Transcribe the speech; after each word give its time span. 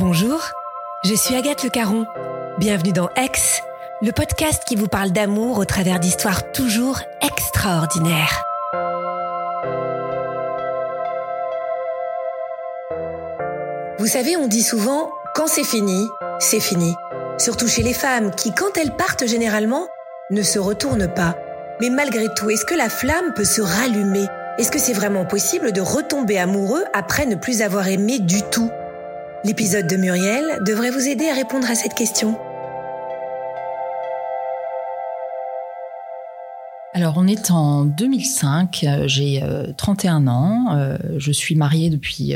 Bonjour, 0.00 0.40
je 1.04 1.14
suis 1.14 1.34
Agathe 1.34 1.62
Le 1.62 1.68
Caron. 1.68 2.06
Bienvenue 2.56 2.92
dans 2.92 3.10
Ex, 3.16 3.60
le 4.00 4.12
podcast 4.12 4.62
qui 4.64 4.74
vous 4.74 4.88
parle 4.88 5.10
d'amour 5.10 5.58
au 5.58 5.66
travers 5.66 6.00
d'histoires 6.00 6.52
toujours 6.52 7.00
extraordinaires. 7.20 8.42
Vous 13.98 14.06
savez, 14.06 14.38
on 14.38 14.48
dit 14.48 14.62
souvent, 14.62 15.10
quand 15.34 15.48
c'est 15.48 15.64
fini, 15.64 16.08
c'est 16.38 16.60
fini. 16.60 16.94
Surtout 17.36 17.68
chez 17.68 17.82
les 17.82 17.92
femmes 17.92 18.30
qui, 18.34 18.54
quand 18.54 18.78
elles 18.78 18.96
partent 18.96 19.26
généralement, 19.26 19.86
ne 20.30 20.40
se 20.40 20.58
retournent 20.58 21.12
pas. 21.12 21.36
Mais 21.82 21.90
malgré 21.90 22.32
tout, 22.32 22.48
est-ce 22.48 22.64
que 22.64 22.74
la 22.74 22.88
flamme 22.88 23.34
peut 23.34 23.44
se 23.44 23.60
rallumer? 23.60 24.24
Est-ce 24.56 24.70
que 24.70 24.78
c'est 24.78 24.94
vraiment 24.94 25.26
possible 25.26 25.72
de 25.72 25.82
retomber 25.82 26.38
amoureux 26.38 26.84
après 26.94 27.26
ne 27.26 27.34
plus 27.34 27.60
avoir 27.60 27.86
aimé 27.88 28.18
du 28.18 28.40
tout? 28.44 28.70
L'épisode 29.42 29.86
de 29.86 29.96
Muriel 29.96 30.58
devrait 30.66 30.90
vous 30.90 31.08
aider 31.08 31.26
à 31.30 31.34
répondre 31.34 31.70
à 31.70 31.74
cette 31.74 31.94
question. 31.94 32.38
Alors 36.92 37.14
on 37.18 37.28
est 37.28 37.52
en 37.52 37.84
2005, 37.84 38.82
euh, 38.82 39.04
j'ai 39.06 39.40
31 39.76 40.26
euh, 40.26 40.30
ans, 40.30 40.66
euh, 40.72 40.98
je 41.18 41.30
suis 41.30 41.54
mariée 41.54 41.88
depuis 41.88 42.34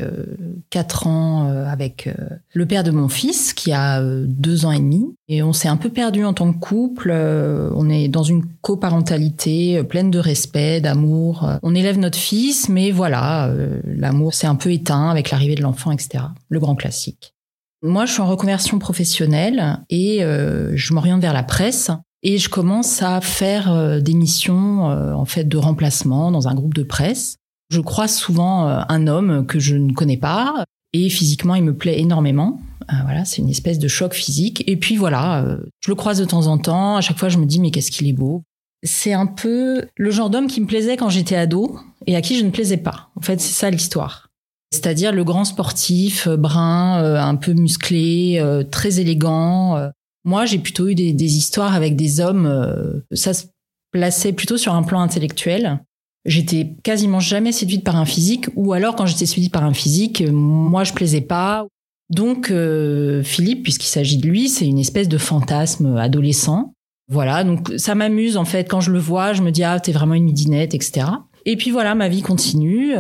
4 0.71 1.07
ans 1.09 1.49
avec 1.67 2.09
le 2.53 2.67
père 2.67 2.85
de 2.85 2.93
mon 2.93 3.09
fils 3.09 3.53
qui 3.53 3.73
a 3.73 4.01
2 4.01 4.65
ans 4.65 4.71
et 4.71 4.79
demi 4.79 5.15
et 5.29 5.43
on 5.43 5.53
s'est 5.53 5.69
un 5.69 5.77
peu 5.77 5.89
perdu 5.89 6.25
en 6.25 6.35
tant 6.35 6.53
que 6.53 6.59
couple, 6.59 7.11
on 7.11 7.89
est 7.89 8.09
dans 8.09 8.23
une 8.23 8.45
coparentalité 8.61 9.83
pleine 9.83 10.11
de 10.11 10.19
respect, 10.19 10.81
d'amour, 10.81 11.49
on 11.63 11.75
élève 11.75 11.99
notre 11.99 12.19
fils 12.19 12.69
mais 12.69 12.93
voilà, 12.93 13.53
l'amour 13.85 14.35
s'est 14.35 14.47
un 14.47 14.55
peu 14.55 14.73
éteint 14.73 15.11
avec 15.11 15.31
l'arrivée 15.31 15.57
de 15.57 15.63
l'enfant 15.63 15.91
etc. 15.91 16.25
Le 16.49 16.61
grand 16.61 16.77
classique. 16.77 17.35
Moi, 17.83 18.07
je 18.07 18.13
suis 18.13 18.23
en 18.23 18.27
reconversion 18.27 18.79
professionnelle 18.79 19.81
et 19.91 20.21
je 20.21 20.95
m'oriente 20.95 21.21
vers 21.21 21.35
la 21.35 21.43
presse 21.43 21.91
et 22.25 22.39
je 22.39 22.49
commence 22.49 23.03
à 23.03 23.21
faire 23.21 23.71
euh, 23.71 24.01
des 24.01 24.15
missions 24.15 24.91
euh, 24.91 25.13
en 25.13 25.27
fait 25.27 25.45
de 25.45 25.59
remplacement 25.59 26.33
dans 26.33 26.49
un 26.49 26.55
groupe 26.55 26.75
de 26.75 26.83
presse. 26.83 27.37
Je 27.71 27.81
croise 27.81 28.15
souvent 28.17 28.67
euh, 28.67 28.81
un 28.89 29.07
homme 29.07 29.47
que 29.47 29.61
je 29.61 29.77
ne 29.77 29.93
connais 29.93 30.17
pas 30.17 30.65
et 30.95 31.11
physiquement 31.11 31.55
il 31.55 31.63
me 31.63 31.77
plaît 31.77 32.01
énormément. 32.01 32.61
voilà, 33.05 33.25
c'est 33.25 33.43
une 33.43 33.51
espèce 33.51 33.79
de 33.79 33.89
choc 33.89 34.15
physique. 34.15 34.65
Et 34.67 34.77
puis 34.77 34.97
voilà, 34.97 35.59
je 35.81 35.91
le 35.91 35.95
croise 35.95 36.19
de 36.19 36.25
temps 36.25 36.47
en 36.47 36.57
temps. 36.57 36.97
À 36.97 37.01
chaque 37.01 37.19
fois, 37.19 37.29
je 37.29 37.39
me 37.39 37.47
dis 37.47 37.61
mais 37.61 37.71
qu'est-ce 37.71 37.91
qu'il 37.91 38.09
est 38.09 38.13
beau. 38.13 38.43
C'est 38.85 39.13
un 39.13 39.27
peu 39.27 39.87
le 39.97 40.11
genre 40.11 40.31
d'homme 40.31 40.47
qui 40.47 40.61
me 40.61 40.67
plaisait 40.67 40.97
quand 40.97 41.09
j'étais 41.09 41.35
ado 41.35 41.79
et 42.07 42.15
à 42.15 42.21
qui 42.21 42.39
je 42.39 42.45
ne 42.45 42.51
plaisais 42.51 42.77
pas. 42.77 43.09
En 43.17 43.23
fait, 43.23 43.41
c'est 43.41 43.55
ça 43.55 43.71
l'histoire. 43.71 44.29
C'est-à-dire 44.73 45.13
le 45.13 45.25
grand 45.25 45.45
sportif, 45.45 46.29
brun, 46.29 47.03
un 47.03 47.35
peu 47.35 47.55
musclé, 47.55 48.41
très 48.71 49.01
élégant, 49.01 49.91
moi, 50.25 50.47
j'ai 50.47 50.59
plutôt 50.59 50.89
eu 50.89 50.95
des, 50.95 51.37
histoires 51.37 51.75
avec 51.75 51.97
des 51.97 52.21
hommes. 52.21 52.47
Euh, 52.47 53.01
ça 53.13 53.35
se 53.35 53.45
plaçait 53.93 54.33
plutôt 54.33 54.57
sur 54.57 54.75
un 54.75 54.83
plan 54.83 55.01
intellectuel. 55.01 55.81
J'étais 56.25 56.75
quasiment 56.83 57.21
jamais 57.21 57.53
séduite 57.53 57.85
par 57.85 57.97
un 57.97 58.07
physique, 58.07 58.49
ou 58.57 58.73
alors 58.73 58.97
quand 58.97 59.05
j'étais 59.05 59.27
séduite 59.27 59.53
par 59.53 59.65
un 59.65 59.75
physique, 59.75 60.23
euh, 60.23 60.33
moi 60.33 60.83
je 60.85 60.95
plaisais 60.95 61.21
pas. 61.21 61.67
Donc 62.09 62.51
euh, 62.51 63.23
Philippe, 63.23 63.63
puisqu'il 63.63 63.89
s'agit 63.89 64.17
de 64.17 64.27
lui, 64.27 64.49
c'est 64.49 64.67
une 64.67 64.79
espèce 64.79 65.09
de 65.09 65.19
fantasme 65.19 65.97
adolescent. 65.99 66.73
Voilà, 67.11 67.45
donc 67.45 67.71
ça 67.77 67.95
m'amuse 67.95 68.39
en 68.39 68.47
fait 68.47 68.65
quand 68.65 68.81
je 68.81 68.91
le 68.91 68.99
vois, 68.99 69.35
je 69.35 69.43
me 69.43 69.51
dis 69.51 69.63
ah 69.63 69.79
t'es 69.79 69.93
vraiment 69.93 70.15
une 70.15 70.25
midinette, 70.25 70.73
etc. 70.73 71.07
Et 71.45 71.57
puis 71.57 71.71
voilà, 71.71 71.95
ma 71.95 72.09
vie 72.09 72.23
continue. 72.23 72.95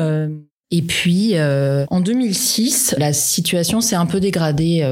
et 0.70 0.82
puis 0.82 1.34
en 1.40 2.00
2006, 2.00 2.96
la 2.98 3.14
situation 3.14 3.80
s'est 3.80 3.96
un 3.96 4.04
peu 4.04 4.20
dégradée 4.20 4.82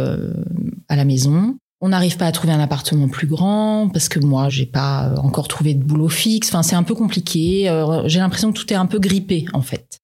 à 0.88 0.97
la 0.97 1.04
maison. 1.04 1.56
On 1.84 1.88
n'arrive 1.88 2.16
pas 2.16 2.26
à 2.26 2.32
trouver 2.32 2.53
un 2.53 2.60
appartement 2.60 3.09
plus 3.09 3.26
grand 3.26 3.88
parce 3.93 4.09
que 4.09 4.20
moi 4.20 4.48
j'ai 4.48 4.66
pas 4.66 5.12
encore 5.19 5.48
trouvé 5.48 5.75
de 5.75 5.82
boulot 5.82 6.09
fixe. 6.09 6.48
Enfin 6.48 6.62
c'est 6.62 6.76
un 6.76 6.84
peu 6.84 6.94
compliqué. 6.94 7.69
Euh, 7.69 8.06
j'ai 8.06 8.20
l'impression 8.20 8.53
que 8.53 8.59
tout 8.59 8.72
est 8.72 8.76
un 8.76 8.87
peu 8.87 9.00
grippé 9.00 9.47
en 9.53 9.62
fait. 9.62 9.98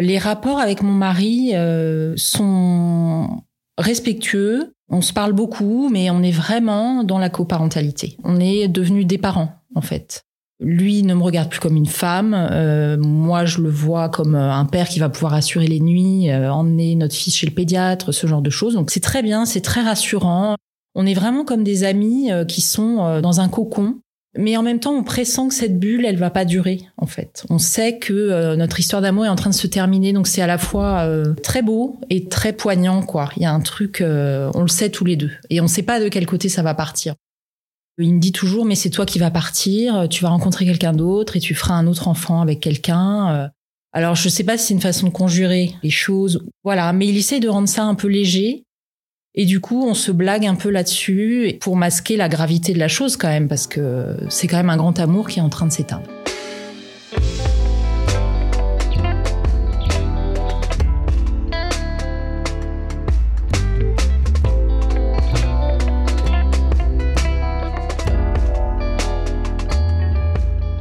Les 0.00 0.18
rapports 0.18 0.58
avec 0.58 0.82
mon 0.82 0.90
mari 0.90 1.52
euh, 1.54 2.14
sont 2.16 3.44
respectueux. 3.78 4.72
On 4.88 5.02
se 5.02 5.12
parle 5.12 5.32
beaucoup, 5.32 5.88
mais 5.88 6.10
on 6.10 6.20
est 6.20 6.32
vraiment 6.32 7.04
dans 7.04 7.18
la 7.18 7.30
coparentalité. 7.30 8.16
On 8.24 8.40
est 8.40 8.66
devenus 8.66 9.06
des 9.06 9.18
parents 9.18 9.54
en 9.76 9.82
fait. 9.82 10.24
Lui 10.58 11.04
ne 11.04 11.14
me 11.14 11.22
regarde 11.22 11.48
plus 11.48 11.60
comme 11.60 11.76
une 11.76 11.86
femme. 11.86 12.34
Euh, 12.34 12.98
moi, 12.98 13.44
je 13.44 13.62
le 13.62 13.70
vois 13.70 14.08
comme 14.08 14.34
un 14.34 14.64
père 14.64 14.88
qui 14.88 14.98
va 14.98 15.08
pouvoir 15.08 15.34
assurer 15.34 15.68
les 15.68 15.80
nuits, 15.80 16.28
emmener 16.34 16.96
notre 16.96 17.14
fils 17.14 17.36
chez 17.36 17.46
le 17.46 17.54
pédiatre, 17.54 18.12
ce 18.12 18.26
genre 18.26 18.42
de 18.42 18.50
choses. 18.50 18.74
Donc 18.74 18.90
c'est 18.90 19.00
très 19.00 19.22
bien, 19.22 19.46
c'est 19.46 19.60
très 19.60 19.82
rassurant. 19.82 20.56
On 20.94 21.06
est 21.06 21.14
vraiment 21.14 21.44
comme 21.44 21.64
des 21.64 21.84
amis 21.84 22.32
euh, 22.32 22.44
qui 22.44 22.60
sont 22.60 23.04
euh, 23.04 23.20
dans 23.20 23.40
un 23.40 23.48
cocon. 23.48 24.00
Mais 24.38 24.56
en 24.56 24.62
même 24.62 24.78
temps, 24.78 24.92
on 24.92 25.02
pressent 25.02 25.48
que 25.48 25.54
cette 25.54 25.80
bulle, 25.80 26.04
elle 26.04 26.16
va 26.16 26.30
pas 26.30 26.44
durer, 26.44 26.82
en 26.96 27.06
fait. 27.06 27.44
On 27.50 27.58
sait 27.58 27.98
que 27.98 28.12
euh, 28.12 28.54
notre 28.54 28.78
histoire 28.78 29.02
d'amour 29.02 29.26
est 29.26 29.28
en 29.28 29.34
train 29.34 29.50
de 29.50 29.54
se 29.56 29.66
terminer, 29.66 30.12
donc 30.12 30.28
c'est 30.28 30.40
à 30.40 30.46
la 30.46 30.58
fois 30.58 31.04
très 31.42 31.62
beau 31.62 31.98
et 32.10 32.28
très 32.28 32.52
poignant, 32.52 33.02
quoi. 33.02 33.30
Il 33.36 33.42
y 33.42 33.46
a 33.46 33.52
un 33.52 33.58
truc, 33.58 34.00
on 34.00 34.62
le 34.62 34.68
sait 34.68 34.90
tous 34.90 35.04
les 35.04 35.16
deux, 35.16 35.32
et 35.50 35.60
on 35.60 35.66
sait 35.66 35.82
pas 35.82 35.98
de 35.98 36.08
quel 36.08 36.26
côté 36.26 36.48
ça 36.48 36.62
va 36.62 36.74
partir. 36.74 37.16
Il 37.98 38.14
me 38.14 38.20
dit 38.20 38.30
toujours, 38.30 38.64
mais 38.64 38.76
c'est 38.76 38.90
toi 38.90 39.04
qui 39.04 39.18
vas 39.18 39.32
partir, 39.32 40.06
tu 40.08 40.22
vas 40.22 40.28
rencontrer 40.28 40.64
quelqu'un 40.64 40.92
d'autre 40.92 41.36
et 41.36 41.40
tu 41.40 41.56
feras 41.56 41.74
un 41.74 41.88
autre 41.88 42.06
enfant 42.06 42.40
avec 42.40 42.60
quelqu'un. 42.60 43.50
Alors, 43.92 44.14
je 44.14 44.28
sais 44.28 44.44
pas 44.44 44.56
si 44.56 44.68
c'est 44.68 44.74
une 44.74 44.80
façon 44.80 45.08
de 45.08 45.12
conjurer 45.12 45.74
les 45.82 45.90
choses, 45.90 46.46
voilà, 46.62 46.92
mais 46.92 47.08
il 47.08 47.16
essaie 47.16 47.40
de 47.40 47.48
rendre 47.48 47.68
ça 47.68 47.82
un 47.82 47.96
peu 47.96 48.06
léger 48.06 48.62
et 49.34 49.44
du 49.44 49.60
coup, 49.60 49.84
on 49.86 49.94
se 49.94 50.10
blague 50.10 50.44
un 50.44 50.56
peu 50.56 50.70
là-dessus 50.70 51.56
pour 51.60 51.76
masquer 51.76 52.16
la 52.16 52.28
gravité 52.28 52.72
de 52.72 52.78
la 52.78 52.88
chose 52.88 53.16
quand 53.16 53.28
même, 53.28 53.48
parce 53.48 53.66
que 53.66 54.16
c'est 54.28 54.48
quand 54.48 54.56
même 54.56 54.70
un 54.70 54.76
grand 54.76 54.98
amour 54.98 55.28
qui 55.28 55.38
est 55.38 55.42
en 55.42 55.48
train 55.48 55.66
de 55.66 55.72
s'éteindre. 55.72 56.19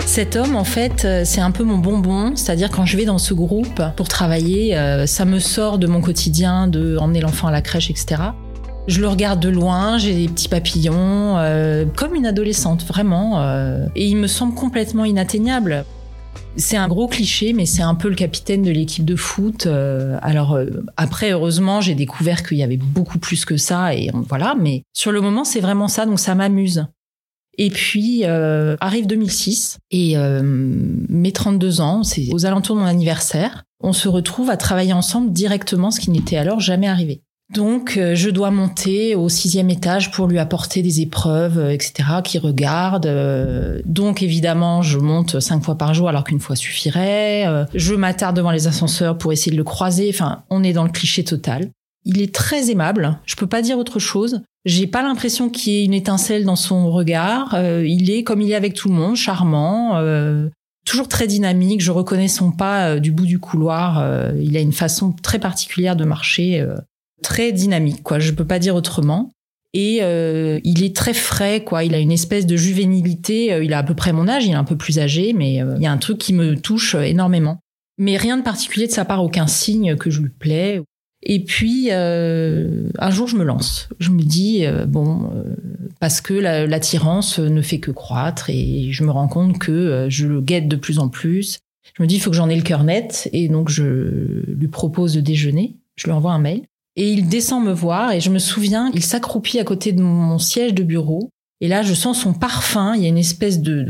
Cet 0.09 0.35
homme, 0.35 0.55
en 0.55 0.63
fait, 0.63 1.05
euh, 1.05 1.21
c'est 1.23 1.39
un 1.39 1.51
peu 1.51 1.63
mon 1.63 1.77
bonbon. 1.77 2.35
C'est-à-dire 2.35 2.71
quand 2.71 2.83
je 2.83 2.97
vais 2.97 3.05
dans 3.05 3.19
ce 3.19 3.35
groupe 3.35 3.79
pour 3.95 4.07
travailler, 4.07 4.75
euh, 4.75 5.05
ça 5.05 5.23
me 5.23 5.37
sort 5.37 5.77
de 5.77 5.85
mon 5.85 6.01
quotidien 6.01 6.65
de 6.65 6.97
emmener 6.97 7.21
l'enfant 7.21 7.47
à 7.47 7.51
la 7.51 7.61
crèche, 7.61 7.91
etc. 7.91 8.23
Je 8.87 9.01
le 9.01 9.07
regarde 9.07 9.39
de 9.39 9.49
loin, 9.49 9.99
j'ai 9.99 10.15
des 10.15 10.27
petits 10.27 10.49
papillons, 10.49 11.37
euh, 11.37 11.85
comme 11.95 12.15
une 12.15 12.25
adolescente, 12.25 12.83
vraiment. 12.85 13.39
et 13.95 14.07
il 14.07 14.17
me 14.17 14.25
semble 14.25 14.55
complètement 14.55 15.05
inatteignable. 15.05 15.85
C'est 16.55 16.75
un 16.75 16.87
gros 16.87 17.07
cliché, 17.07 17.53
mais 17.53 17.67
c'est 17.67 17.83
un 17.83 17.93
peu 17.93 18.09
le 18.09 18.15
capitaine 18.15 18.63
de 18.63 18.71
l'équipe 18.71 19.05
de 19.05 19.15
foot. 19.15 19.67
alors 20.23 20.57
après, 20.97 21.33
heureusement, 21.33 21.81
j'ai 21.81 21.93
découvert 21.93 22.41
qu'il 22.41 22.57
y 22.57 22.63
avait 22.63 22.77
beaucoup 22.77 23.19
plus 23.19 23.45
que 23.45 23.57
ça, 23.57 23.93
et 23.93 24.09
voilà. 24.27 24.55
Mais 24.59 24.81
sur 24.91 25.11
le 25.11 25.21
moment, 25.21 25.43
c'est 25.43 25.59
vraiment 25.59 25.87
ça, 25.87 26.07
donc 26.07 26.19
ça 26.19 26.33
m'amuse. 26.33 26.87
Et 27.59 27.69
puis 27.69 28.21
euh, 28.23 28.77
arrive 28.79 29.05
2006 29.05 29.79
et 29.91 30.17
euh, 30.17 30.41
mes 30.43 31.33
32 31.33 31.81
ans, 31.81 32.03
c'est 32.03 32.29
aux 32.31 32.45
alentours 32.45 32.77
de 32.77 32.81
mon 32.81 32.87
anniversaire, 32.87 33.65
on 33.81 33.91
se 33.91 34.07
retrouve 34.07 34.49
à 34.49 34.55
travailler 34.55 34.93
ensemble 34.93 35.33
directement, 35.33 35.91
ce 35.91 35.99
qui 35.99 36.09
n'était 36.09 36.37
alors 36.37 36.61
jamais 36.61 36.87
arrivé. 36.87 37.21
Donc 37.53 37.97
euh, 37.97 38.15
je 38.15 38.29
dois 38.29 38.49
monter 38.49 39.13
au 39.15 39.27
sixième 39.27 39.69
étage 39.69 40.09
pour 40.11 40.27
lui 40.27 40.39
apporter 40.39 40.81
des 40.81 41.01
épreuves, 41.01 41.59
etc., 41.69 42.21
qui 42.23 42.39
regarde. 42.39 43.11
donc 43.83 44.23
évidemment, 44.23 44.81
je 44.81 44.97
monte 44.97 45.41
cinq 45.41 45.61
fois 45.61 45.77
par 45.77 45.93
jour 45.93 46.07
alors 46.07 46.23
qu'une 46.23 46.39
fois 46.39 46.55
suffirait. 46.55 47.45
je 47.73 47.93
m'attarde 47.93 48.37
devant 48.37 48.51
les 48.51 48.67
ascenseurs 48.67 49.17
pour 49.17 49.33
essayer 49.33 49.51
de 49.51 49.57
le 49.57 49.65
croiser. 49.65 50.09
Enfin, 50.13 50.43
on 50.49 50.63
est 50.63 50.73
dans 50.73 50.85
le 50.85 50.91
cliché 50.91 51.25
total. 51.25 51.71
Il 52.05 52.21
est 52.21 52.33
très 52.33 52.71
aimable. 52.71 53.19
Je 53.25 53.35
peux 53.35 53.47
pas 53.47 53.61
dire 53.61 53.77
autre 53.77 53.99
chose. 53.99 54.43
J'ai 54.65 54.87
pas 54.87 55.01
l'impression 55.01 55.49
qu'il 55.49 55.73
y 55.73 55.77
ait 55.77 55.85
une 55.85 55.93
étincelle 55.93 56.43
dans 56.43 56.55
son 56.55 56.91
regard. 56.91 57.53
Euh, 57.55 57.85
il 57.87 58.11
est 58.11 58.23
comme 58.23 58.41
il 58.41 58.51
est 58.51 58.55
avec 58.55 58.73
tout 58.73 58.89
le 58.89 58.95
monde, 58.95 59.15
charmant. 59.15 59.97
Euh, 59.97 60.49
toujours 60.89 61.07
très 61.07 61.27
dynamique. 61.27 61.81
Je 61.81 61.91
reconnais 61.91 62.27
son 62.27 62.51
pas 62.51 62.89
euh, 62.89 62.99
du 62.99 63.11
bout 63.11 63.25
du 63.25 63.39
couloir. 63.39 63.99
Euh, 63.99 64.33
il 64.41 64.57
a 64.57 64.59
une 64.59 64.73
façon 64.73 65.11
très 65.11 65.39
particulière 65.39 65.95
de 65.95 66.03
marcher, 66.03 66.59
euh, 66.59 66.75
très 67.21 67.51
dynamique, 67.51 68.01
quoi. 68.03 68.19
Je 68.19 68.31
peux 68.31 68.45
pas 68.45 68.59
dire 68.59 68.75
autrement. 68.75 69.31
Et 69.75 69.97
il 70.63 70.83
est 70.83 70.95
très 70.95 71.13
frais, 71.13 71.63
quoi. 71.63 71.83
Il 71.83 71.93
a 71.93 71.99
une 71.99 72.11
espèce 72.11 72.47
de 72.47 72.55
juvénilité. 72.55 73.55
il 73.61 73.71
a 73.75 73.77
à 73.77 73.83
peu 73.83 73.93
près 73.93 74.13
mon 74.13 74.27
âge. 74.27 74.47
Il 74.47 74.51
est 74.51 74.55
un 74.55 74.63
peu 74.63 74.75
plus 74.75 74.97
âgé, 74.97 75.31
mais 75.31 75.57
il 75.57 75.83
y 75.83 75.85
a 75.85 75.91
un 75.91 75.97
truc 75.99 76.17
qui 76.17 76.33
me 76.33 76.59
touche 76.59 76.95
énormément. 76.95 77.59
Mais 77.99 78.17
rien 78.17 78.37
de 78.37 78.41
particulier 78.41 78.87
de 78.87 78.91
sa 78.91 79.05
part, 79.05 79.23
aucun 79.23 79.45
signe 79.45 79.95
que 79.95 80.09
je 80.09 80.21
lui 80.21 80.29
plais. 80.29 80.81
Et 81.21 81.43
puis 81.43 81.91
un 81.91 83.11
jour, 83.11 83.27
je 83.27 83.35
me 83.35 83.43
lance. 83.43 83.89
Je 83.99 84.09
me 84.11 84.21
dis 84.21 84.65
bon, 84.87 85.29
parce 85.99 86.21
que 86.21 86.33
l'attirance 86.33 87.39
ne 87.39 87.61
fait 87.61 87.79
que 87.79 87.91
croître 87.91 88.49
et 88.49 88.89
je 88.91 89.03
me 89.03 89.11
rends 89.11 89.27
compte 89.27 89.59
que 89.59 89.71
euh, 89.71 90.09
je 90.09 90.27
le 90.27 90.41
guette 90.41 90.67
de 90.67 90.75
plus 90.75 90.99
en 90.99 91.09
plus. 91.09 91.59
Je 91.97 92.03
me 92.03 92.07
dis, 92.07 92.15
il 92.15 92.21
faut 92.21 92.29
que 92.29 92.35
j'en 92.35 92.49
ai 92.49 92.55
le 92.55 92.61
cœur 92.61 92.83
net 92.83 93.29
et 93.33 93.49
donc 93.49 93.69
je 93.69 94.43
lui 94.47 94.67
propose 94.67 95.13
de 95.13 95.21
déjeuner. 95.21 95.75
Je 95.97 96.05
lui 96.05 96.11
envoie 96.13 96.31
un 96.31 96.39
mail 96.39 96.63
et 96.95 97.11
il 97.11 97.27
descend 97.27 97.65
me 97.65 97.73
voir 97.73 98.11
et 98.13 98.21
je 98.21 98.29
me 98.29 98.39
souviens, 98.39 98.91
il 98.93 99.03
s'accroupit 99.03 99.59
à 99.59 99.63
côté 99.63 99.91
de 99.91 100.01
mon 100.01 100.37
siège 100.37 100.73
de 100.73 100.83
bureau 100.83 101.29
et 101.61 101.67
là, 101.67 101.81
je 101.81 101.93
sens 101.93 102.21
son 102.21 102.33
parfum. 102.33 102.95
Il 102.95 103.01
y 103.01 103.05
a 103.05 103.09
une 103.09 103.17
espèce 103.17 103.59
de 103.59 103.87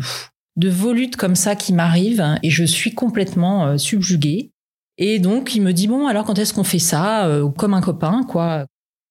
de 0.58 0.70
volute 0.70 1.16
comme 1.16 1.36
ça 1.36 1.56
qui 1.56 1.72
m'arrive 1.72 2.26
et 2.44 2.50
je 2.50 2.64
suis 2.66 2.94
complètement 2.94 3.68
euh, 3.68 3.78
subjuguée. 3.78 4.52
Et 5.00 5.18
donc, 5.20 5.56
il 5.56 5.62
me 5.62 5.72
dit 5.72 5.88
bon, 5.88 6.08
alors 6.08 6.26
quand 6.26 6.38
est-ce 6.38 6.54
qu'on 6.54 6.66
fait 6.66 6.78
ça 6.78 7.26
euh, 7.26 7.50
Comme 7.50 7.74
un 7.74 7.82
copain, 7.82 8.24
quoi. 8.28 8.66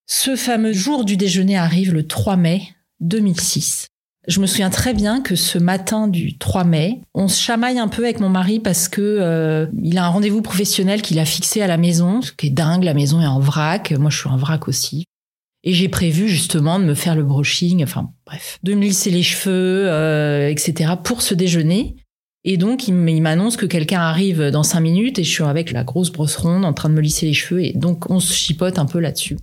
Ce 0.06 0.36
fameux 0.36 0.72
jour 0.72 1.04
du 1.04 1.16
déjeuner 1.16 1.56
arrive 1.56 1.92
le 1.92 2.06
3 2.06 2.36
mai 2.36 2.62
2006. 3.00 3.88
Je 4.26 4.40
me 4.40 4.46
souviens 4.46 4.68
très 4.68 4.92
bien 4.92 5.22
que 5.22 5.34
ce 5.34 5.58
matin 5.58 6.06
du 6.06 6.36
3 6.36 6.64
mai, 6.64 7.00
on 7.14 7.28
se 7.28 7.40
chamaille 7.40 7.78
un 7.78 7.88
peu 7.88 8.04
avec 8.04 8.20
mon 8.20 8.28
mari 8.28 8.60
parce 8.60 8.88
que 8.88 9.00
euh, 9.00 9.66
il 9.82 9.96
a 9.96 10.04
un 10.04 10.08
rendez-vous 10.08 10.42
professionnel 10.42 11.00
qu'il 11.00 11.18
a 11.18 11.24
fixé 11.24 11.62
à 11.62 11.66
la 11.66 11.78
maison, 11.78 12.20
ce 12.20 12.32
qui 12.32 12.48
est 12.48 12.50
dingue, 12.50 12.84
la 12.84 12.92
maison 12.92 13.22
est 13.22 13.26
en 13.26 13.40
vrac, 13.40 13.92
moi 13.92 14.10
je 14.10 14.18
suis 14.18 14.28
en 14.28 14.36
vrac 14.36 14.68
aussi. 14.68 15.04
Et 15.64 15.72
j'ai 15.72 15.88
prévu 15.88 16.28
justement 16.28 16.78
de 16.78 16.84
me 16.84 16.94
faire 16.94 17.14
le 17.14 17.24
brushing, 17.24 17.82
enfin 17.82 18.10
bref, 18.26 18.58
de 18.62 18.74
me 18.74 18.82
lisser 18.82 19.10
les 19.10 19.22
cheveux, 19.22 19.88
euh, 19.88 20.48
etc. 20.50 20.92
pour 21.02 21.22
ce 21.22 21.34
déjeuner. 21.34 21.96
Et 22.44 22.56
donc, 22.56 22.88
il 22.88 22.94
m'annonce 22.94 23.56
que 23.56 23.66
quelqu'un 23.66 24.00
arrive 24.00 24.50
dans 24.50 24.62
cinq 24.62 24.80
minutes 24.80 25.18
et 25.18 25.24
je 25.24 25.30
suis 25.30 25.42
avec 25.42 25.72
la 25.72 25.84
grosse 25.84 26.10
brosse 26.10 26.36
ronde 26.36 26.64
en 26.64 26.72
train 26.72 26.88
de 26.88 26.94
me 26.94 27.00
lisser 27.00 27.26
les 27.26 27.34
cheveux. 27.34 27.64
Et 27.64 27.72
donc, 27.72 28.10
on 28.10 28.20
se 28.20 28.32
chipote 28.32 28.78
un 28.78 28.86
peu 28.86 29.00
là-dessus. 29.00 29.36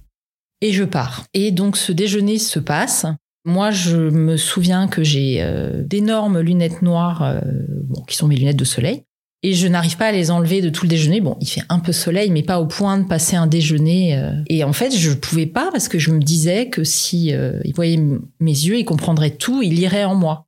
Et 0.62 0.72
je 0.72 0.84
pars. 0.84 1.26
Et 1.34 1.52
donc, 1.52 1.78
ce 1.78 1.92
déjeuner 1.92 2.40
se 2.40 2.60
passe. 2.60 3.06
Moi, 3.46 3.70
je 3.70 3.96
me 3.96 4.38
souviens 4.38 4.88
que 4.88 5.04
j'ai 5.04 5.38
euh, 5.42 5.84
d'énormes 5.84 6.40
lunettes 6.40 6.82
noires, 6.82 7.22
euh, 7.22 7.40
bon, 7.84 8.02
qui 8.04 8.16
sont 8.16 8.28
mes 8.28 8.36
lunettes 8.36 8.58
de 8.58 8.66
soleil, 8.66 9.04
et 9.44 9.54
je 9.54 9.68
n'arrive 9.68 9.98
pas 9.98 10.08
à 10.08 10.12
les 10.12 10.32
enlever 10.32 10.62
de 10.62 10.70
tout 10.70 10.86
le 10.86 10.90
déjeuner. 10.90 11.22
Bon, 11.22 11.38
il 11.42 11.48
fait 11.48 11.62
un 11.70 11.78
peu 11.78 11.92
soleil, 11.92 12.32
mais 12.32 12.42
pas 12.42 12.60
au 12.60 12.66
point 12.66 12.98
de 12.98 13.08
passer 13.08 13.36
un 13.36 13.46
déjeuner. 13.46 14.18
Euh. 14.18 14.32
Et 14.48 14.64
en 14.64 14.74
fait, 14.74 14.96
je 14.96 15.12
ne 15.12 15.16
pouvais 15.16 15.46
pas 15.46 15.70
parce 15.72 15.88
que 15.88 16.00
je 16.00 16.10
me 16.10 16.20
disais 16.20 16.70
que 16.70 16.84
si 16.84 17.28
il 17.28 17.74
voyait 17.76 17.98
mes 18.40 18.52
yeux, 18.52 18.80
il 18.80 18.86
comprendrait 18.86 19.32
tout, 19.32 19.62
il 19.62 19.78
irait 19.78 20.06
en 20.06 20.16
moi. 20.16 20.48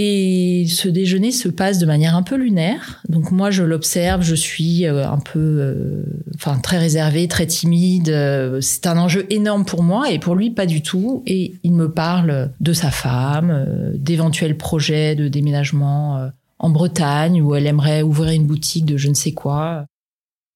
Et 0.00 0.66
ce 0.68 0.88
déjeuner 0.88 1.32
se 1.32 1.48
passe 1.48 1.80
de 1.80 1.86
manière 1.86 2.14
un 2.14 2.22
peu 2.22 2.36
lunaire. 2.36 3.02
Donc 3.08 3.32
moi, 3.32 3.50
je 3.50 3.64
l'observe, 3.64 4.22
je 4.22 4.36
suis 4.36 4.86
euh, 4.86 5.04
un 5.04 5.18
peu, 5.18 5.40
euh, 5.40 6.04
enfin 6.36 6.56
très 6.60 6.78
réservée, 6.78 7.26
très 7.26 7.48
timide. 7.48 8.08
Euh, 8.08 8.60
c'est 8.60 8.86
un 8.86 8.96
enjeu 8.96 9.26
énorme 9.28 9.64
pour 9.64 9.82
moi 9.82 10.08
et 10.12 10.20
pour 10.20 10.36
lui 10.36 10.50
pas 10.50 10.66
du 10.66 10.82
tout. 10.82 11.24
Et 11.26 11.54
il 11.64 11.72
me 11.72 11.90
parle 11.90 12.52
de 12.60 12.72
sa 12.72 12.92
femme, 12.92 13.66
d'éventuels 13.96 14.56
projets 14.56 15.16
de 15.16 15.26
déménagement 15.26 16.30
en 16.60 16.70
Bretagne 16.70 17.42
où 17.42 17.56
elle 17.56 17.66
aimerait 17.66 18.02
ouvrir 18.02 18.30
une 18.34 18.46
boutique 18.46 18.84
de 18.84 18.96
je 18.96 19.08
ne 19.08 19.14
sais 19.14 19.32
quoi. 19.32 19.84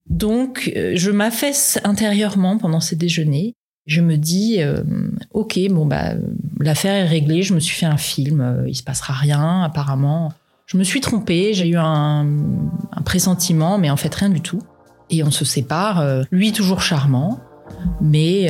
Donc 0.08 0.70
je 0.72 1.10
m'affaisse 1.10 1.80
intérieurement 1.82 2.58
pendant 2.58 2.80
ces 2.80 2.94
déjeuners 2.94 3.54
je 3.86 4.00
me 4.00 4.16
dis, 4.16 4.60
ok, 5.32 5.58
bon 5.70 5.86
bah 5.86 6.14
l'affaire 6.62 6.94
est 6.94 7.08
réglée, 7.08 7.42
je 7.42 7.54
me 7.54 7.60
suis 7.60 7.76
fait 7.76 7.86
un 7.86 7.96
film, 7.96 8.40
euh, 8.40 8.68
il 8.68 8.74
se 8.74 8.82
passera 8.82 9.12
rien 9.12 9.62
apparemment. 9.62 10.32
Je 10.66 10.76
me 10.76 10.84
suis 10.84 11.00
trompée, 11.00 11.52
j'ai 11.54 11.68
eu 11.68 11.76
un, 11.76 12.26
pressentiment, 13.04 13.78
mais 13.78 13.90
en 13.90 13.96
fait 13.96 14.14
rien 14.14 14.30
du 14.30 14.40
tout. 14.40 14.62
Et 15.10 15.22
on 15.22 15.30
se 15.30 15.44
sépare, 15.44 16.00
euh, 16.00 16.22
lui 16.30 16.52
toujours 16.52 16.80
charmant, 16.80 17.40
mais 18.00 18.48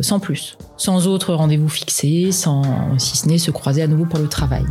sans 0.00 0.18
plus, 0.18 0.58
sans 0.76 1.06
autre 1.06 1.34
rendez-vous 1.34 1.68
fixé, 1.68 2.32
sans 2.32 2.98
si 2.98 3.16
ce 3.16 3.28
n'est 3.28 3.38
se 3.38 3.50
croiser 3.50 3.82
à 3.82 3.86
nouveau 3.86 4.06
pour 4.06 4.18
le 4.18 4.28
travail. 4.28 4.64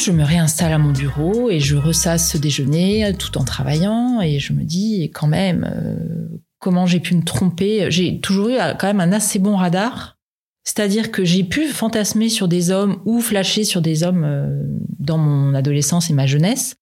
Je 0.00 0.12
me 0.12 0.24
réinstalle 0.24 0.72
à 0.72 0.78
mon 0.78 0.92
bureau 0.92 1.50
et 1.50 1.60
je 1.60 1.76
ressasse 1.76 2.32
ce 2.32 2.38
déjeuner 2.38 3.12
tout 3.18 3.36
en 3.36 3.44
travaillant. 3.44 4.20
Et 4.22 4.38
je 4.38 4.52
me 4.52 4.64
dis, 4.64 5.10
quand 5.14 5.26
même, 5.26 5.70
euh, 5.74 6.38
comment 6.58 6.86
j'ai 6.86 7.00
pu 7.00 7.14
me 7.14 7.22
tromper? 7.22 7.90
J'ai 7.90 8.18
toujours 8.20 8.48
eu 8.48 8.54
euh, 8.54 8.74
quand 8.74 8.86
même 8.86 9.00
un 9.00 9.12
assez 9.12 9.38
bon 9.38 9.56
radar. 9.56 10.16
C'est-à-dire 10.64 11.10
que 11.10 11.24
j'ai 11.24 11.44
pu 11.44 11.66
fantasmer 11.66 12.28
sur 12.28 12.48
des 12.48 12.70
hommes 12.70 13.00
ou 13.04 13.20
flasher 13.20 13.64
sur 13.64 13.82
des 13.82 14.02
hommes 14.02 14.24
euh, 14.24 14.62
dans 14.98 15.18
mon 15.18 15.54
adolescence 15.54 16.08
et 16.10 16.14
ma 16.14 16.26
jeunesse. 16.26 16.76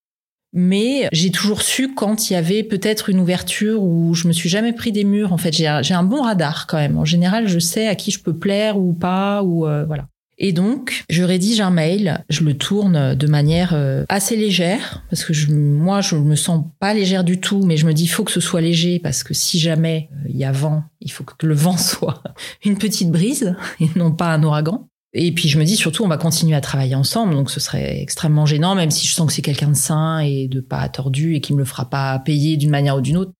Mais 0.52 1.08
j'ai 1.12 1.30
toujours 1.30 1.62
su 1.62 1.94
quand 1.94 2.30
il 2.30 2.34
y 2.34 2.36
avait 2.36 2.62
peut-être 2.62 3.10
une 3.10 3.20
ouverture 3.20 3.82
où 3.82 4.14
je 4.14 4.28
me 4.28 4.32
suis 4.32 4.48
jamais 4.48 4.72
pris 4.72 4.92
des 4.92 5.04
murs. 5.04 5.32
En 5.32 5.38
fait, 5.38 5.52
j'ai 5.52 5.66
un, 5.66 6.02
bon 6.02 6.22
radar 6.22 6.66
quand 6.66 6.78
même. 6.78 6.96
En 6.96 7.04
général, 7.04 7.48
je 7.48 7.58
sais 7.58 7.86
à 7.86 7.94
qui 7.94 8.10
je 8.10 8.20
peux 8.20 8.32
plaire 8.34 8.78
ou 8.78 8.94
pas, 8.94 9.42
ou 9.42 9.66
voilà. 9.86 10.06
Et 10.40 10.52
donc, 10.52 11.04
je 11.10 11.24
rédige 11.24 11.60
un 11.60 11.70
mail, 11.70 12.24
je 12.30 12.44
le 12.44 12.56
tourne 12.56 13.16
de 13.16 13.26
manière 13.26 13.72
euh, 13.74 14.04
assez 14.08 14.36
légère, 14.36 15.02
parce 15.10 15.24
que 15.24 15.32
je, 15.32 15.52
moi, 15.52 16.00
je 16.00 16.14
me 16.14 16.36
sens 16.36 16.64
pas 16.78 16.94
légère 16.94 17.24
du 17.24 17.40
tout, 17.40 17.64
mais 17.64 17.76
je 17.76 17.86
me 17.86 17.92
dis, 17.92 18.06
faut 18.06 18.22
que 18.22 18.30
ce 18.30 18.40
soit 18.40 18.60
léger, 18.60 19.00
parce 19.00 19.24
que 19.24 19.34
si 19.34 19.58
jamais 19.58 20.08
euh, 20.12 20.28
il 20.28 20.36
y 20.36 20.44
a 20.44 20.52
vent, 20.52 20.84
il 21.00 21.10
faut 21.10 21.24
que 21.24 21.44
le 21.44 21.54
vent 21.54 21.76
soit 21.76 22.22
une 22.64 22.78
petite 22.78 23.10
brise, 23.10 23.56
et 23.80 23.88
non 23.96 24.12
pas 24.12 24.32
un 24.32 24.42
ouragan. 24.44 24.88
Et 25.14 25.32
puis 25.32 25.48
je 25.48 25.58
me 25.58 25.64
dis 25.64 25.76
surtout, 25.76 26.04
on 26.04 26.08
va 26.08 26.18
continuer 26.18 26.54
à 26.54 26.60
travailler 26.60 26.94
ensemble, 26.94 27.34
donc 27.34 27.50
ce 27.50 27.60
serait 27.60 28.00
extrêmement 28.00 28.46
gênant, 28.46 28.74
même 28.74 28.90
si 28.90 29.06
je 29.06 29.14
sens 29.14 29.26
que 29.26 29.32
c'est 29.32 29.42
quelqu'un 29.42 29.70
de 29.70 29.76
sain 29.76 30.20
et 30.20 30.48
de 30.48 30.60
pas 30.60 30.88
tordu 30.88 31.34
et 31.34 31.40
qui 31.40 31.54
me 31.54 31.58
le 31.58 31.64
fera 31.64 31.88
pas 31.88 32.18
payer 32.18 32.56
d'une 32.56 32.70
manière 32.70 32.96
ou 32.96 33.00
d'une 33.00 33.16
autre. 33.16 33.32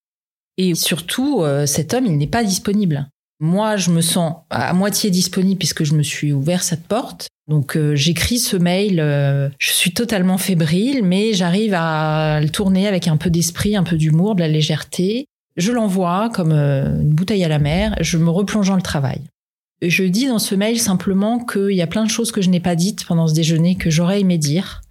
Et 0.57 0.75
surtout, 0.75 1.41
euh, 1.43 1.65
cet 1.65 1.93
homme, 1.93 2.07
il 2.07 2.17
n'est 2.17 2.27
pas 2.27 2.43
disponible. 2.43 3.07
Moi, 3.39 3.77
je 3.77 3.91
me 3.91 4.01
sens 4.01 4.35
à 4.49 4.73
moitié 4.73 5.11
disponible 5.11 5.57
puisque 5.57 5.83
je 5.83 5.93
me 5.93 6.03
suis 6.03 6.33
ouvert 6.33 6.61
cette 6.61 6.87
porte. 6.87 7.29
Donc 7.49 7.75
euh, 7.75 7.95
j'écris 7.95 8.37
ce 8.37 8.55
mail, 8.55 8.99
euh, 8.99 9.49
je 9.57 9.71
suis 9.71 9.91
totalement 9.91 10.37
fébrile, 10.37 11.03
mais 11.03 11.33
j'arrive 11.33 11.73
à 11.75 12.39
le 12.41 12.49
tourner 12.49 12.87
avec 12.87 13.07
un 13.07 13.17
peu 13.17 13.31
d'esprit, 13.31 13.75
un 13.75 13.83
peu 13.83 13.97
d'humour, 13.97 14.35
de 14.35 14.41
la 14.41 14.47
légèreté. 14.47 15.25
Je 15.57 15.71
l'envoie 15.71 16.29
comme 16.31 16.51
euh, 16.51 17.01
une 17.01 17.09
bouteille 17.09 17.43
à 17.43 17.47
la 17.47 17.57
mer, 17.57 17.95
je 18.01 18.19
me 18.19 18.29
replonge 18.29 18.67
dans 18.67 18.75
le 18.75 18.83
travail. 18.83 19.21
Je 19.81 20.03
dis 20.03 20.27
dans 20.27 20.37
ce 20.37 20.53
mail 20.53 20.79
simplement 20.79 21.39
qu'il 21.39 21.71
y 21.71 21.81
a 21.81 21.87
plein 21.87 22.03
de 22.03 22.09
choses 22.09 22.31
que 22.31 22.41
je 22.41 22.49
n'ai 22.49 22.59
pas 22.59 22.75
dites 22.75 23.03
pendant 23.05 23.27
ce 23.27 23.33
déjeuner 23.33 23.75
que 23.75 23.89
j'aurais 23.89 24.19
aimé 24.19 24.37
dire, 24.37 24.81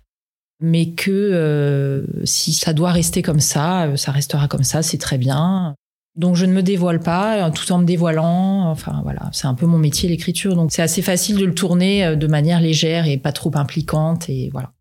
mais 0.60 0.90
que 0.90 2.06
si 2.24 2.54
ça 2.54 2.72
doit 2.72 2.90
rester 2.90 3.20
comme 3.20 3.40
ça, 3.40 3.94
ça 3.96 4.12
restera 4.12 4.48
comme 4.48 4.64
ça, 4.64 4.82
c'est 4.82 4.96
très 4.96 5.18
bien. 5.18 5.74
Donc 6.18 6.34
je 6.34 6.44
ne 6.44 6.52
me 6.52 6.64
dévoile 6.64 6.98
pas 6.98 7.46
euh, 7.46 7.50
tout 7.50 7.70
en 7.72 7.78
me 7.78 7.84
dévoilant. 7.84 8.68
Enfin 8.68 9.00
voilà, 9.04 9.30
c'est 9.32 9.46
un 9.46 9.54
peu 9.54 9.66
mon 9.66 9.78
métier 9.78 10.08
l'écriture. 10.08 10.56
Donc 10.56 10.72
c'est 10.72 10.82
assez 10.82 11.00
facile 11.00 11.36
de 11.36 11.44
le 11.44 11.54
tourner 11.54 12.04
euh, 12.04 12.16
de 12.16 12.26
manière 12.26 12.60
légère 12.60 13.06
et 13.06 13.16
pas 13.16 13.32
trop 13.32 13.52
impliquante 13.54 14.28
et 14.28 14.50
voilà. 14.52 14.72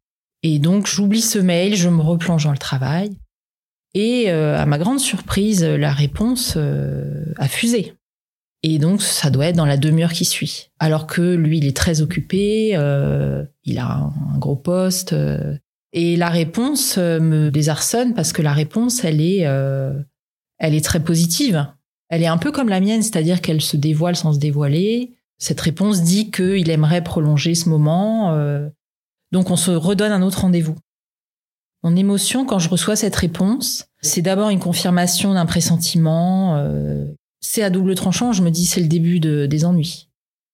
Et 0.42 0.58
donc 0.58 0.88
j'oublie 0.88 1.22
ce 1.22 1.38
mail, 1.38 1.76
je 1.76 1.90
me 1.90 2.02
replonge 2.02 2.46
dans 2.46 2.52
le 2.52 2.58
travail. 2.58 3.12
Et 3.94 4.32
euh, 4.32 4.58
à 4.58 4.66
ma 4.66 4.80
grande 4.80 5.00
surprise, 5.00 5.64
la 5.64 5.92
réponse 5.92 6.58
a 7.38 7.48
fusé. 7.48 7.94
Et 8.64 8.80
donc 8.80 9.02
ça 9.02 9.30
doit 9.30 9.46
être 9.46 9.56
dans 9.56 9.66
la 9.66 9.78
demi-heure 9.78 10.14
qui 10.14 10.26
suit. 10.26 10.72
Alors 10.80 11.06
que 11.06 11.36
lui, 11.36 11.60
il 11.60 11.66
est 11.66 11.78
très 11.78 12.02
occupé, 12.02 12.70
il 12.72 13.80
a 13.80 13.86
un, 13.86 14.38
gros 14.38 14.56
poste. 14.56 15.16
et 15.94 16.16
la 16.16 16.30
réponse 16.30 16.98
me 16.98 17.50
désarçonne 17.50 18.14
parce 18.14 18.34
que 18.34 18.42
la 18.42 18.54
réponse, 18.54 19.04
elle 19.04 19.22
est 19.22 19.48
elle 20.58 20.76
est 20.76 20.86
très 20.86 21.04
positive. 21.04 21.68
Elle 22.10 22.24
est 22.24 22.28
un 22.28 22.38
peu 22.38 22.52
comme 22.52 22.70
la 22.70 22.80
mienne, 22.80 23.04
c'est-à-dire 23.04 23.42
qu'elle 23.42 23.62
se 23.62 23.78
dévoile 23.78 24.16
sans 24.16 24.34
se 24.34 24.40
dévoiler. 24.40 25.14
Cette 25.38 25.62
réponse 25.62 26.02
dit 26.02 26.32
qu'il 26.32 26.70
aimerait 26.70 27.04
prolonger 27.04 27.54
ce 27.54 27.70
moment. 27.70 28.34
Euh, 28.34 28.70
donc 29.32 29.52
on 29.52 29.56
se 29.56 29.72
redonne 29.72 30.12
un 30.12 30.22
autre 30.22 30.42
rendez-vous. 30.42 30.76
Mon 31.84 31.96
émotion 31.96 32.46
quand 32.46 32.60
je 32.60 32.70
reçois 32.70 32.96
cette 32.96 33.16
réponse, 33.16 33.86
c'est 34.02 34.22
d'abord 34.22 34.50
une 34.50 34.60
confirmation 34.60 35.34
d'un 35.34 35.46
pressentiment. 35.46 36.56
Euh, 36.58 37.06
c'est 37.40 37.62
à 37.62 37.70
double 37.70 37.96
tranchant, 37.96 38.34
je 38.34 38.42
me 38.42 38.50
dis 38.50 38.66
c'est 38.66 38.82
le 38.82 38.88
début 38.88 39.20
des 39.20 39.66
ennuis. 39.66 40.10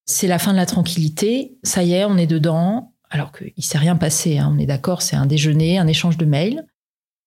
C'est 0.06 0.28
la 0.28 0.38
fin 0.38 0.52
de 0.52 0.58
la 0.58 0.66
tranquillité. 0.66 1.58
Ça 1.64 1.84
y 1.84 1.94
est, 1.94 2.06
on 2.06 2.18
est 2.18 2.28
dedans. 2.28 2.94
Alors 3.10 3.32
qu'il 3.32 3.64
s'est 3.64 3.78
rien 3.78 3.96
passé, 3.96 4.40
hein, 4.40 4.52
on 4.54 4.60
est 4.60 4.66
d'accord, 4.66 5.02
c'est 5.02 5.16
un 5.16 5.28
déjeuner, 5.28 5.78
un 5.78 5.88
échange 5.88 6.18
de 6.18 6.26
mails. 6.26 6.66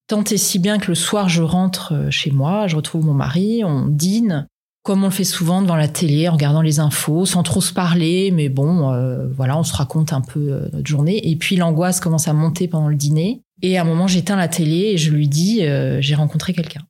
Tant 0.09 0.23
et 0.23 0.37
si 0.37 0.59
bien 0.61 0.79
que 0.79 0.89
le 0.89 0.95
soir, 0.95 1.29
je 1.29 1.43
rentre 1.43 1.93
euh, 1.93 2.11
chez 2.11 2.31
moi, 2.31 2.69
je 2.69 2.77
retrouve 2.77 3.05
mon 3.05 3.15
mari, 3.15 3.65
on 3.65 3.87
dîne, 3.87 4.47
comme 4.85 5.03
on 5.03 5.07
le 5.07 5.13
fait 5.13 5.25
souvent 5.25 5.63
devant 5.63 5.75
la 5.75 5.89
télé, 5.89 6.29
en 6.29 6.33
regardant 6.33 6.63
les 6.63 6.79
infos, 6.79 7.27
sans 7.27 7.43
trop 7.43 7.61
se 7.61 7.73
parler, 7.73 8.31
mais 8.31 8.49
bon, 8.49 8.93
euh, 8.93 9.27
voilà, 9.27 9.59
on 9.59 9.65
se 9.65 9.75
raconte 9.75 10.13
un 10.13 10.21
peu 10.21 10.53
euh, 10.53 10.69
notre 10.73 10.87
journée. 10.87 11.29
Et 11.29 11.35
puis 11.35 11.57
l'angoisse 11.57 11.99
commence 11.99 12.29
à 12.29 12.33
monter 12.33 12.69
pendant 12.69 12.89
le 12.89 12.95
dîner. 12.95 13.43
Et 13.63 13.79
à 13.79 13.81
un 13.81 13.85
moment, 13.85 14.07
j'éteins 14.07 14.37
la 14.37 14.47
télé 14.47 14.93
et 14.93 14.99
je 14.99 15.11
lui 15.11 15.29
dis, 15.29 15.63
j'ai 16.01 16.15
rencontré 16.15 16.53
quelqu'un. 16.53 16.83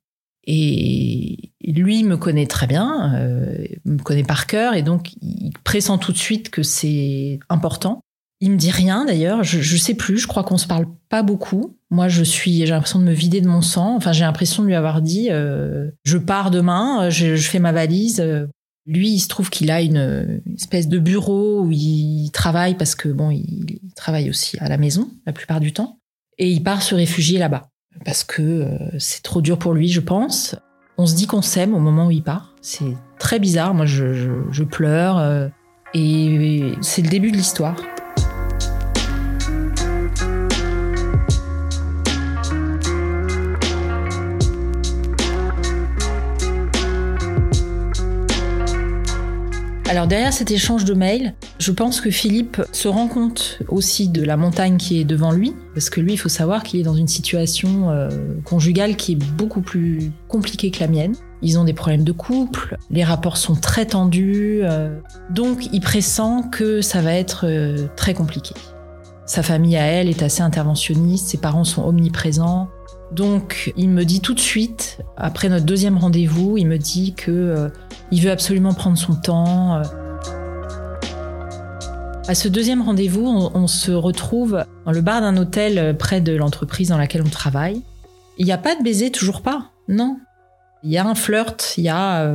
Et 0.49 1.53
lui 1.65 2.03
me 2.03 2.17
connaît 2.17 2.49
très 2.49 2.67
bien, 2.67 3.13
me 3.85 4.03
connaît 4.03 4.25
par 4.25 4.49
cœur, 4.49 4.75
et 4.75 4.83
donc 4.83 5.13
il 5.23 5.53
pressent 5.63 5.97
tout 5.99 6.11
de 6.11 6.17
suite 6.17 6.51
que 6.51 6.65
c'est 6.65 7.39
important. 7.49 8.01
Il 8.41 8.51
me 8.51 8.57
dit 8.57 8.73
rien 8.73 9.05
d'ailleurs, 9.05 9.45
je, 9.45 9.61
je 9.61 9.77
sais 9.77 9.95
plus, 9.95 10.19
je 10.19 10.27
crois 10.27 10.43
qu'on 10.43 10.59
se 10.59 10.67
parle 10.67 10.87
pas 11.09 11.23
beaucoup. 11.23 11.76
Moi, 11.91 12.09
je 12.09 12.25
suis, 12.25 12.59
j'ai 12.59 12.67
l'impression 12.67 12.99
de 12.99 13.05
me 13.05 13.13
vider 13.13 13.41
de 13.41 13.49
mon 13.49 13.63
sang. 13.63 13.95
Enfin, 13.97 14.13
j'ai 14.13 14.25
l'impression 14.25 14.63
de 14.63 14.69
lui 14.69 14.75
avoir 14.75 15.03
dit, 15.03 15.29
euh, 15.31 15.91
je 16.05 16.19
pars 16.19 16.51
demain, 16.51 17.11
je, 17.11 17.37
je, 17.37 17.49
fais 17.49 17.61
ma 17.61 17.73
valise. 17.73 18.21
Lui, 18.87 19.11
il 19.11 19.21
se 19.21 19.29
trouve 19.29 19.51
qu'il 19.51 19.71
a 19.71 19.81
une, 19.81 20.43
espèce 20.57 20.89
de 20.89 20.99
bureau 20.99 21.63
où 21.63 21.71
il 21.73 22.31
travaille 22.33 22.77
parce 22.77 22.95
que 22.95 23.09
bon, 23.09 23.31
il, 23.31 23.81
travaille 23.97 24.31
aussi 24.31 24.57
à 24.61 24.69
la 24.69 24.79
maison 24.79 25.11
la 25.27 25.33
plupart 25.33 25.59
du 25.59 25.73
temps, 25.73 25.99
et 26.39 26.51
il 26.51 26.63
part 26.63 26.83
se 26.83 26.95
réfugier 26.95 27.39
là-bas 27.39 27.71
parce 28.05 28.25
que 28.25 28.43
euh, 28.43 28.79
c'est 28.99 29.23
trop 29.23 29.41
dur 29.41 29.59
pour 29.59 29.75
lui, 29.75 29.89
je 29.89 30.01
pense. 30.01 30.55
On 30.99 31.07
se 31.07 31.15
dit 31.15 31.27
qu'on 31.27 31.43
s'aime 31.43 31.75
au 31.75 31.79
moment 31.79 32.07
où 32.07 32.11
il 32.11 32.23
part. 32.23 32.55
C'est 32.63 32.97
très 33.19 33.39
bizarre. 33.39 33.75
Moi, 33.75 33.87
je, 33.87 34.15
je, 34.51 34.63
pleure 34.63 35.19
euh, 35.19 35.49
et 35.95 36.73
c'est 36.81 37.03
le 37.03 37.09
début 37.09 37.31
de 37.31 37.37
l'histoire. 37.37 37.77
Alors 49.89 50.09
derrière 50.09 50.33
cet 50.33 50.51
échange 50.51 50.85
de 50.85 50.95
mails, 50.95 51.35
je 51.61 51.71
pense 51.71 52.01
que 52.01 52.11
Philippe 52.11 52.61
se 52.73 52.89
rend 52.89 53.07
compte 53.07 53.61
aussi 53.69 54.09
de 54.09 54.25
la 54.25 54.37
montagne 54.37 54.79
qui 54.79 55.01
est 55.01 55.05
devant 55.05 55.31
lui, 55.31 55.55
parce 55.75 55.91
que 55.91 56.01
lui, 56.01 56.15
il 56.15 56.17
faut 56.17 56.29
savoir 56.29 56.65
qu'il 56.65 56.81
est 56.81 56.83
dans 56.83 56.97
une 56.97 57.07
situation 57.07 57.91
euh, 57.91 58.09
conjugale 58.45 58.97
qui 58.97 59.13
est 59.13 59.25
beaucoup 59.37 59.61
plus 59.61 60.11
compliquée 60.27 60.73
que 60.73 60.81
la 60.81 60.89
mienne. 60.89 61.15
Ils 61.41 61.57
ont 61.61 61.65
des 61.65 61.73
problèmes 61.73 62.03
de 62.03 62.11
couple, 62.11 62.77
les 62.91 63.05
rapports 63.05 63.37
sont 63.37 63.55
très 63.55 63.87
tendus, 63.87 64.61
euh, 64.65 64.99
donc 65.31 65.69
il 65.73 65.81
pressent 65.81 66.43
que 66.51 66.81
ça 66.81 67.01
va 67.01 67.13
être 67.13 67.47
euh, 67.47 67.87
très 67.95 68.13
compliqué. 68.13 68.55
Sa 69.25 69.45
famille 69.45 69.77
à 69.77 69.85
elle 69.87 70.09
est 70.09 70.23
assez 70.23 70.43
interventionniste, 70.43 71.29
ses 71.29 71.39
parents 71.39 71.65
sont 71.65 71.85
omniprésents, 71.85 72.69
donc, 73.13 73.73
il 73.77 73.89
me 73.89 74.05
dit 74.05 74.21
tout 74.21 74.35
de 74.35 74.41
suite, 74.41 74.99
après 75.17 75.49
notre 75.49 75.65
deuxième 75.65 75.97
rendez-vous, 75.97 76.57
il 76.59 76.67
me 76.67 76.77
dit 76.77 77.15
que 77.15 77.31
euh, 77.31 77.69
il 78.11 78.21
veut 78.21 78.31
absolument 78.31 78.75
prendre 78.75 78.99
son 78.99 79.15
temps. 79.15 79.77
Euh. 79.77 79.83
À 82.27 82.35
ce 82.35 82.49
deuxième 82.49 82.83
rendez-vous, 82.83 83.27
on, 83.27 83.67
se 83.69 83.93
retrouve 83.93 84.65
dans 84.85 84.93
le 84.93 85.01
bar 85.01 85.21
d'un 85.21 85.37
hôtel 85.37 85.79
euh, 85.79 85.95
près 85.95 86.21
de 86.21 86.35
l'entreprise 86.35 86.89
dans 86.89 86.99
laquelle 86.99 87.23
on 87.23 87.31
travaille. 87.31 87.83
Il 88.39 88.47
n'y 88.47 88.53
a 88.53 88.59
pas 88.59 88.75
de 88.75 88.83
baiser, 88.83 89.13
toujours 89.13 89.41
pas? 89.41 89.71
Non. 89.87 90.19
Il 90.83 90.91
y 90.91 90.99
a 90.99 91.07
un 91.07 91.15
flirt, 91.15 91.75
il 91.79 91.85
y 91.85 91.89
a 91.89 92.29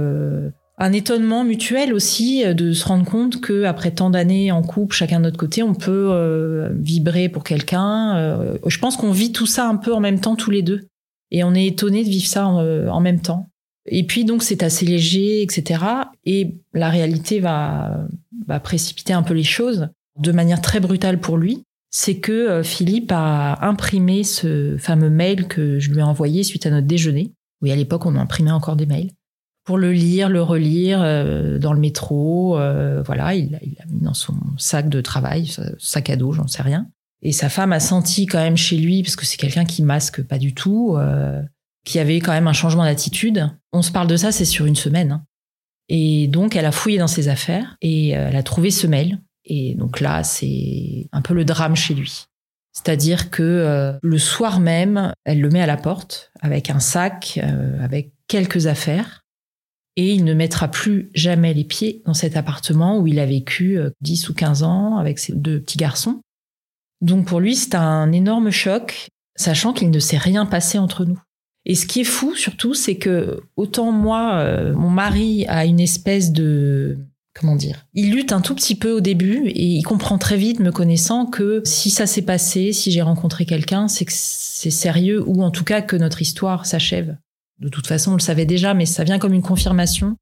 un 0.82 0.94
étonnement 0.94 1.44
mutuel 1.44 1.94
aussi 1.94 2.44
euh, 2.44 2.56
de 2.56 2.74
se 2.74 2.86
rendre 2.86 3.06
compte 3.06 3.40
que 3.40 3.66
après 3.66 3.92
tant 3.92 4.10
d'années 4.10 4.52
en 4.52 4.64
couple, 4.64 4.96
chacun 4.96 5.20
de 5.20 5.26
notre 5.26 5.38
côté, 5.38 5.62
on 5.62 5.76
peut 5.76 6.10
euh, 6.12 6.70
vibrer 6.74 7.30
pour 7.30 7.44
quelqu'un. 7.44 8.18
Euh, 8.18 8.58
je 8.66 8.80
pense 8.80 8.98
qu'on 8.98 9.12
vit 9.12 9.32
tout 9.32 9.46
ça 9.46 9.68
un 9.68 9.76
peu 9.76 9.94
en 9.94 10.00
même 10.00 10.20
temps 10.20 10.36
tous 10.36 10.50
les 10.50 10.64
deux, 10.64 10.88
et 11.30 11.44
on 11.44 11.54
est 11.54 11.68
étonné 11.68 12.04
de 12.04 12.10
vivre 12.10 12.26
ça 12.26 12.48
en, 12.48 13.00
même 13.00 13.22
temps. 13.22 13.48
Et 13.86 14.06
puis 14.06 14.26
donc 14.26 14.42
c'est 14.42 14.64
assez 14.64 14.86
léger, 14.86 15.44
etc. 15.44 15.84
Et 16.26 16.56
la 16.74 16.90
réalité 16.90 17.40
va, 17.40 18.08
va 18.48 18.60
précipiter 18.60 19.14
un 19.14 19.24
peu 19.24 19.36
les 19.36 19.44
choses 19.44 19.88
de 20.20 20.32
manière 20.32 20.62
très 20.62 20.80
brutale 20.80 21.20
pour 21.20 21.38
lui. 21.38 21.64
C'est 21.92 22.18
que 22.18 22.64
Philippe 22.64 23.12
a 23.14 23.66
imprimé 23.66 24.24
ce 24.24 24.78
fameux 24.78 25.10
mail 25.10 25.48
que 25.48 25.80
je 25.80 25.92
lui 25.92 26.00
ai 26.00 26.04
envoyé 26.04 26.44
suite 26.44 26.66
à 26.66 26.70
notre 26.70 26.88
déjeuner. 26.88 27.32
Oui, 27.62 27.72
à 27.72 27.76
l'époque, 27.76 28.06
on 28.06 28.16
imprimait 28.16 28.52
encore 28.52 28.76
des 28.76 28.86
mails 28.86 29.12
pour 29.72 29.78
le 29.78 29.94
lire, 29.94 30.28
le 30.28 30.42
relire 30.42 31.00
euh, 31.02 31.58
dans 31.58 31.72
le 31.72 31.80
métro. 31.80 32.60
Euh, 32.60 33.02
voilà, 33.06 33.36
il 33.36 33.52
l'a 33.52 33.86
mis 33.88 34.02
dans 34.02 34.14
son 34.14 34.36
sac 34.58 34.90
de 34.90 35.00
travail, 35.00 35.50
sac 35.80 36.10
à 36.10 36.18
dos, 36.18 36.34
j'en 36.34 36.48
sais 36.48 36.62
rien. 36.62 36.88
Et 37.22 37.32
sa 37.32 37.48
femme 37.48 37.72
a 37.72 37.80
senti 37.80 38.26
quand 38.26 38.40
même 38.40 38.58
chez 38.58 38.76
lui, 38.76 39.02
parce 39.02 39.16
que 39.16 39.26
c'est 39.26 39.38
quelqu'un 39.38 39.64
qui 39.64 39.82
masque 39.82 40.24
pas 40.24 40.40
du 40.40 40.54
tout, 40.54 40.98
euh, 40.98 41.42
qui 41.86 42.00
avait 42.00 42.20
quand 42.20 42.34
même 42.34 42.50
un 42.50 42.54
changement 42.54 42.84
d'attitude. 42.84 43.50
On 43.72 43.82
se 43.82 43.94
parle 43.94 44.08
de 44.08 44.18
ça, 44.18 44.34
c'est 44.34 44.44
sur 44.44 44.66
une 44.66 44.76
semaine. 44.76 45.14
Hein. 45.14 45.24
Et 45.88 46.28
donc, 46.28 46.58
elle 46.58 46.66
a 46.66 46.74
fouillé 46.74 46.98
dans 46.98 47.08
ses 47.08 47.30
affaires 47.30 47.78
et 47.82 48.10
elle 48.10 48.36
a 48.36 48.44
trouvé 48.44 48.72
ce 48.72 48.88
mail. 48.88 49.22
Et 49.46 49.76
donc 49.76 50.02
là, 50.02 50.26
c'est 50.26 51.08
un 51.14 51.22
peu 51.22 51.34
le 51.34 51.46
drame 51.46 51.78
chez 51.78 51.94
lui. 51.94 52.26
C'est-à-dire 52.74 53.30
que 53.30 53.98
le 54.02 54.18
soir 54.18 54.60
même, 54.60 55.14
elle 55.24 55.40
le 55.40 55.50
met 55.50 55.62
à 55.62 55.66
la 55.66 55.78
porte 55.78 56.34
avec 56.42 56.70
un 56.70 56.82
sac, 56.82 57.40
avec 57.80 58.12
quelques 58.28 58.68
affaires 58.68 59.21
et 59.98 60.14
il 60.14 60.24
ne 60.24 60.34
mettra 60.34 60.70
plus 60.70 61.10
jamais 61.14 61.54
les 61.54 61.64
pieds 61.64 62.02
dans 62.06 62.14
cet 62.14 62.38
appartement 62.38 62.98
où 62.98 63.08
il 63.08 63.20
a 63.20 63.26
vécu 63.26 63.78
10 64.02 64.26
euh, 64.26 64.32
ou 64.32 64.34
15 64.34 64.64
ans 64.64 64.98
avec 64.98 65.20
ses 65.20 65.34
deux 65.34 65.60
petits 65.60 65.78
garçons. 65.78 66.22
Donc 67.02 67.26
pour 67.26 67.40
lui, 67.40 67.56
c'est 67.56 67.76
un 67.76 68.12
énorme 68.12 68.52
choc, 68.52 69.08
sachant 69.36 69.74
qu'il 69.74 69.90
ne 69.90 70.00
s'est 70.00 70.18
rien 70.18 70.46
passé 70.46 70.78
entre 70.78 71.06
nous. 71.06 71.20
Et 71.66 71.76
ce 71.76 71.86
qui 71.86 72.02
est 72.02 72.06
fou 72.06 72.36
surtout, 72.36 72.74
c'est 72.74 72.96
que 72.96 73.42
autant 73.56 73.92
moi, 73.92 74.36
euh, 74.36 74.74
mon 74.74 74.90
mari 74.90 75.46
a 75.48 75.66
une 75.66 75.80
espèce 75.80 76.32
de 76.32 76.98
comment 77.34 77.56
dire, 77.56 77.86
il 77.94 78.12
lutte 78.12 78.34
un 78.34 78.42
tout 78.42 78.56
petit 78.56 78.76
peu 78.76 78.92
au 78.92 79.00
début 79.00 79.48
et 79.48 79.64
il 79.64 79.84
comprend 79.84 80.18
très 80.18 80.38
vite, 80.38 80.60
me 80.60 80.72
connaissant, 80.72 81.26
que 81.26 81.62
si 81.64 81.90
ça 81.90 82.06
s'est 82.06 82.24
passé, 82.24 82.74
si 82.74 82.92
j'ai 82.92 83.02
rencontré 83.02 83.46
quelqu'un, 83.46 83.88
c'est 83.88 84.06
que 84.06 84.12
c'est 84.14 84.72
sérieux 84.72 85.24
ou 85.26 85.42
en 85.44 85.52
tout 85.52 85.64
cas 85.64 85.82
que 85.82 85.96
notre 85.96 86.22
histoire 86.22 86.66
s'achève. 86.66 87.16
De 87.62 87.70
toute 87.70 87.86
façon, 87.86 88.12
on 88.12 88.16
le 88.16 88.22
savait 88.22 88.48
déjà, 88.48 88.74
mais 88.74 88.88
ça 88.88 89.04
vient 89.04 89.20
comme 89.20 89.34
une 89.34 89.44
confirmation. 89.44 90.18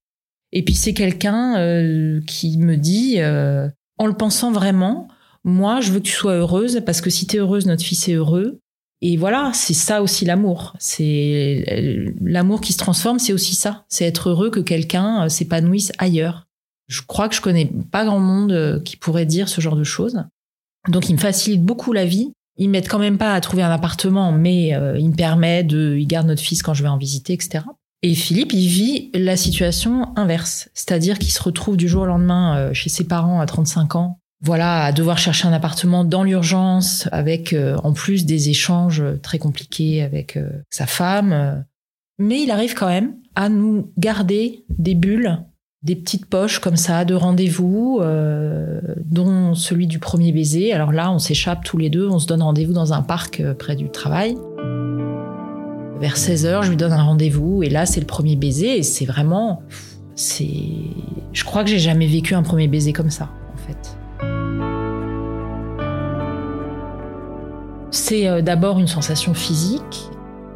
Et 0.51 0.63
puis 0.63 0.75
c'est 0.75 0.93
quelqu'un 0.93 1.57
euh, 1.57 2.21
qui 2.27 2.57
me 2.57 2.75
dit, 2.75 3.15
euh, 3.19 3.69
en 3.97 4.07
le 4.07 4.13
pensant 4.13 4.51
vraiment, 4.51 5.07
moi, 5.45 5.79
je 5.79 5.91
veux 5.91 5.99
que 5.99 6.05
tu 6.05 6.13
sois 6.13 6.33
heureuse 6.33 6.81
parce 6.85 6.99
que 6.99 7.09
si 7.09 7.27
tu 7.27 7.37
es 7.37 7.39
heureuse, 7.39 7.65
notre 7.65 7.83
fils 7.83 8.09
est 8.09 8.13
heureux. 8.13 8.59
Et 9.01 9.15
voilà, 9.15 9.51
c'est 9.53 9.73
ça 9.73 10.01
aussi 10.01 10.25
l'amour. 10.25 10.75
C'est 10.79 11.63
euh, 11.71 12.11
l'amour 12.21 12.59
qui 12.59 12.73
se 12.73 12.77
transforme, 12.77 13.19
c'est 13.19 13.31
aussi 13.31 13.55
ça. 13.55 13.85
C'est 13.87 14.05
être 14.05 14.29
heureux 14.29 14.49
que 14.49 14.59
quelqu'un 14.59 15.29
s'épanouisse 15.29 15.93
ailleurs. 15.97 16.47
Je 16.87 17.01
crois 17.03 17.29
que 17.29 17.35
je 17.35 17.41
connais 17.41 17.71
pas 17.91 18.03
grand 18.03 18.19
monde 18.19 18.81
qui 18.83 18.97
pourrait 18.97 19.27
dire 19.27 19.47
ce 19.47 19.61
genre 19.61 19.77
de 19.77 19.83
choses. 19.85 20.23
Donc 20.89 21.07
il 21.07 21.13
me 21.13 21.19
facilite 21.19 21.63
beaucoup 21.63 21.93
la 21.93 22.03
vie 22.03 22.33
ils 22.59 22.69
m'aident 22.69 22.87
quand 22.87 22.99
même 22.99 23.17
pas 23.17 23.33
à 23.33 23.41
trouver 23.41 23.63
un 23.63 23.71
appartement, 23.71 24.31
mais 24.31 24.75
euh, 24.75 24.99
il 24.99 25.09
me 25.09 25.15
permet 25.15 25.63
de, 25.63 25.95
il 25.97 26.05
garde 26.05 26.27
notre 26.27 26.41
fils 26.41 26.61
quand 26.61 26.73
je 26.73 26.83
vais 26.83 26.89
en 26.89 26.97
visiter, 26.97 27.33
etc. 27.33 27.63
Et 28.03 28.13
Philippe, 28.13 28.53
il 28.53 28.67
vit 28.67 29.09
la 29.13 29.37
situation 29.37 30.13
inverse, 30.15 30.69
c'est-à-dire 30.73 31.19
qu'il 31.19 31.31
se 31.31 31.41
retrouve 31.41 31.77
du 31.77 31.87
jour 31.87 32.03
au 32.03 32.05
lendemain 32.05 32.57
euh, 32.57 32.73
chez 32.73 32.89
ses 32.89 33.05
parents 33.05 33.39
à 33.39 33.45
35 33.45 33.95
ans, 33.95 34.19
voilà, 34.41 34.83
à 34.83 34.91
devoir 34.91 35.17
chercher 35.17 35.47
un 35.47 35.53
appartement 35.53 36.03
dans 36.03 36.23
l'urgence, 36.23 37.07
avec 37.11 37.53
euh, 37.53 37.77
en 37.83 37.93
plus 37.93 38.25
des 38.25 38.49
échanges 38.49 39.03
très 39.21 39.39
compliqués 39.39 40.01
avec 40.01 40.37
sa 40.69 40.85
femme. 40.85 41.65
Mais 42.19 42.43
il 42.43 42.51
arrive 42.51 42.73
quand 42.73 42.87
même 42.87 43.15
à 43.35 43.47
nous 43.47 43.91
garder 43.97 44.65
des 44.69 44.95
bulles 44.95 45.39
des 45.81 45.95
petites 45.95 46.25
poches 46.25 46.59
comme 46.59 46.75
ça 46.75 47.05
de 47.05 47.15
rendez-vous, 47.15 47.99
euh, 48.01 48.81
dont 49.05 49.55
celui 49.55 49.87
du 49.87 49.97
premier 49.97 50.31
baiser. 50.31 50.73
Alors 50.73 50.91
là, 50.91 51.11
on 51.11 51.19
s'échappe 51.19 51.63
tous 51.63 51.77
les 51.77 51.89
deux, 51.89 52.07
on 52.09 52.19
se 52.19 52.27
donne 52.27 52.41
rendez-vous 52.41 52.73
dans 52.73 52.91
un 52.93 53.01
parc 53.01 53.39
euh, 53.39 53.53
près 53.53 53.75
du 53.75 53.89
travail. 53.89 54.35
Vers 55.99 56.15
16h, 56.15 56.63
je 56.63 56.69
lui 56.69 56.77
donne 56.77 56.93
un 56.93 57.03
rendez-vous 57.03 57.63
et 57.63 57.69
là, 57.69 57.85
c'est 57.85 57.99
le 57.99 58.05
premier 58.05 58.35
baiser 58.35 58.77
et 58.77 58.83
c'est 58.83 59.05
vraiment... 59.05 59.63
c'est, 60.15 60.49
Je 61.33 61.43
crois 61.43 61.63
que 61.63 61.69
j'ai 61.69 61.79
jamais 61.79 62.07
vécu 62.07 62.35
un 62.35 62.43
premier 62.43 62.67
baiser 62.67 62.93
comme 62.93 63.09
ça, 63.09 63.29
en 63.53 63.57
fait. 63.57 63.97
C'est 67.91 68.27
euh, 68.27 68.41
d'abord 68.41 68.79
une 68.79 68.87
sensation 68.87 69.33
physique 69.33 70.09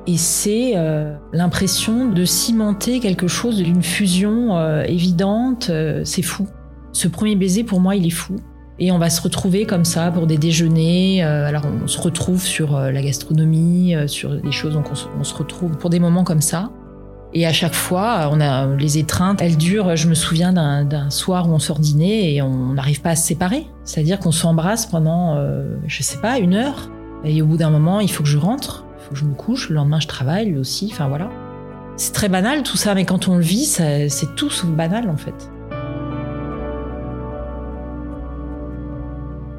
et 0.06 0.18
c'est 0.18 0.74
euh, 0.76 1.16
l'impression 1.32 2.10
de 2.10 2.26
cimenter 2.26 3.00
quelque 3.00 3.28
chose, 3.28 3.58
d'une 3.58 3.84
fusion 3.84 4.58
euh, 4.58 4.84
évidente. 4.84 5.68
Euh, 5.70 6.02
c'est 6.04 6.22
fou. 6.22 6.48
Ce 6.92 7.08
premier 7.08 7.36
baiser, 7.36 7.64
pour 7.64 7.80
moi, 7.80 7.96
il 7.96 8.06
est 8.06 8.12
fou. 8.12 8.36
Et 8.80 8.92
on 8.92 8.98
va 8.98 9.10
se 9.10 9.22
retrouver 9.22 9.66
comme 9.66 9.86
ça 9.86 10.12
pour 10.12 10.28
des 10.28 10.38
déjeuners. 10.38 11.22
alors 11.22 11.64
on 11.84 11.88
se 11.88 12.02
retrouve 12.02 12.42
sur 12.42 12.78
la 12.78 13.02
gastronomie, 13.04 13.96
sur 14.08 14.42
des 14.42 14.52
choses, 14.52 14.74
donc 14.74 14.88
on 14.92 15.24
se, 15.24 15.34
retrouve 15.36 15.78
pour 15.78 15.92
des 15.92 16.00
moments 16.00 16.24
comme 16.24 16.42
ça. 16.42 16.72
Et 17.36 17.46
à 17.46 17.54
chaque 17.54 17.76
fois, 17.76 18.30
on 18.32 18.42
a 18.42 18.66
les 18.76 18.98
étreintes, 18.98 19.44
elles 19.44 19.58
durent. 19.58 19.96
Je 19.96 20.08
me 20.08 20.16
souviens 20.16 20.52
d'un 20.52 21.10
soir 21.12 21.48
où 21.48 21.54
on 21.54 21.60
sort 21.60 21.78
dîner 21.78 22.34
et 22.34 22.42
on 22.42 22.74
n'arrive 22.74 23.02
pas 23.02 23.12
à 23.12 23.16
se 23.16 23.28
séparer. 23.28 23.68
C'est-à-dire 23.86 24.20
qu'on 24.20 24.32
s'embrasse 24.32 24.88
pendant, 24.88 25.40
je 25.86 26.04
sais 26.04 26.18
pas, 26.18 26.40
une 26.40 26.56
heure. 26.56 26.90
Et 27.24 27.44
au 27.44 27.46
bout 27.46 27.58
d'un 27.58 27.70
moment, 27.70 28.00
il 28.00 28.12
faut 28.12 28.24
que 28.24 28.30
je 28.30 28.40
rentre 28.40 28.83
faut 29.04 29.12
que 29.12 29.20
je 29.20 29.26
me 29.26 29.36
couche, 29.36 29.70
le 29.70 29.76
lendemain 29.76 30.00
je 30.00 30.08
travaille, 30.08 30.48
lui 30.48 30.58
aussi, 30.58 30.90
enfin 30.92 31.08
voilà. 31.08 31.30
C'est 31.98 32.14
très 32.14 32.30
banal 32.30 32.64
tout 32.64 32.78
ça, 32.78 32.96
mais 32.96 33.06
quand 33.06 33.28
on 33.28 33.36
le 33.36 33.44
vit, 33.44 33.66
c'est 33.66 34.36
tout 34.36 34.50
sauf 34.50 34.70
banal 34.70 35.10
en 35.10 35.18
fait. 35.18 35.50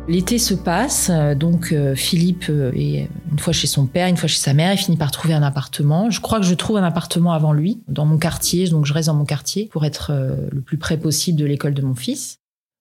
L'été 0.07 0.39
se 0.39 0.53
passe, 0.53 1.11
euh, 1.11 1.35
donc 1.35 1.73
euh, 1.73 1.95
Philippe 1.95 2.47
euh, 2.51 2.73
est 2.75 3.09
une 3.33 3.39
fois 3.39 3.55
chez 3.55 3.67
son 3.67 3.87
père, 3.87 4.07
une 4.07 4.19
fois 4.19 4.29
chez 4.29 4.39
sa 4.39 4.53
mère, 4.53 4.71
il 4.73 4.77
finit 4.77 4.99
par 4.99 5.11
trouver 5.11 5.33
un 5.33 5.43
appartement. 5.43 6.11
Je 6.11 6.21
crois 6.21 6.41
que 6.41 6.45
je 6.45 6.55
trouve 6.55 6.77
un 6.77 6.83
appartement 6.83 7.33
avant 7.33 7.55
lui, 7.55 7.83
dans 7.89 8.05
mon 8.05 8.19
quartier, 8.19 8.69
donc 8.69 8.85
je 8.85 8.93
reste 8.93 9.07
dans 9.07 9.15
mon 9.15 9.25
quartier 9.25 9.71
pour 9.73 9.87
être 9.87 10.13
le 10.53 10.61
plus 10.61 10.77
près 10.77 10.99
possible 10.99 11.39
de 11.39 11.47
l'école 11.47 11.73
de 11.73 11.81
mon 11.81 11.95
fils. 11.95 12.39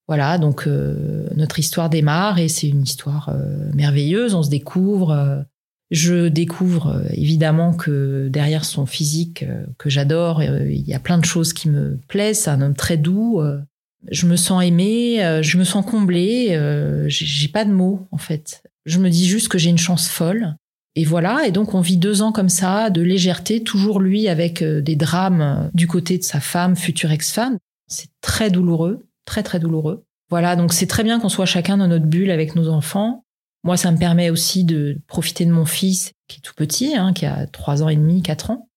Voilà, 0.09 0.37
donc 0.37 0.67
notre 0.67 1.59
histoire 1.59 1.89
démarre 1.89 2.37
et 2.37 2.49
c'est 2.49 2.67
une 2.67 2.83
histoire 2.83 3.33
merveilleuse, 3.73 4.35
on 4.35 4.43
se 4.43 4.49
découvre. 4.49 5.45
Je 5.93 6.27
découvre 6.27 7.03
évidemment 7.13 7.73
que 7.73 8.27
derrière 8.27 8.65
son 8.65 8.85
physique 8.85 9.45
que 9.77 9.89
j'adore, 9.89 10.43
il 10.43 10.81
y 10.81 10.93
a 10.93 10.99
plein 10.99 11.17
de 11.17 11.25
choses 11.25 11.53
qui 11.53 11.69
me 11.69 11.99
plaisent. 12.07 12.39
C'est 12.39 12.49
un 12.49 12.61
homme 12.61 12.75
très 12.75 12.97
doux, 12.97 13.39
je 14.11 14.25
me 14.25 14.35
sens 14.35 14.63
aimée, 14.63 15.23
euh, 15.23 15.41
je 15.41 15.57
me 15.57 15.63
sens 15.63 15.85
comblée, 15.85 16.49
euh, 16.51 17.05
j'ai 17.07 17.47
pas 17.47 17.65
de 17.65 17.71
mots 17.71 18.07
en 18.11 18.17
fait. 18.17 18.63
Je 18.85 18.99
me 18.99 19.09
dis 19.09 19.25
juste 19.25 19.47
que 19.47 19.57
j'ai 19.57 19.69
une 19.69 19.77
chance 19.77 20.09
folle. 20.09 20.55
Et 20.95 21.05
voilà, 21.05 21.47
et 21.47 21.51
donc 21.51 21.73
on 21.73 21.81
vit 21.81 21.97
deux 21.97 22.21
ans 22.21 22.31
comme 22.31 22.49
ça, 22.49 22.91
de 22.91 23.01
légèreté, 23.01 23.63
toujours 23.63 23.99
lui 23.99 24.27
avec 24.27 24.61
euh, 24.61 24.81
des 24.81 24.95
drames 24.95 25.71
du 25.73 25.87
côté 25.87 26.17
de 26.17 26.23
sa 26.23 26.39
femme, 26.39 26.75
future 26.75 27.11
ex-femme. 27.11 27.57
C'est 27.87 28.09
très 28.21 28.51
douloureux, 28.51 29.05
très 29.25 29.41
très 29.41 29.59
douloureux. 29.59 30.03
Voilà, 30.29 30.55
donc 30.55 30.73
c'est 30.73 30.87
très 30.87 31.03
bien 31.03 31.19
qu'on 31.19 31.29
soit 31.29 31.45
chacun 31.45 31.77
dans 31.77 31.87
notre 31.87 32.05
bulle 32.05 32.31
avec 32.31 32.55
nos 32.55 32.69
enfants. 32.69 33.23
Moi, 33.63 33.77
ça 33.77 33.91
me 33.91 33.97
permet 33.97 34.29
aussi 34.29 34.65
de 34.65 34.97
profiter 35.07 35.45
de 35.45 35.51
mon 35.51 35.65
fils, 35.65 36.11
qui 36.27 36.37
est 36.37 36.41
tout 36.41 36.53
petit, 36.55 36.95
hein, 36.95 37.13
qui 37.13 37.25
a 37.25 37.47
trois 37.47 37.81
ans 37.81 37.89
et 37.89 37.95
demi, 37.95 38.21
quatre 38.21 38.51
ans. 38.51 38.67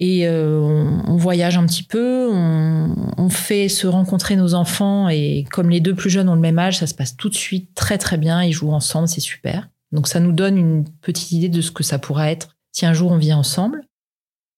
Et 0.00 0.26
euh, 0.26 0.60
on, 0.60 1.16
voyage 1.16 1.56
un 1.56 1.64
petit 1.66 1.84
peu, 1.84 2.28
on, 2.32 3.28
fait 3.30 3.68
se 3.68 3.86
rencontrer 3.86 4.36
nos 4.36 4.54
enfants 4.54 5.08
et 5.08 5.44
comme 5.50 5.70
les 5.70 5.80
deux 5.80 5.94
plus 5.94 6.10
jeunes 6.10 6.28
ont 6.28 6.34
le 6.34 6.40
même 6.40 6.58
âge, 6.58 6.78
ça 6.78 6.86
se 6.86 6.94
passe 6.94 7.16
tout 7.16 7.28
de 7.28 7.34
suite 7.34 7.74
très 7.74 7.96
très 7.96 8.18
bien. 8.18 8.42
Ils 8.42 8.52
jouent 8.52 8.72
ensemble, 8.72 9.08
c'est 9.08 9.20
super. 9.20 9.68
Donc 9.92 10.08
ça 10.08 10.20
nous 10.20 10.32
donne 10.32 10.58
une 10.58 10.84
petite 11.00 11.32
idée 11.32 11.48
de 11.48 11.60
ce 11.60 11.70
que 11.70 11.84
ça 11.84 11.98
pourrait 11.98 12.32
être 12.32 12.56
si 12.72 12.86
un 12.86 12.92
jour 12.92 13.12
on 13.12 13.18
vit 13.18 13.32
ensemble. 13.32 13.82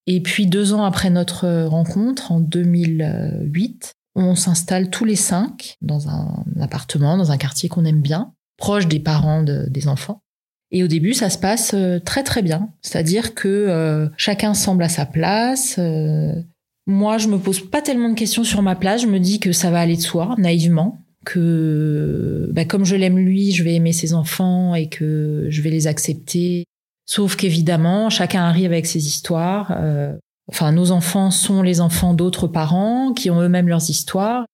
Et 0.07 0.21
puis 0.21 0.47
deux 0.47 0.73
ans 0.73 0.83
après 0.83 1.09
notre 1.11 1.65
rencontre, 1.65 2.31
en 2.31 2.39
2008, 2.39 3.93
on 4.15 4.35
s'installe 4.35 4.89
tous 4.89 5.05
les 5.05 5.15
cinq 5.15 5.77
dans 5.81 6.09
un 6.09 6.43
appartement, 6.59 7.17
dans 7.17 7.31
un 7.31 7.37
quartier 7.37 7.69
qu'on 7.69 7.85
aime 7.85 8.01
bien, 8.01 8.33
proche 8.57 8.87
des 8.87 8.99
parents 8.99 9.43
des 9.43 9.87
enfants. 9.87 10.21
Et 10.71 10.83
au 10.83 10.87
début, 10.87 11.13
ça 11.13 11.29
se 11.29 11.37
passe 11.37 11.71
euh, 11.73 11.99
très 11.99 12.23
très 12.23 12.41
bien. 12.41 12.69
C'est-à-dire 12.81 13.33
que 13.33 13.47
euh, 13.47 14.07
chacun 14.17 14.53
semble 14.53 14.83
à 14.83 14.89
sa 14.89 15.05
place. 15.05 15.75
Euh, 15.79 16.33
moi, 16.85 17.17
je 17.17 17.27
me 17.27 17.37
pose 17.37 17.69
pas 17.69 17.81
tellement 17.81 18.09
de 18.09 18.15
questions 18.15 18.43
sur 18.43 18.61
ma 18.61 18.75
place. 18.75 19.01
Je 19.01 19.07
me 19.07 19.19
dis 19.19 19.39
que 19.39 19.51
ça 19.51 19.71
va 19.71 19.79
aller 19.79 19.95
de 19.95 20.01
soi, 20.01 20.35
naïvement. 20.37 20.99
Que 21.25 22.49
bah, 22.53 22.65
comme 22.65 22.85
je 22.85 22.95
l'aime 22.95 23.17
lui, 23.17 23.51
je 23.51 23.63
vais 23.63 23.75
aimer 23.75 23.93
ses 23.93 24.13
enfants 24.13 24.75
et 24.75 24.87
que 24.87 25.47
je 25.49 25.61
vais 25.61 25.69
les 25.69 25.87
accepter. 25.87 26.65
Sauf 27.05 27.35
qu'évidemment, 27.35 28.09
chacun 28.09 28.43
arrive 28.43 28.71
avec 28.71 28.85
ses 28.85 29.07
histoires. 29.07 29.77
enfin, 30.49 30.71
nos 30.73 30.91
enfants 30.91 31.31
sont 31.31 31.61
les 31.61 31.79
enfants 31.79 32.13
d'autres 32.13 32.47
parents 32.47 33.13
qui 33.13 33.29
ont 33.29 33.41
eux-mêmes 33.41 33.67
leurs 33.67 33.89
histoires. 33.89 34.45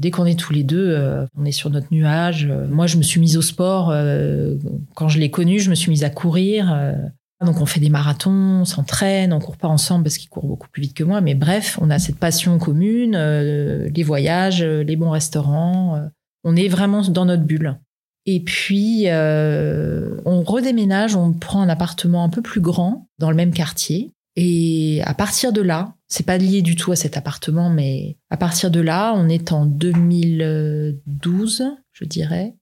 Dès 0.00 0.10
qu'on 0.10 0.24
est 0.24 0.38
tous 0.38 0.54
les 0.54 0.62
deux, 0.64 0.94
euh, 0.96 1.26
on 1.36 1.44
est 1.44 1.52
sur 1.52 1.68
notre 1.68 1.88
nuage. 1.90 2.48
Euh, 2.50 2.66
moi, 2.70 2.86
je 2.86 2.96
me 2.96 3.02
suis 3.02 3.20
mise 3.20 3.36
au 3.36 3.42
sport. 3.42 3.90
Euh, 3.90 4.56
quand 4.94 5.10
je 5.10 5.18
l'ai 5.18 5.30
connu, 5.30 5.60
je 5.60 5.68
me 5.68 5.74
suis 5.74 5.90
mise 5.90 6.04
à 6.04 6.10
courir. 6.10 6.74
donc, 7.44 7.60
on 7.60 7.66
fait 7.66 7.80
des 7.80 7.90
marathons, 7.90 8.60
on 8.62 8.64
s'entraîne, 8.64 9.34
on 9.34 9.40
court 9.40 9.58
pas 9.58 9.68
ensemble 9.68 10.04
parce 10.04 10.16
qu'il 10.16 10.30
court 10.30 10.46
beaucoup 10.46 10.68
plus 10.68 10.80
vite 10.80 10.94
que 10.94 11.04
moi. 11.04 11.20
Mais 11.20 11.34
bref, 11.34 11.78
on 11.82 11.90
a 11.90 11.98
cette 11.98 12.16
passion 12.16 12.58
commune, 12.58 13.14
les 13.14 14.02
voyages, 14.02 14.62
les 14.62 14.96
bons 14.96 15.10
restaurants. 15.10 16.00
on 16.44 16.56
est 16.56 16.68
vraiment 16.68 17.02
dans 17.02 17.26
notre 17.26 17.42
bulle. 17.42 17.78
Et 18.24 18.40
puis, 18.40 19.04
on 19.06 20.42
redéménage, 20.42 21.14
on 21.14 21.34
prend 21.34 21.60
un 21.60 21.68
appartement 21.68 22.24
un 22.24 22.30
peu 22.30 22.40
plus 22.40 22.62
grand 22.62 23.06
dans 23.18 23.28
le 23.28 23.36
même 23.36 23.52
quartier. 23.52 24.12
Et 24.36 25.02
à 25.04 25.12
partir 25.12 25.52
de 25.52 25.60
là, 25.60 25.94
c'est 26.10 26.26
pas 26.26 26.38
lié 26.38 26.60
du 26.60 26.76
tout 26.76 26.92
à 26.92 26.96
cet 26.96 27.16
appartement, 27.16 27.70
mais 27.70 28.16
à 28.30 28.36
partir 28.36 28.70
de 28.70 28.80
là, 28.80 29.14
on 29.14 29.28
est 29.28 29.52
en 29.52 29.64
2012, 29.64 31.64
je 31.92 32.04
dirais. 32.04 32.54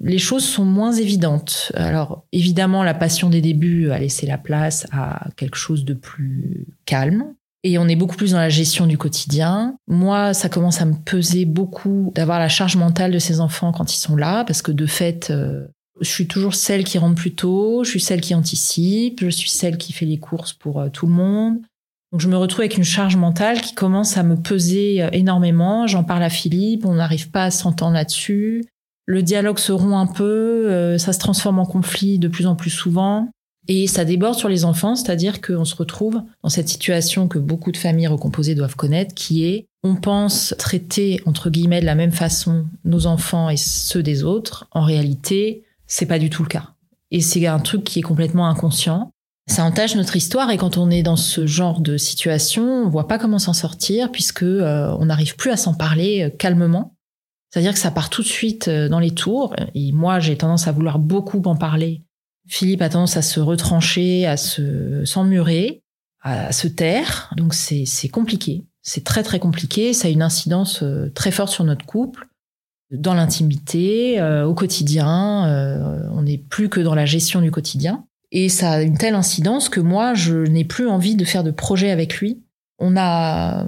Les 0.00 0.18
choses 0.18 0.44
sont 0.44 0.64
moins 0.64 0.92
évidentes. 0.92 1.72
Alors, 1.74 2.26
évidemment, 2.32 2.82
la 2.82 2.94
passion 2.94 3.30
des 3.30 3.40
débuts 3.40 3.90
a 3.90 3.98
laissé 3.98 4.26
la 4.26 4.38
place 4.38 4.86
à 4.92 5.28
quelque 5.36 5.56
chose 5.56 5.84
de 5.84 5.94
plus 5.94 6.66
calme. 6.84 7.32
Et 7.62 7.78
on 7.78 7.88
est 7.88 7.96
beaucoup 7.96 8.16
plus 8.16 8.32
dans 8.32 8.38
la 8.38 8.48
gestion 8.48 8.86
du 8.86 8.98
quotidien. 8.98 9.76
Moi, 9.86 10.34
ça 10.34 10.48
commence 10.48 10.82
à 10.82 10.84
me 10.84 10.94
peser 10.94 11.46
beaucoup 11.46 12.12
d'avoir 12.14 12.38
la 12.38 12.48
charge 12.48 12.76
mentale 12.76 13.12
de 13.12 13.18
ces 13.18 13.40
enfants 13.40 13.72
quand 13.72 13.94
ils 13.94 13.98
sont 13.98 14.16
là, 14.16 14.44
parce 14.44 14.62
que 14.62 14.72
de 14.72 14.86
fait, 14.86 15.30
euh, 15.30 15.66
je 16.00 16.10
suis 16.10 16.26
toujours 16.26 16.54
celle 16.54 16.84
qui 16.84 16.98
rentre 16.98 17.14
plus 17.14 17.34
tôt, 17.34 17.82
je 17.84 17.90
suis 17.90 18.00
celle 18.00 18.20
qui 18.20 18.34
anticipe, 18.34 19.20
je 19.20 19.30
suis 19.30 19.50
celle 19.50 19.78
qui 19.78 19.92
fait 19.92 20.06
les 20.06 20.18
courses 20.18 20.52
pour 20.52 20.80
euh, 20.80 20.88
tout 20.90 21.06
le 21.06 21.12
monde. 21.12 21.58
Donc 22.16 22.22
je 22.22 22.28
me 22.28 22.38
retrouve 22.38 22.60
avec 22.60 22.78
une 22.78 22.82
charge 22.82 23.16
mentale 23.16 23.60
qui 23.60 23.74
commence 23.74 24.16
à 24.16 24.22
me 24.22 24.36
peser 24.36 25.02
euh, 25.02 25.10
énormément. 25.12 25.86
J'en 25.86 26.02
parle 26.02 26.22
à 26.22 26.30
Philippe, 26.30 26.86
on 26.86 26.94
n'arrive 26.94 27.30
pas 27.30 27.44
à 27.44 27.50
s'entendre 27.50 27.92
là-dessus. 27.92 28.64
Le 29.04 29.22
dialogue 29.22 29.58
se 29.58 29.70
rompt 29.70 29.92
un 29.92 30.06
peu, 30.06 30.24
euh, 30.24 30.96
ça 30.96 31.12
se 31.12 31.18
transforme 31.18 31.58
en 31.58 31.66
conflit 31.66 32.18
de 32.18 32.28
plus 32.28 32.46
en 32.46 32.56
plus 32.56 32.70
souvent. 32.70 33.28
Et 33.68 33.86
ça 33.86 34.06
déborde 34.06 34.38
sur 34.38 34.48
les 34.48 34.64
enfants, 34.64 34.96
c'est-à-dire 34.96 35.42
qu'on 35.42 35.66
se 35.66 35.76
retrouve 35.76 36.22
dans 36.42 36.48
cette 36.48 36.70
situation 36.70 37.28
que 37.28 37.38
beaucoup 37.38 37.70
de 37.70 37.76
familles 37.76 38.06
recomposées 38.06 38.54
doivent 38.54 38.76
connaître, 38.76 39.14
qui 39.14 39.44
est 39.44 39.66
on 39.82 39.94
pense 39.94 40.54
traiter, 40.56 41.20
entre 41.26 41.50
guillemets, 41.50 41.82
de 41.82 41.84
la 41.84 41.96
même 41.96 42.12
façon 42.12 42.64
nos 42.86 43.06
enfants 43.06 43.50
et 43.50 43.58
ceux 43.58 44.02
des 44.02 44.24
autres. 44.24 44.66
En 44.70 44.84
réalité, 44.84 45.64
c'est 45.86 46.06
pas 46.06 46.18
du 46.18 46.30
tout 46.30 46.44
le 46.44 46.48
cas. 46.48 46.70
Et 47.10 47.20
c'est 47.20 47.46
un 47.46 47.58
truc 47.58 47.84
qui 47.84 47.98
est 47.98 48.02
complètement 48.02 48.48
inconscient. 48.48 49.12
Ça 49.48 49.64
entache 49.64 49.94
notre 49.94 50.16
histoire 50.16 50.50
et 50.50 50.56
quand 50.56 50.76
on 50.76 50.90
est 50.90 51.02
dans 51.02 51.16
ce 51.16 51.46
genre 51.46 51.80
de 51.80 51.96
situation, 51.96 52.64
on 52.64 52.88
voit 52.88 53.06
pas 53.06 53.18
comment 53.18 53.38
s'en 53.38 53.52
sortir 53.52 54.10
puisque 54.10 54.42
euh, 54.42 54.94
on 54.98 55.06
n'arrive 55.06 55.36
plus 55.36 55.50
à 55.50 55.56
s'en 55.56 55.74
parler 55.74 56.24
euh, 56.24 56.30
calmement. 56.30 56.96
C'est-à-dire 57.50 57.72
que 57.72 57.78
ça 57.78 57.92
part 57.92 58.10
tout 58.10 58.22
de 58.22 58.26
suite 58.26 58.66
euh, 58.68 58.88
dans 58.88 58.98
les 58.98 59.12
tours. 59.12 59.54
Et 59.74 59.92
moi, 59.92 60.18
j'ai 60.18 60.36
tendance 60.36 60.66
à 60.66 60.72
vouloir 60.72 60.98
beaucoup 60.98 61.40
en 61.46 61.54
parler. 61.54 62.02
Philippe 62.48 62.82
a 62.82 62.88
tendance 62.88 63.16
à 63.16 63.22
se 63.22 63.38
retrancher, 63.38 64.26
à 64.26 64.36
se 64.36 65.04
s'emmurer, 65.04 65.82
à 66.22 66.52
se 66.52 66.66
taire. 66.68 67.32
Donc 67.36 67.54
c'est 67.54 67.84
c'est 67.86 68.08
compliqué. 68.08 68.64
C'est 68.82 69.04
très 69.04 69.22
très 69.22 69.38
compliqué. 69.38 69.92
Ça 69.92 70.08
a 70.08 70.10
une 70.10 70.22
incidence 70.22 70.84
très 71.14 71.32
forte 71.32 71.50
sur 71.50 71.64
notre 71.64 71.84
couple 71.86 72.28
dans 72.90 73.14
l'intimité, 73.14 74.20
euh, 74.20 74.46
au 74.46 74.54
quotidien. 74.54 75.46
Euh, 75.46 76.08
on 76.12 76.22
n'est 76.22 76.38
plus 76.38 76.68
que 76.68 76.80
dans 76.80 76.94
la 76.94 77.06
gestion 77.06 77.40
du 77.40 77.50
quotidien. 77.50 78.05
Et 78.32 78.48
ça 78.48 78.72
a 78.72 78.82
une 78.82 78.98
telle 78.98 79.14
incidence 79.14 79.68
que 79.68 79.80
moi, 79.80 80.14
je 80.14 80.34
n'ai 80.34 80.64
plus 80.64 80.88
envie 80.88 81.16
de 81.16 81.24
faire 81.24 81.44
de 81.44 81.50
projet 81.50 81.90
avec 81.90 82.18
lui. 82.18 82.42
On 82.78 82.96
a 82.96 83.66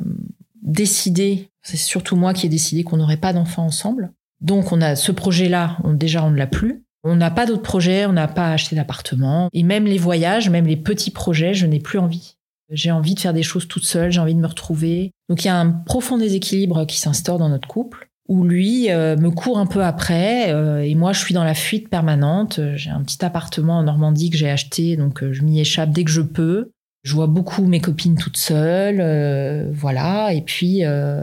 décidé, 0.63 1.49
c'est 1.63 1.77
surtout 1.77 2.17
moi 2.17 2.35
qui 2.35 2.47
ai 2.47 2.49
décidé 2.49 2.85
qu'on 2.85 2.97
n'aurait 2.97 3.17
pas 3.17 3.33
d'enfants 3.33 3.65
ensemble. 3.65 4.13
Donc 4.41 4.73
on 4.73 4.81
a 4.81 4.97
ce 4.97 5.13
projet-là, 5.13 5.79
on, 5.85 5.95
déjà 5.95 6.25
on 6.25 6.31
ne 6.31 6.37
l'a 6.37 6.47
plus. 6.47 6.85
On 7.05 7.17
n'a 7.17 7.31
pas 7.31 7.47
d'autres 7.47 7.63
projets, 7.63 8.07
on 8.07 8.13
n'a 8.13 8.29
pas 8.29 8.53
acheté 8.53 8.77
d'appartement. 8.77 9.49
Et 9.53 9.63
même 9.63 9.87
les 9.87 9.99
voyages, 9.99 10.51
même 10.51 10.67
les 10.67 10.77
petits 10.77 11.11
projets, 11.11 11.55
je 11.55 11.67
n'ai 11.67 11.81
plus 11.81 11.99
envie. 11.99 12.35
J'ai 12.71 12.91
envie 12.91 13.15
de 13.15 13.21
faire 13.21 13.33
des 13.33 13.43
choses 13.43 13.67
toute 13.67 13.85
seule, 13.85 14.13
j'ai 14.13 14.21
envie 14.21 14.35
de 14.35 14.41
me 14.41 14.47
retrouver. 14.47 15.13
Donc 15.29 15.45
il 15.45 15.47
y 15.47 15.51
a 15.51 15.59
un 15.59 15.71
profond 15.71 16.19
déséquilibre 16.19 16.85
qui 16.87 16.99
s'instaure 16.99 17.39
dans 17.39 17.49
notre 17.49 17.69
couple 17.69 18.08
où 18.29 18.45
lui 18.45 18.91
euh, 18.91 19.17
me 19.17 19.31
court 19.31 19.59
un 19.59 19.67
peu 19.67 19.83
après 19.83 20.53
euh, 20.53 20.83
et 20.83 20.95
moi 20.95 21.13
je 21.13 21.21
suis 21.21 21.35
dans 21.35 21.45
la 21.45 21.55
fuite 21.55 21.89
permanente. 21.89 22.61
J'ai 22.77 22.91
un 22.91 23.03
petit 23.03 23.25
appartement 23.25 23.79
en 23.79 23.83
Normandie 23.83 24.31
que 24.31 24.37
j'ai 24.37 24.51
acheté, 24.51 24.97
donc 24.97 25.23
euh, 25.23 25.33
je 25.33 25.43
m'y 25.43 25.61
échappe 25.61 25.91
dès 25.91 26.05
que 26.05 26.11
je 26.11 26.21
peux. 26.21 26.71
Je 27.05 27.15
vois 27.15 27.27
beaucoup 27.27 27.65
mes 27.65 27.81
copines 27.81 28.17
toutes 28.17 28.37
seules, 28.37 29.71
voilà. 29.73 30.35
Et 30.35 30.43
puis 30.43 30.83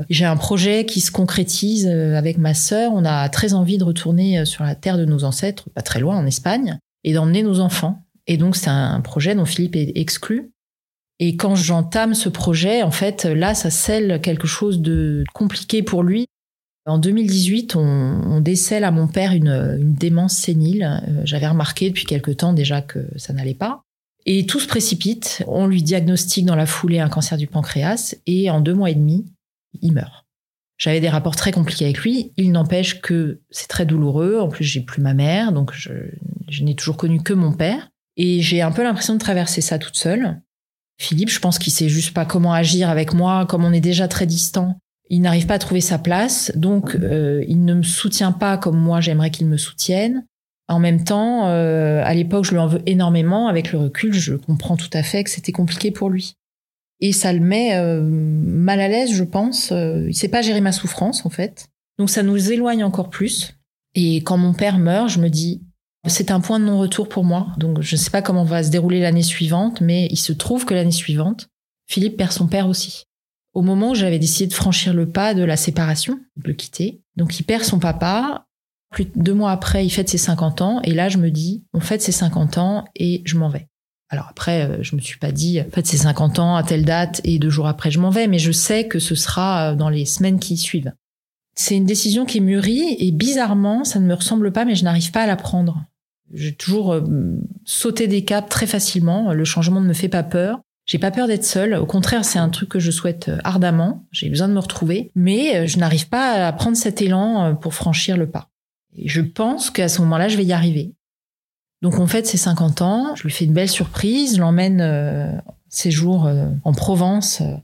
j'ai 0.09 0.25
un 0.25 0.37
projet 0.37 0.85
qui 0.85 0.99
se 0.99 1.11
concrétise 1.11 1.85
avec 1.85 2.37
ma 2.37 2.53
sœur. 2.53 2.93
On 2.95 3.03
a 3.05 3.27
très 3.29 3.53
envie 3.53 3.77
de 3.77 3.83
retourner 3.83 4.45
sur 4.45 4.63
la 4.63 4.73
terre 4.73 4.97
de 4.97 5.05
nos 5.05 5.25
ancêtres, 5.25 5.69
pas 5.75 5.81
très 5.81 5.99
loin 5.99 6.17
en 6.17 6.25
Espagne, 6.25 6.79
et 7.03 7.13
d'emmener 7.13 7.43
nos 7.43 7.59
enfants. 7.59 8.01
Et 8.25 8.37
donc 8.37 8.55
c'est 8.55 8.69
un 8.69 9.01
projet 9.01 9.35
dont 9.35 9.45
Philippe 9.45 9.75
est 9.75 9.91
exclu. 9.95 10.53
Et 11.19 11.35
quand 11.35 11.55
j'entame 11.55 12.13
ce 12.13 12.29
projet, 12.29 12.81
en 12.81 12.91
fait, 12.91 13.25
là, 13.25 13.53
ça 13.53 13.69
scelle 13.69 14.21
quelque 14.21 14.47
chose 14.47 14.79
de 14.79 15.23
compliqué 15.33 15.83
pour 15.83 16.03
lui 16.03 16.25
en 16.85 16.99
2018, 16.99 17.75
on, 17.75 18.39
décèle 18.41 18.83
à 18.83 18.91
mon 18.91 19.07
père 19.07 19.31
une, 19.31 19.95
démence 19.95 20.37
sénile. 20.37 21.01
Euh, 21.07 21.21
j'avais 21.23 21.47
remarqué 21.47 21.89
depuis 21.89 22.05
quelque 22.05 22.31
temps 22.31 22.53
déjà 22.53 22.81
que 22.81 23.07
ça 23.17 23.33
n'allait 23.33 23.55
pas. 23.55 23.81
Et 24.27 24.45
tout 24.45 24.59
se 24.59 24.67
précipite. 24.67 25.43
On 25.47 25.67
lui 25.67 25.81
diagnostique 25.81 26.45
dans 26.45 26.55
la 26.55 26.65
foulée 26.65 26.99
un 26.99 27.09
cancer 27.09 27.37
du 27.37 27.47
pancréas 27.47 28.15
et 28.27 28.49
en 28.49 28.61
deux 28.61 28.73
mois 28.73 28.91
et 28.91 28.95
demi, 28.95 29.25
il 29.81 29.93
meurt. 29.93 30.25
J'avais 30.77 30.99
des 30.99 31.09
rapports 31.09 31.35
très 31.35 31.51
compliqués 31.51 31.85
avec 31.85 31.99
lui. 31.99 32.33
Il 32.37 32.51
n'empêche 32.51 33.01
que 33.01 33.41
c'est 33.49 33.67
très 33.67 33.85
douloureux. 33.85 34.39
En 34.39 34.49
plus, 34.49 34.65
j'ai 34.65 34.81
plus 34.81 35.01
ma 35.01 35.13
mère, 35.13 35.53
donc 35.53 35.71
je, 35.73 35.91
je 36.49 36.63
n'ai 36.63 36.75
toujours 36.75 36.97
connu 36.97 37.21
que 37.21 37.33
mon 37.33 37.53
père. 37.53 37.89
Et 38.17 38.41
j'ai 38.41 38.61
un 38.61 38.71
peu 38.71 38.83
l'impression 38.83 39.13
de 39.13 39.19
traverser 39.19 39.61
ça 39.61 39.79
toute 39.79 39.95
seule. 39.95 40.41
Philippe, 40.99 41.29
je 41.29 41.39
pense 41.39 41.59
qu'il 41.59 41.73
sait 41.73 41.89
juste 41.89 42.13
pas 42.13 42.25
comment 42.25 42.53
agir 42.53 42.89
avec 42.89 43.13
moi, 43.13 43.45
comme 43.45 43.65
on 43.65 43.73
est 43.73 43.81
déjà 43.81 44.07
très 44.07 44.25
distant. 44.25 44.77
Il 45.09 45.21
n'arrive 45.21 45.45
pas 45.45 45.55
à 45.55 45.59
trouver 45.59 45.81
sa 45.81 45.99
place, 45.99 46.51
donc 46.55 46.95
euh, 46.95 47.43
il 47.47 47.63
ne 47.63 47.75
me 47.75 47.83
soutient 47.83 48.31
pas 48.31 48.57
comme 48.57 48.77
moi 48.77 49.01
j'aimerais 49.01 49.29
qu'il 49.29 49.47
me 49.47 49.57
soutienne. 49.57 50.25
En 50.67 50.79
même 50.79 51.03
temps, 51.03 51.47
euh, 51.47 52.01
à 52.03 52.13
l'époque, 52.13 52.45
je 52.45 52.51
lui 52.51 52.57
en 52.57 52.67
veux 52.67 52.81
énormément. 52.85 53.47
Avec 53.47 53.71
le 53.71 53.79
recul, 53.79 54.13
je 54.13 54.33
comprends 54.33 54.77
tout 54.77 54.89
à 54.93 55.03
fait 55.03 55.23
que 55.23 55.29
c'était 55.29 55.51
compliqué 55.51 55.91
pour 55.91 56.09
lui. 56.09 56.33
Et 57.01 57.11
ça 57.11 57.33
le 57.33 57.39
met 57.39 57.75
euh, 57.75 58.01
mal 58.01 58.79
à 58.79 58.87
l'aise, 58.87 59.13
je 59.13 59.23
pense. 59.23 59.71
Euh, 59.71 60.05
il 60.07 60.15
sait 60.15 60.27
pas 60.27 60.41
gérer 60.41 60.61
ma 60.61 60.71
souffrance, 60.71 61.25
en 61.25 61.29
fait. 61.29 61.67
Donc 61.99 62.09
ça 62.09 62.23
nous 62.23 62.51
éloigne 62.51 62.83
encore 62.83 63.09
plus. 63.09 63.53
Et 63.93 64.17
quand 64.17 64.37
mon 64.37 64.53
père 64.53 64.79
meurt, 64.79 65.09
je 65.09 65.19
me 65.19 65.29
dis, 65.29 65.61
c'est 66.07 66.31
un 66.31 66.39
point 66.39 66.59
de 66.59 66.65
non-retour 66.65 67.09
pour 67.09 67.23
moi. 67.23 67.47
Donc 67.57 67.81
je 67.81 67.95
ne 67.95 67.99
sais 67.99 68.09
pas 68.09 68.21
comment 68.21 68.43
va 68.43 68.63
se 68.63 68.69
dérouler 68.69 68.99
l'année 68.99 69.23
suivante, 69.23 69.81
mais 69.81 70.07
il 70.09 70.17
se 70.17 70.33
trouve 70.33 70.65
que 70.65 70.73
l'année 70.73 70.91
suivante, 70.91 71.47
Philippe 71.87 72.17
perd 72.17 72.31
son 72.31 72.47
père 72.47 72.67
aussi. 72.67 73.05
Au 73.55 73.61
moment 73.61 73.91
où 73.91 73.95
j'avais 73.95 74.19
décidé 74.19 74.47
de 74.47 74.53
franchir 74.53 74.93
le 74.93 75.09
pas 75.09 75.33
de 75.33 75.43
la 75.43 75.55
séparation, 75.55 76.19
de 76.35 76.49
le 76.49 76.53
quitter. 76.53 77.01
Donc 77.15 77.39
il 77.39 77.43
perd 77.43 77.63
son 77.63 77.79
papa. 77.79 78.45
Plus 78.91 79.05
de 79.05 79.11
deux 79.15 79.33
mois 79.33 79.51
après, 79.51 79.85
il 79.85 79.89
fête 79.89 80.09
ses 80.09 80.17
50 80.17 80.61
ans. 80.61 80.81
Et 80.83 80.93
là, 80.93 81.07
je 81.07 81.17
me 81.17 81.31
dis, 81.31 81.63
on 81.73 81.79
fête 81.79 82.01
ses 82.01 82.11
50 82.11 82.57
ans 82.57 82.85
et 82.95 83.21
je 83.25 83.37
m'en 83.37 83.47
vais. 83.47 83.69
Alors 84.09 84.27
après, 84.29 84.69
euh, 84.69 84.83
je 84.83 84.95
me 84.95 85.01
suis 85.01 85.17
pas 85.17 85.31
dit, 85.31 85.59
en 85.61 85.71
fait, 85.71 85.87
c'est 85.87 85.97
50 85.97 86.39
ans 86.39 86.55
à 86.57 86.63
telle 86.63 86.83
date 86.83 87.21
et 87.23 87.39
deux 87.39 87.49
jours 87.49 87.67
après, 87.67 87.91
je 87.91 87.99
m'en 87.99 88.09
vais, 88.09 88.27
mais 88.27 88.39
je 88.39 88.51
sais 88.51 88.87
que 88.87 88.99
ce 88.99 89.15
sera 89.15 89.71
euh, 89.71 89.75
dans 89.75 89.89
les 89.89 90.05
semaines 90.05 90.39
qui 90.39 90.57
suivent. 90.57 90.93
C'est 91.55 91.77
une 91.77 91.85
décision 91.85 92.25
qui 92.25 92.39
est 92.39 92.41
mûrie 92.41 92.97
et 92.99 93.11
bizarrement, 93.13 93.85
ça 93.85 93.99
ne 93.99 94.05
me 94.05 94.13
ressemble 94.13 94.51
pas, 94.51 94.65
mais 94.65 94.75
je 94.75 94.83
n'arrive 94.83 95.11
pas 95.11 95.23
à 95.23 95.27
la 95.27 95.37
prendre. 95.37 95.85
J'ai 96.33 96.53
toujours 96.53 96.93
euh, 96.93 97.01
sauté 97.63 98.07
des 98.07 98.25
caps 98.25 98.49
très 98.49 98.67
facilement. 98.67 99.31
Le 99.31 99.45
changement 99.45 99.79
ne 99.79 99.87
me 99.87 99.93
fait 99.93 100.09
pas 100.09 100.23
peur. 100.23 100.59
J'ai 100.85 100.99
pas 100.99 101.11
peur 101.11 101.27
d'être 101.27 101.45
seule. 101.45 101.73
Au 101.73 101.85
contraire, 101.85 102.23
c'est 102.23 102.39
un 102.39 102.49
truc 102.49 102.69
que 102.69 102.79
je 102.79 102.91
souhaite 102.91 103.31
ardemment. 103.43 104.05
J'ai 104.11 104.29
besoin 104.29 104.47
de 104.47 104.53
me 104.53 104.59
retrouver, 104.59 105.11
mais 105.15 105.67
je 105.67 105.79
n'arrive 105.79 106.09
pas 106.09 106.47
à 106.47 106.53
prendre 106.53 106.77
cet 106.77 107.01
élan 107.01 107.55
pour 107.55 107.73
franchir 107.73 108.17
le 108.17 108.29
pas. 108.29 108.49
Et 108.95 109.09
je 109.09 109.21
pense 109.21 109.71
qu'à 109.71 109.87
ce 109.87 110.01
moment-là, 110.01 110.27
je 110.27 110.37
vais 110.37 110.45
y 110.45 110.53
arriver. 110.53 110.93
Donc 111.81 111.99
on 111.99 112.07
fête 112.07 112.25
ses 112.25 112.37
50 112.37 112.81
ans, 112.81 113.15
je 113.15 113.23
lui 113.23 113.31
fais 113.31 113.45
une 113.45 113.53
belle 113.53 113.69
surprise, 113.69 114.37
je 114.37 114.41
l'emmène 114.41 114.81
euh, 114.81 115.31
séjour 115.69 116.25
euh, 116.25 116.47
en 116.63 116.73
Provence 116.73 117.41
euh, 117.41 117.55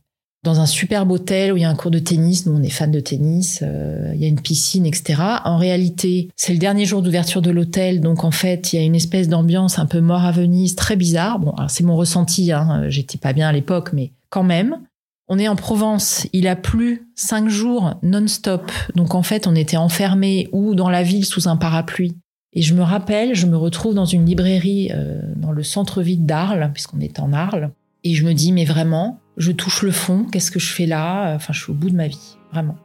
dans 0.43 0.60
un 0.60 0.65
superbe 0.65 1.12
hôtel 1.12 1.54
où 1.54 1.58
il 1.58 1.62
y 1.62 1.65
a 1.65 1.69
un 1.69 1.75
cours 1.75 1.91
de 1.91 1.99
tennis, 1.99 2.45
nous 2.45 2.54
on 2.54 2.63
est 2.63 2.69
fans 2.69 2.88
de 2.88 2.99
tennis, 2.99 3.60
euh, 3.62 4.12
il 4.15 4.21
y 4.21 4.25
a 4.25 4.27
une 4.27 4.39
piscine, 4.39 4.86
etc. 4.86 5.21
En 5.45 5.58
réalité, 5.58 6.30
c'est 6.36 6.54
le 6.54 6.60
dernier 6.60 6.86
jour 6.86 7.01
d'ouverture 7.01 7.41
de 7.41 7.51
l'hôtel, 7.51 8.01
donc 8.01 8.23
en 8.23 8.32
fait 8.32 8.73
il 8.73 8.77
y 8.77 8.80
a 8.80 8.86
une 8.86 8.95
espèce 8.95 9.30
d'ambiance 9.30 9.80
un 9.80 9.86
peu 9.86 10.01
mort 10.01 10.25
à 10.25 10.32
Venise, 10.32 10.75
très 10.75 10.95
bizarre. 10.95 11.39
Bon, 11.39 11.54
c'est 11.67 11.84
mon 11.84 11.95
ressenti, 11.95 12.51
hein, 12.51 12.86
j'étais 12.89 13.17
pas 13.17 13.34
bien 13.34 13.49
à 13.49 13.51
l'époque, 13.51 13.91
mais 13.93 14.12
quand 14.30 14.43
même. 14.43 14.80
On 15.27 15.39
est 15.39 15.47
en 15.47 15.56
Provence, 15.56 16.27
il 16.34 16.47
a 16.47 16.58
plu 16.58 17.08
cinq 17.15 17.47
jours 17.47 17.93
non-stop, 18.04 18.69
donc 18.95 19.15
en 19.15 19.23
fait 19.23 19.47
on 19.47 19.56
était 19.56 19.77
enfermés 19.77 20.49
ou 20.51 20.75
dans 20.75 20.89
la 20.89 21.04
ville 21.04 21.23
sous 21.23 21.47
un 21.47 21.56
parapluie 21.56 22.17
et 22.54 22.62
je 22.62 22.73
me 22.73 22.82
rappelle, 22.82 23.34
je 23.34 23.47
me 23.47 23.56
retrouve 23.56 23.93
dans 23.93 24.06
une 24.06 24.25
librairie 24.25 24.91
euh, 24.93 25.21
dans 25.38 25.51
le 25.51 25.63
centre-ville 25.63 26.25
d'Arles, 26.25 26.71
puisqu'on 26.73 26.99
est 26.99 27.19
en 27.19 27.32
Arles, 27.32 27.71
et 28.04 28.13
je 28.13 28.25
me 28.25 28.34
dis, 28.34 28.51
mais 28.51 28.65
vraiment, 28.65 29.19
je 29.41 29.51
touche 29.51 29.82
le 29.82 29.91
fond, 29.91 30.25
qu'est-ce 30.32 30.51
que 30.51 30.60
je 30.60 30.71
fais 30.71 30.86
là? 30.86 31.34
Enfin, 31.36 31.51
je 31.51 31.63
suis 31.63 31.71
au 31.71 31.75
bout 31.75 31.89
de 31.89 31.95
ma 31.95 32.08
vie, 32.08 32.38
vraiment. 32.54 32.75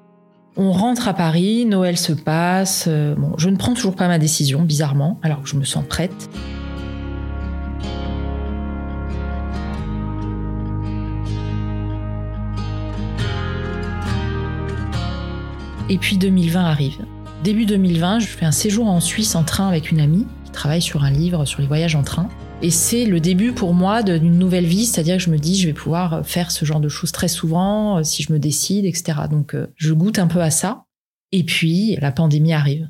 On 0.57 0.73
rentre 0.73 1.07
à 1.07 1.13
Paris, 1.13 1.67
Noël 1.67 1.99
se 1.99 2.15
passe, 2.15 2.87
euh, 2.89 3.15
je 3.37 3.51
ne 3.51 3.57
prends 3.57 3.75
toujours 3.75 3.95
pas 3.95 4.09
ma 4.09 4.19
décision, 4.19 4.63
bizarrement, 4.63 5.21
alors 5.23 5.43
que 5.43 5.49
je 5.51 5.57
me 5.57 5.65
sens 5.65 5.85
prête. 5.87 6.31
Et 15.91 15.99
puis 15.99 16.17
2020 16.17 16.65
arrive. 16.65 17.05
Début 17.45 17.67
2020, 17.67 18.21
je 18.21 18.27
fais 18.27 18.47
un 18.47 18.51
séjour 18.51 18.89
en 18.89 19.01
Suisse 19.01 19.35
en 19.35 19.45
train 19.45 19.69
avec 19.69 19.91
une 19.91 20.01
amie 20.01 20.27
qui 20.47 20.53
travaille 20.53 20.83
sur 20.83 21.05
un 21.05 21.11
livre 21.11 21.45
sur 21.45 21.61
les 21.61 21.67
voyages 21.67 21.95
en 21.95 22.03
train. 22.03 22.31
Et 22.63 22.71
c'est 22.71 23.05
le 23.05 23.21
début 23.21 23.53
pour 23.53 23.75
moi 23.75 24.03
d'une 24.03 24.39
nouvelle 24.39 24.65
vie, 24.65 24.87
c'est-à-dire 24.87 25.19
que 25.19 25.23
je 25.23 25.31
me 25.31 25.39
dis 25.39 25.61
je 25.61 25.67
vais 25.67 25.75
pouvoir 25.75 26.27
faire 26.27 26.51
ce 26.51 26.65
genre 26.65 26.81
de 26.81 26.89
choses 26.89 27.13
très 27.13 27.29
souvent 27.29 27.99
euh, 27.99 28.03
si 28.03 28.23
je 28.23 28.33
me 28.33 28.39
décide, 28.39 28.87
etc. 28.87 29.21
Donc 29.31 29.55
euh, 29.55 29.67
je 29.77 29.93
goûte 29.93 30.19
un 30.19 30.27
peu 30.27 30.41
à 30.41 30.51
ça. 30.51 30.85
Et 31.33 31.45
puis 31.45 31.97
la 32.01 32.13
pandémie 32.13 32.55
arrive. 32.55 32.89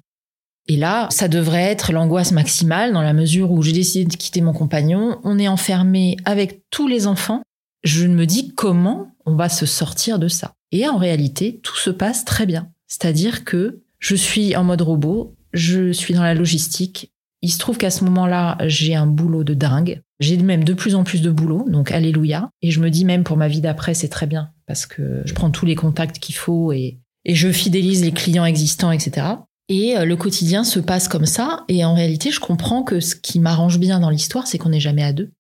Et 0.69 0.77
là, 0.77 1.09
ça 1.11 1.29
devrait 1.29 1.63
être 1.63 1.93
l'angoisse 1.93 2.33
maximale 2.33 2.93
dans 2.93 3.03
la 3.03 3.13
mesure 3.13 3.51
où 3.53 3.63
j'ai 3.63 3.73
décidé 3.73 4.05
de 4.05 4.17
quitter 4.17 4.41
mon 4.41 4.53
compagnon. 4.53 5.19
On 5.25 5.39
est 5.39 5.49
enfermé 5.49 6.17
avec 6.25 6.63
tous 6.71 6.89
les 6.89 7.07
enfants. 7.07 7.43
Je 7.83 8.07
me 8.07 8.25
dis 8.25 8.53
comment 8.55 9.13
on 9.27 9.37
va 9.37 9.49
se 9.49 9.67
sortir 9.67 10.19
de 10.19 10.29
ça. 10.29 10.55
Et 10.73 10.89
en 10.89 10.97
réalité, 10.97 11.61
tout 11.63 11.77
se 11.77 11.91
passe 11.91 12.25
très 12.25 12.47
bien. 12.47 12.69
C'est-à-dire 12.87 13.45
que 13.45 13.83
je 13.99 14.17
suis 14.17 14.57
en 14.57 14.65
mode 14.65 14.83
robot, 14.83 15.37
je 15.53 15.93
suis 15.93 16.15
dans 16.15 16.23
la 16.23 16.35
logistique. 16.35 17.13
Il 17.43 17.51
se 17.51 17.59
trouve 17.59 17.79
qu'à 17.79 17.91
ce 17.91 18.05
moment-là, 18.05 18.59
j'ai 18.67 18.95
un 18.95 19.07
boulot 19.07 19.45
de 19.45 19.55
dingue. 19.55 20.03
J'ai 20.21 20.37
même 20.39 20.65
de 20.65 20.75
plus 20.75 20.95
en 20.95 21.05
plus 21.05 21.21
de 21.21 21.31
boulot, 21.31 21.67
donc 21.69 21.93
alléluia. 21.93 22.51
Et 22.63 22.71
je 22.71 22.81
me 22.81 22.91
dis 22.91 23.05
même 23.05 23.25
pour 23.25 23.37
ma 23.37 23.49
vie 23.49 23.61
d'après, 23.61 23.95
c'est 23.95 24.09
très 24.09 24.27
bien 24.27 24.51
parce 24.67 24.87
que 24.87 25.23
je 25.25 25.35
prends 25.35 25.51
tous 25.51 25.67
les 25.67 25.75
contacts 25.75 26.19
qu'il 26.19 26.35
faut 26.35 26.73
et, 26.73 26.99
je 27.29 27.51
fidélise 27.51 28.05
les 28.05 28.13
clients 28.13 28.45
existants, 28.45 28.93
etc. 28.93 29.27
Et 29.69 29.97
euh, 29.97 30.05
le 30.05 30.17
quotidien 30.17 30.63
se 30.63 30.79
passe 30.79 31.09
comme 31.09 31.27
ça. 31.27 31.65
Et 31.67 31.85
en 31.85 31.93
réalité, 31.93 32.31
je 32.31 32.39
comprends 32.39 32.85
que 32.85 33.01
ce 33.01 33.17
qui 33.17 33.41
m'arrange 33.41 33.81
bien 33.81 33.99
dans 33.99 34.11
l'histoire, 34.11 34.47
c'est 34.47 34.59
qu'on 34.59 34.69
n'est 34.69 34.79
jamais 34.79 35.03
à 35.03 35.13
deux. 35.13 35.33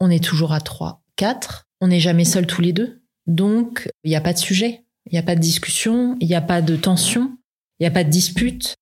On 0.00 0.10
est 0.10 0.22
toujours 0.22 0.52
à 0.52 0.60
trois, 0.60 1.04
quatre. 1.14 1.68
On 1.80 1.86
n'est 1.86 2.00
jamais 2.00 2.24
seuls 2.24 2.48
tous 2.48 2.60
les 2.60 2.72
deux. 2.72 3.02
Donc, 3.28 3.88
il 4.02 4.08
n'y 4.08 4.16
a 4.16 4.20
pas 4.20 4.32
de 4.32 4.38
sujet. 4.38 4.82
Il 5.06 5.12
n'y 5.12 5.18
a 5.20 5.22
pas 5.22 5.36
de 5.36 5.40
discussion. 5.40 6.16
Il 6.20 6.26
n'y 6.26 6.34
a 6.34 6.40
pas 6.40 6.60
de 6.60 6.74
tension. 6.74 7.30
Il 7.78 7.84
n'y 7.84 7.86
a 7.86 7.92
pas 7.92 8.02
de 8.02 8.10
dispute. 8.10 8.74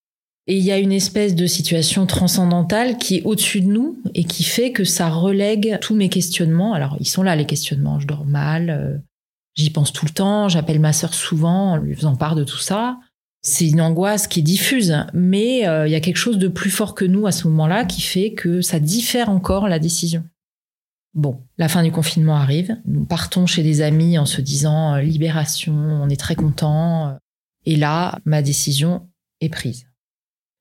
Et 0.48 0.56
il 0.56 0.64
y 0.64 0.70
a 0.70 0.78
une 0.78 0.92
espèce 0.92 1.34
de 1.34 1.46
situation 1.46 2.06
transcendantale 2.06 2.98
qui 2.98 3.16
est 3.16 3.22
au-dessus 3.24 3.62
de 3.62 3.66
nous 3.66 3.98
et 4.14 4.22
qui 4.22 4.44
fait 4.44 4.70
que 4.70 4.84
ça 4.84 5.08
relègue 5.08 5.78
tous 5.80 5.96
mes 5.96 6.08
questionnements. 6.08 6.72
Alors, 6.72 6.96
ils 7.00 7.08
sont 7.08 7.24
là, 7.24 7.34
les 7.34 7.46
questionnements. 7.46 7.98
Je 7.98 8.06
dors 8.06 8.24
mal, 8.24 8.70
euh, 8.70 8.96
j'y 9.56 9.70
pense 9.70 9.92
tout 9.92 10.06
le 10.06 10.12
temps, 10.12 10.48
j'appelle 10.48 10.78
ma 10.78 10.92
sœur 10.92 11.14
souvent 11.14 11.72
en 11.72 11.76
lui 11.76 11.96
faisant 11.96 12.14
part 12.14 12.36
de 12.36 12.44
tout 12.44 12.58
ça. 12.58 12.98
C'est 13.42 13.68
une 13.68 13.80
angoisse 13.80 14.28
qui 14.28 14.40
est 14.40 14.44
diffuse, 14.44 15.04
mais 15.12 15.66
euh, 15.66 15.88
il 15.88 15.92
y 15.92 15.96
a 15.96 16.00
quelque 16.00 16.16
chose 16.16 16.38
de 16.38 16.48
plus 16.48 16.70
fort 16.70 16.94
que 16.94 17.04
nous 17.04 17.26
à 17.26 17.32
ce 17.32 17.48
moment-là 17.48 17.84
qui 17.84 18.00
fait 18.00 18.32
que 18.32 18.60
ça 18.60 18.78
diffère 18.78 19.30
encore 19.30 19.68
la 19.68 19.80
décision. 19.80 20.24
Bon, 21.14 21.40
la 21.58 21.68
fin 21.68 21.82
du 21.82 21.90
confinement 21.90 22.36
arrive. 22.36 22.76
Nous 22.84 23.04
partons 23.04 23.46
chez 23.46 23.62
des 23.64 23.80
amis 23.80 24.16
en 24.18 24.26
se 24.26 24.40
disant 24.40 24.94
euh, 24.94 25.00
libération, 25.00 25.74
on 25.74 26.08
est 26.08 26.20
très 26.20 26.36
content. 26.36 27.16
Et 27.64 27.74
là, 27.74 28.20
ma 28.24 28.42
décision 28.42 29.08
est 29.40 29.48
prise. 29.48 29.86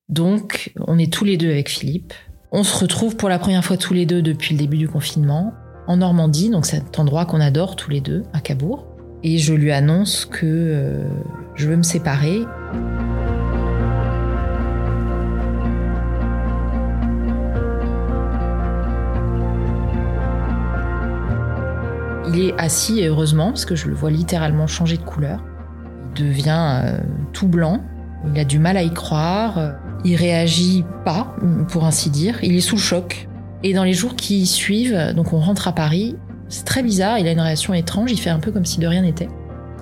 Donc, 0.10 0.72
on 0.86 1.00
est 1.00 1.12
tous 1.12 1.26
les 1.26 1.36
deux 1.36 1.50
avec 1.50 1.68
Philippe. 1.68 2.13
On 2.52 2.63
se 2.63 2.78
retrouve 2.78 3.15
pour 3.15 3.28
la 3.28 3.39
première 3.39 3.65
fois 3.65 3.76
tous 3.76 3.96
les 3.96 4.06
deux 4.06 4.22
depuis 4.22 4.54
le 4.54 4.60
début 4.60 4.78
du 4.78 4.88
confinement 4.88 5.52
en 5.88 5.98
Normandie, 5.98 6.52
donc 6.52 6.68
cet 6.68 7.00
endroit 7.00 7.26
qu'on 7.26 7.41
adore 7.41 7.76
tous 7.76 7.89
les 7.89 8.02
deux, 8.02 8.22
à 8.32 8.39
Cabourg. 8.39 8.86
Et 9.24 9.39
je 9.39 9.54
lui 9.54 9.72
annonce 9.72 10.26
que 10.26 10.46
euh, 10.46 11.08
je 11.56 11.68
veux 11.68 11.76
me 11.76 11.82
séparer. 11.84 12.41
Il 22.28 22.39
est 22.39 22.54
assis, 22.60 23.04
heureusement, 23.04 23.48
parce 23.48 23.65
que 23.65 23.76
je 23.76 23.88
le 23.88 23.96
vois 23.96 24.12
littéralement 24.12 24.68
changer 24.68 24.98
de 24.98 25.04
couleur 25.04 25.44
devient 26.15 26.82
euh, 26.84 27.00
tout 27.34 27.48
blanc. 27.48 27.84
Il 28.34 28.39
a 28.39 28.46
du 28.46 28.60
mal 28.60 28.78
à 28.78 28.84
y 28.84 28.94
croire. 28.94 29.76
Il 30.06 30.15
réagit 30.15 30.86
pas, 31.04 31.36
pour 31.70 31.84
ainsi 31.84 32.10
dire. 32.10 32.38
Il 32.44 32.56
est 32.56 32.62
sous 32.62 32.76
le 32.76 32.82
choc. 32.82 33.28
Et 33.63 33.74
dans 33.74 33.84
les 33.84 33.94
jours 33.94 34.15
qui 34.15 34.46
suivent, 34.46 35.13
donc 35.15 35.34
on 35.34 35.39
rentre 35.39 35.68
à 35.68 35.74
Paris, 35.74 36.15
c'est 36.48 36.63
très 36.63 36.84
bizarre. 36.84 37.20
Il 37.20 37.28
a 37.28 37.32
une 37.32 37.39
réaction 37.39 37.74
étrange. 37.74 38.12
Il 38.12 38.20
fait 38.20 38.30
un 38.30 38.39
peu 38.39 38.52
comme 38.52 38.65
si 38.65 38.80
de 38.80 38.88
rien 38.88 39.02
n'était. 39.02 39.30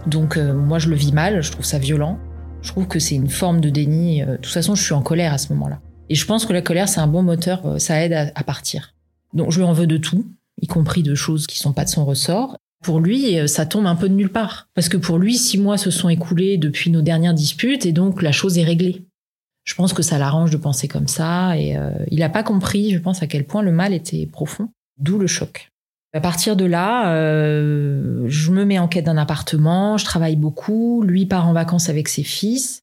Donc 0.07 0.37
euh, 0.37 0.53
moi, 0.53 0.79
je 0.79 0.89
le 0.89 0.95
vis 0.95 1.11
mal. 1.11 1.43
Je 1.43 1.51
trouve 1.51 1.65
ça 1.65 1.77
violent. 1.77 2.17
Je 2.61 2.71
trouve 2.71 2.87
que 2.87 2.99
c'est 2.99 3.15
une 3.15 3.29
forme 3.29 3.59
de 3.59 3.69
déni. 3.69 4.21
Euh, 4.21 4.33
de 4.33 4.37
toute 4.37 4.53
façon, 4.53 4.75
je 4.75 4.83
suis 4.83 4.93
en 4.93 5.01
colère 5.01 5.33
à 5.33 5.37
ce 5.37 5.51
moment-là. 5.53 5.79
Et 6.09 6.15
je 6.15 6.25
pense 6.25 6.45
que 6.45 6.53
la 6.53 6.61
colère, 6.61 6.87
c'est 6.87 7.01
un 7.01 7.07
bon 7.07 7.21
moteur. 7.21 7.61
ça 7.79 8.01
aide 8.01 8.13
à, 8.13 8.31
à 8.33 8.43
partir. 8.43 8.93
Donc 9.33 9.51
je 9.51 9.59
lui 9.59 9.65
en 9.65 9.73
veux 9.73 9.87
de 9.87 9.97
tout, 9.97 10.25
y 10.61 10.67
compris 10.67 11.03
de 11.03 11.15
choses 11.15 11.47
qui 11.47 11.57
sont 11.57 11.73
pas 11.73 11.83
de 11.83 11.89
son 11.89 12.05
ressort 12.05 12.57
pour 12.83 12.99
lui, 12.99 13.39
euh, 13.39 13.47
ça 13.47 13.65
tombe 13.65 13.87
un 13.87 13.95
peu 13.95 14.09
de 14.09 14.13
nulle 14.13 14.31
part. 14.31 14.67
Parce 14.75 14.89
que 14.89 14.97
pour 14.97 15.17
lui, 15.17 15.35
six 15.35 15.57
mois 15.57 15.77
se 15.77 15.89
sont 15.89 16.09
écoulés 16.09 16.57
depuis 16.57 16.91
nos 16.91 17.01
dernières 17.01 17.33
disputes 17.33 17.87
et 17.87 17.93
donc 17.93 18.21
la 18.21 18.31
chose 18.31 18.59
est 18.59 18.63
réglée. 18.63 19.05
Je 19.63 19.75
pense 19.75 19.93
que 19.93 20.03
ça 20.03 20.17
l'arrange 20.17 20.51
de 20.51 20.57
penser 20.57 20.87
comme 20.87 21.07
ça 21.07 21.57
et 21.57 21.77
euh, 21.77 21.91
il 22.11 22.19
n'a 22.19 22.29
pas 22.29 22.43
compris, 22.43 22.91
je 22.91 22.99
pense, 22.99 23.23
à 23.23 23.27
quel 23.27 23.45
point 23.45 23.61
le 23.61 23.71
mal 23.71 23.93
était 23.93 24.25
profond, 24.25 24.69
d'où 24.97 25.17
le 25.17 25.27
choc. 25.27 25.69
À 26.13 26.19
partir 26.19 26.55
de 26.55 26.65
là, 26.65 27.13
euh, 27.13 28.25
je 28.27 28.51
me 28.51 28.65
mets 28.65 28.77
en 28.77 28.87
quête 28.87 29.05
d'un 29.05 29.17
appartement, 29.17 29.97
je 29.97 30.05
travaille 30.05 30.35
beaucoup, 30.35 31.01
lui 31.01 31.25
part 31.25 31.47
en 31.47 31.53
vacances 31.53 31.89
avec 31.89 32.07
ses 32.07 32.23
fils. 32.23 32.81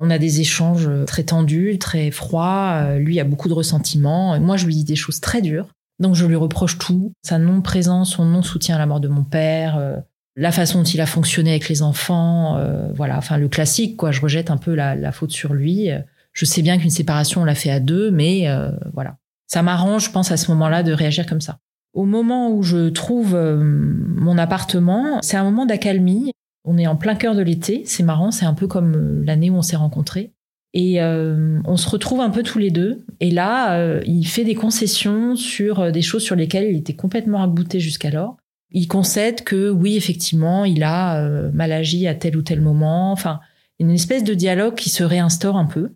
On 0.00 0.10
a 0.10 0.18
des 0.18 0.40
échanges 0.40 0.90
très 1.06 1.22
tendus, 1.22 1.78
très 1.78 2.10
froids, 2.10 2.96
lui 2.98 3.20
a 3.20 3.24
beaucoup 3.24 3.48
de 3.48 3.54
ressentiments, 3.54 4.38
moi 4.40 4.56
je 4.56 4.66
lui 4.66 4.74
dis 4.74 4.84
des 4.84 4.96
choses 4.96 5.20
très 5.20 5.40
dures 5.40 5.68
Donc 6.00 6.16
je 6.16 6.26
lui 6.26 6.34
reproche 6.34 6.78
tout, 6.78 7.12
sa 7.22 7.38
non-présence, 7.38 8.10
son 8.14 8.24
non-soutien 8.24 8.74
à 8.74 8.78
la 8.78 8.86
mort 8.86 9.00
de 9.00 9.08
mon 9.08 9.22
père, 9.22 9.78
euh, 9.78 9.96
la 10.36 10.52
façon 10.52 10.78
dont 10.78 10.84
il 10.84 11.00
a 11.00 11.06
fonctionné 11.06 11.50
avec 11.50 11.68
les 11.68 11.82
enfants, 11.82 12.56
euh, 12.56 12.90
voilà, 12.94 13.16
enfin 13.16 13.38
le 13.38 13.48
classique 13.48 13.96
quoi. 13.96 14.10
Je 14.10 14.20
rejette 14.20 14.50
un 14.50 14.56
peu 14.56 14.74
la, 14.74 15.12
faute 15.12 15.30
sur 15.30 15.54
lui. 15.54 15.90
Je 16.32 16.44
sais 16.44 16.62
bien 16.62 16.78
qu'une 16.78 16.90
séparation 16.90 17.42
on 17.42 17.44
l'a 17.44 17.54
fait 17.54 17.70
à 17.70 17.80
deux, 17.80 18.10
mais 18.10 18.48
euh, 18.48 18.70
voilà, 18.92 19.16
ça 19.46 19.62
m'arrange, 19.62 20.06
je 20.06 20.10
pense 20.10 20.32
à 20.32 20.36
ce 20.36 20.50
moment-là 20.50 20.82
de 20.82 20.92
réagir 20.92 21.26
comme 21.26 21.40
ça. 21.40 21.58
Au 21.92 22.04
moment 22.04 22.50
où 22.50 22.62
je 22.62 22.88
trouve 22.88 23.36
mon 23.36 24.36
appartement, 24.36 25.20
c'est 25.22 25.36
un 25.36 25.44
moment 25.44 25.64
d'accalmie. 25.64 26.32
On 26.64 26.78
est 26.78 26.88
en 26.88 26.96
plein 26.96 27.14
cœur 27.14 27.36
de 27.36 27.42
l'été, 27.42 27.82
c'est 27.86 28.02
marrant, 28.02 28.30
c'est 28.30 28.46
un 28.46 28.54
peu 28.54 28.66
comme 28.66 29.22
l'année 29.24 29.50
où 29.50 29.54
on 29.54 29.62
s'est 29.62 29.76
rencontrés. 29.76 30.32
Et 30.74 31.00
euh, 31.00 31.60
on 31.64 31.76
se 31.76 31.88
retrouve 31.88 32.20
un 32.20 32.30
peu 32.30 32.42
tous 32.42 32.58
les 32.58 32.70
deux. 32.70 33.04
Et 33.20 33.30
là, 33.30 33.78
euh, 33.78 34.00
il 34.04 34.26
fait 34.26 34.44
des 34.44 34.56
concessions 34.56 35.36
sur 35.36 35.80
euh, 35.80 35.90
des 35.92 36.02
choses 36.02 36.24
sur 36.24 36.34
lesquelles 36.34 36.68
il 36.68 36.76
était 36.76 36.96
complètement 36.96 37.38
rabouté 37.38 37.78
jusqu'alors. 37.78 38.36
Il 38.74 38.88
concède 38.88 39.42
que 39.42 39.70
oui, 39.70 39.96
effectivement, 39.96 40.64
il 40.64 40.82
a 40.82 41.22
mal 41.52 41.72
agi 41.72 42.06
à 42.06 42.14
tel 42.14 42.36
ou 42.36 42.42
tel 42.42 42.60
moment. 42.60 43.12
Enfin, 43.12 43.40
une 43.78 43.90
espèce 43.90 44.24
de 44.24 44.34
dialogue 44.34 44.74
qui 44.74 44.90
se 44.90 45.02
réinstaure 45.02 45.56
un 45.56 45.64
peu. 45.64 45.94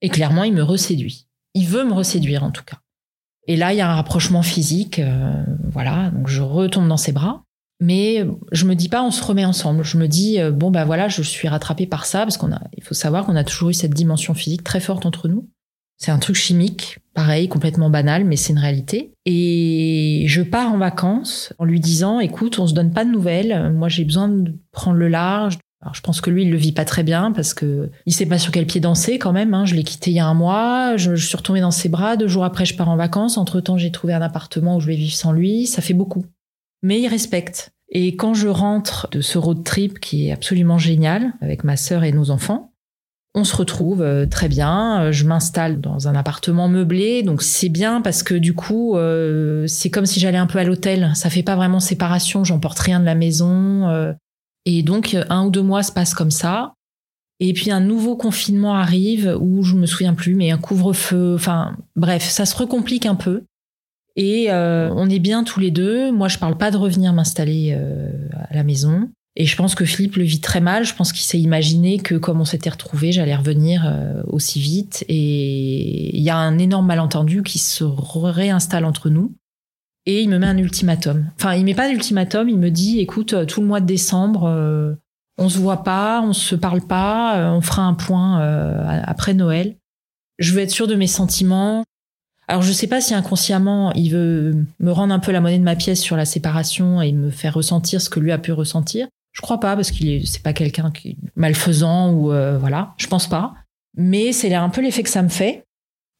Et 0.00 0.08
clairement, 0.08 0.42
il 0.42 0.52
me 0.52 0.62
reséduit. 0.62 1.28
Il 1.54 1.66
veut 1.66 1.84
me 1.84 1.92
reséduire 1.92 2.42
en 2.42 2.50
tout 2.50 2.64
cas. 2.64 2.78
Et 3.46 3.56
là, 3.56 3.72
il 3.72 3.76
y 3.76 3.80
a 3.80 3.88
un 3.90 3.94
rapprochement 3.94 4.42
physique. 4.42 5.00
voilà, 5.70 6.10
donc 6.10 6.26
je 6.26 6.42
retombe 6.42 6.88
dans 6.88 6.96
ses 6.96 7.12
bras. 7.12 7.46
Mais 7.80 8.26
je 8.52 8.64
me 8.64 8.74
dis 8.74 8.88
pas 8.88 9.02
on 9.02 9.10
se 9.10 9.22
remet 9.22 9.44
ensemble. 9.44 9.84
Je 9.84 9.98
me 9.98 10.08
dis 10.08 10.40
euh, 10.40 10.50
bon 10.50 10.70
bah 10.70 10.84
voilà, 10.84 11.08
je 11.08 11.22
suis 11.22 11.48
rattrapée 11.48 11.86
par 11.86 12.06
ça 12.06 12.20
parce 12.20 12.36
qu'on 12.38 12.52
a 12.52 12.60
il 12.76 12.82
faut 12.82 12.94
savoir 12.94 13.26
qu'on 13.26 13.36
a 13.36 13.44
toujours 13.44 13.70
eu 13.70 13.74
cette 13.74 13.92
dimension 13.92 14.34
physique 14.34 14.64
très 14.64 14.80
forte 14.80 15.04
entre 15.04 15.28
nous. 15.28 15.48
C'est 15.98 16.10
un 16.10 16.18
truc 16.18 16.36
chimique, 16.36 16.98
pareil, 17.14 17.48
complètement 17.48 17.88
banal, 17.90 18.24
mais 18.24 18.36
c'est 18.36 18.52
une 18.52 18.58
réalité. 18.58 19.12
Et 19.24 20.24
je 20.26 20.42
pars 20.42 20.72
en 20.72 20.78
vacances 20.78 21.52
en 21.58 21.64
lui 21.64 21.80
disant 21.80 22.20
écoute, 22.20 22.58
on 22.58 22.66
se 22.66 22.74
donne 22.74 22.92
pas 22.92 23.04
de 23.04 23.10
nouvelles. 23.10 23.72
Moi, 23.72 23.88
j'ai 23.88 24.04
besoin 24.04 24.28
de 24.28 24.54
prendre 24.72 24.98
le 24.98 25.08
large. 25.08 25.58
Alors, 25.82 25.94
je 25.94 26.00
pense 26.00 26.20
que 26.20 26.30
lui, 26.30 26.42
il 26.42 26.50
le 26.50 26.56
vit 26.56 26.72
pas 26.72 26.84
très 26.84 27.02
bien 27.02 27.32
parce 27.32 27.54
que 27.54 27.90
il 28.06 28.12
sait 28.12 28.26
pas 28.26 28.38
sur 28.38 28.52
quel 28.52 28.66
pied 28.66 28.80
danser 28.80 29.18
quand 29.18 29.32
même. 29.32 29.54
Hein. 29.54 29.64
Je 29.64 29.74
l'ai 29.74 29.84
quitté 29.84 30.10
il 30.10 30.14
y 30.14 30.20
a 30.20 30.26
un 30.26 30.34
mois. 30.34 30.96
Je, 30.96 31.14
je 31.14 31.26
suis 31.26 31.36
retombée 31.36 31.60
dans 31.60 31.70
ses 31.70 31.88
bras. 31.88 32.16
Deux 32.16 32.28
jours 32.28 32.44
après, 32.44 32.64
je 32.64 32.76
pars 32.76 32.88
en 32.88 32.96
vacances. 32.96 33.38
Entre 33.38 33.60
temps, 33.60 33.78
j'ai 33.78 33.92
trouvé 33.92 34.12
un 34.12 34.22
appartement 34.22 34.76
où 34.76 34.80
je 34.80 34.86
vais 34.86 34.96
vivre 34.96 35.14
sans 35.14 35.32
lui. 35.32 35.66
Ça 35.66 35.82
fait 35.82 35.94
beaucoup 35.94 36.24
mais 36.82 37.00
il 37.00 37.08
respecte. 37.08 37.72
Et 37.88 38.16
quand 38.16 38.34
je 38.34 38.48
rentre 38.48 39.08
de 39.10 39.20
ce 39.20 39.38
road 39.38 39.64
trip 39.64 40.00
qui 40.00 40.28
est 40.28 40.32
absolument 40.32 40.78
génial 40.78 41.32
avec 41.40 41.64
ma 41.64 41.76
sœur 41.76 42.04
et 42.04 42.12
nos 42.12 42.30
enfants, 42.30 42.72
on 43.36 43.44
se 43.44 43.54
retrouve 43.54 44.02
euh, 44.02 44.26
très 44.26 44.48
bien. 44.48 45.02
Euh, 45.02 45.12
je 45.12 45.24
m'installe 45.24 45.80
dans 45.80 46.08
un 46.08 46.16
appartement 46.16 46.68
meublé, 46.68 47.22
donc 47.22 47.42
c'est 47.42 47.68
bien 47.68 48.00
parce 48.00 48.22
que 48.22 48.34
du 48.34 48.54
coup, 48.54 48.96
euh, 48.96 49.66
c'est 49.68 49.90
comme 49.90 50.06
si 50.06 50.18
j'allais 50.18 50.38
un 50.38 50.46
peu 50.46 50.58
à 50.58 50.64
l'hôtel. 50.64 51.12
Ça 51.14 51.30
fait 51.30 51.44
pas 51.44 51.54
vraiment 51.54 51.78
séparation, 51.78 52.42
j'emporte 52.42 52.78
rien 52.78 52.98
de 52.98 53.04
la 53.04 53.14
maison. 53.14 54.14
et 54.64 54.82
donc, 54.82 55.16
un 55.28 55.44
ou 55.44 55.50
deux 55.50 55.62
mois 55.62 55.84
se 55.84 55.92
passent 55.92 56.14
comme 56.14 56.32
ça. 56.32 56.72
Et 57.38 57.52
puis 57.52 57.70
un 57.70 57.80
nouveau 57.80 58.16
confinement 58.16 58.74
arrive 58.74 59.36
où 59.38 59.62
je 59.62 59.74
me 59.74 59.84
souviens 59.84 60.14
plus, 60.14 60.34
mais 60.34 60.50
un 60.50 60.58
couvre-feu. 60.58 61.34
Enfin, 61.34 61.76
bref, 61.94 62.24
ça 62.24 62.46
se 62.46 62.56
recomplique 62.56 63.04
un 63.04 63.14
peu. 63.14 63.44
Et 64.16 64.50
euh, 64.50 64.90
on 64.94 65.10
est 65.10 65.18
bien 65.18 65.44
tous 65.44 65.60
les 65.60 65.70
deux. 65.70 66.10
Moi, 66.10 66.28
je 66.28 66.38
parle 66.38 66.56
pas 66.56 66.70
de 66.70 66.78
revenir 66.78 67.12
m'installer 67.12 67.76
euh, 67.78 68.10
à 68.48 68.54
la 68.54 68.64
maison. 68.64 69.10
Et 69.38 69.44
je 69.44 69.54
pense 69.54 69.74
que 69.74 69.84
Philippe 69.84 70.16
le 70.16 70.24
vit 70.24 70.40
très 70.40 70.60
mal. 70.60 70.84
Je 70.84 70.94
pense 70.94 71.12
qu'il 71.12 71.22
s'est 71.22 71.38
imaginé 71.38 71.98
que 71.98 72.14
comme 72.14 72.40
on 72.40 72.46
s'était 72.46 72.70
retrouvés, 72.70 73.12
j'allais 73.12 73.36
revenir 73.36 73.84
euh, 73.86 74.22
aussi 74.26 74.60
vite. 74.60 75.04
Et 75.08 76.16
il 76.16 76.22
y 76.22 76.30
a 76.30 76.36
un 76.36 76.58
énorme 76.58 76.86
malentendu 76.86 77.42
qui 77.42 77.58
se 77.58 77.84
réinstalle 77.84 78.86
entre 78.86 79.10
nous. 79.10 79.34
Et 80.06 80.22
il 80.22 80.30
me 80.30 80.38
met 80.38 80.46
un 80.46 80.56
ultimatum. 80.56 81.30
Enfin, 81.36 81.54
il 81.54 81.64
met 81.64 81.74
pas 81.74 81.88
d'ultimatum. 81.88 82.48
Il 82.48 82.58
me 82.58 82.70
dit, 82.70 83.00
écoute, 83.00 83.46
tout 83.46 83.60
le 83.60 83.66
mois 83.66 83.80
de 83.80 83.86
décembre, 83.86 84.96
on 85.36 85.48
se 85.48 85.58
voit 85.58 85.82
pas, 85.82 86.22
on 86.22 86.32
se 86.32 86.54
parle 86.54 86.80
pas, 86.80 87.50
on 87.52 87.60
fera 87.60 87.82
un 87.82 87.94
point 87.94 88.40
après 89.02 89.34
Noël. 89.34 89.76
Je 90.38 90.52
veux 90.52 90.60
être 90.60 90.70
sûr 90.70 90.86
de 90.86 90.94
mes 90.94 91.08
sentiments. 91.08 91.84
Alors 92.48 92.62
je 92.62 92.72
sais 92.72 92.86
pas 92.86 93.00
si 93.00 93.14
inconsciemment 93.14 93.92
il 93.94 94.10
veut 94.10 94.64
me 94.78 94.92
rendre 94.92 95.12
un 95.12 95.18
peu 95.18 95.32
la 95.32 95.40
monnaie 95.40 95.58
de 95.58 95.64
ma 95.64 95.74
pièce 95.74 96.00
sur 96.00 96.16
la 96.16 96.24
séparation 96.24 97.02
et 97.02 97.10
me 97.10 97.30
faire 97.30 97.54
ressentir 97.54 98.00
ce 98.00 98.08
que 98.08 98.20
lui 98.20 98.30
a 98.30 98.38
pu 98.38 98.52
ressentir. 98.52 99.08
Je 99.36 99.42
crois 99.42 99.60
pas 99.60 99.76
parce 99.76 99.90
qu'il 99.90 100.08
est 100.08 100.24
c'est 100.24 100.42
pas 100.42 100.54
quelqu'un 100.54 100.90
qui 100.90 101.10
est 101.10 101.16
malfaisant 101.36 102.10
ou 102.10 102.32
euh, 102.32 102.56
voilà, 102.56 102.94
je 102.96 103.06
pense 103.06 103.28
pas. 103.28 103.54
Mais 103.94 104.32
c'est 104.32 104.52
un 104.54 104.70
peu 104.70 104.80
l'effet 104.80 105.02
que 105.02 105.10
ça 105.10 105.22
me 105.22 105.28
fait. 105.28 105.64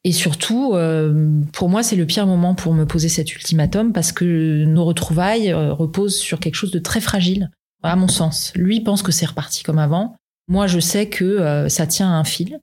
Et 0.04 0.12
surtout, 0.12 0.74
euh, 0.74 1.40
pour 1.54 1.70
moi, 1.70 1.82
c'est 1.82 1.96
le 1.96 2.04
pire 2.04 2.26
moment 2.26 2.54
pour 2.54 2.74
me 2.74 2.84
poser 2.84 3.08
cet 3.08 3.34
ultimatum 3.34 3.92
parce 3.94 4.12
que 4.12 4.64
nos 4.66 4.84
retrouvailles 4.84 5.50
euh, 5.50 5.72
reposent 5.72 6.16
sur 6.16 6.40
quelque 6.40 6.54
chose 6.54 6.70
de 6.70 6.78
très 6.78 7.00
fragile, 7.00 7.50
à 7.82 7.96
mon 7.96 8.06
sens. 8.06 8.52
Lui 8.54 8.80
pense 8.80 9.02
que 9.02 9.12
c'est 9.12 9.26
reparti 9.26 9.62
comme 9.62 9.78
avant. 9.78 10.14
Moi, 10.46 10.66
je 10.66 10.78
sais 10.78 11.08
que 11.08 11.66
ça 11.68 11.86
tient 11.86 12.08
à 12.08 12.16
un 12.16 12.24
fil. 12.24 12.60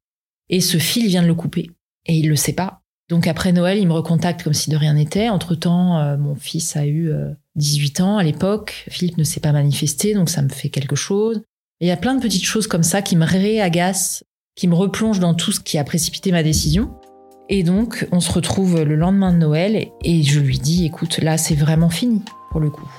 Et 0.49 0.61
ce 0.61 0.77
fil 0.77 1.07
vient 1.07 1.23
de 1.23 1.27
le 1.27 1.35
couper. 1.35 1.71
Et 2.05 2.15
il 2.15 2.29
le 2.29 2.35
sait 2.35 2.53
pas. 2.53 2.82
Donc 3.13 3.27
après 3.27 3.51
Noël, 3.51 3.77
il 3.77 3.87
me 3.87 3.93
recontacte 3.93 4.41
comme 4.41 4.55
si 4.55 4.71
de 4.71 4.75
rien 4.75 4.95
n'était. 4.95 5.29
Entre-temps, 5.29 5.99
euh, 5.99 6.17
mon 6.17 6.33
fils 6.33 6.75
a 6.75 6.87
eu 6.87 7.11
18 7.55 7.99
euh, 7.99 8.03
ans 8.03 8.17
à 8.17 8.23
l'époque. 8.23 8.85
Philippe 8.89 9.19
ne 9.19 9.23
s'est 9.23 9.39
pas 9.39 9.51
manifesté, 9.51 10.15
donc 10.15 10.31
ça 10.31 10.41
me 10.41 10.49
fait 10.49 10.69
quelque 10.69 10.95
chose. 10.95 11.43
il 11.79 11.87
y 11.87 11.91
a 11.91 11.95
plein 11.95 12.15
de 12.15 12.21
petites 12.23 12.43
choses 12.43 12.65
comme 12.65 12.81
ça 12.81 13.03
qui 13.03 13.15
me 13.15 13.23
réagacent, 13.23 14.23
qui 14.55 14.67
me 14.67 14.73
replongent 14.73 15.19
dans 15.19 15.35
tout 15.35 15.51
ce 15.51 15.59
qui 15.59 15.77
a 15.77 15.83
précipité 15.83 16.31
ma 16.31 16.41
décision. 16.41 16.89
Et 17.49 17.61
donc, 17.61 18.07
on 18.11 18.19
se 18.19 18.31
retrouve 18.31 18.81
le 18.81 18.95
lendemain 18.95 19.31
de 19.31 19.37
Noël 19.37 19.89
et 20.03 20.23
je 20.23 20.39
lui 20.39 20.57
dis, 20.57 20.83
écoute, 20.83 21.19
là, 21.19 21.37
c'est 21.37 21.53
vraiment 21.53 21.91
fini 21.91 22.23
pour 22.49 22.61
le 22.61 22.71
coup. 22.71 22.89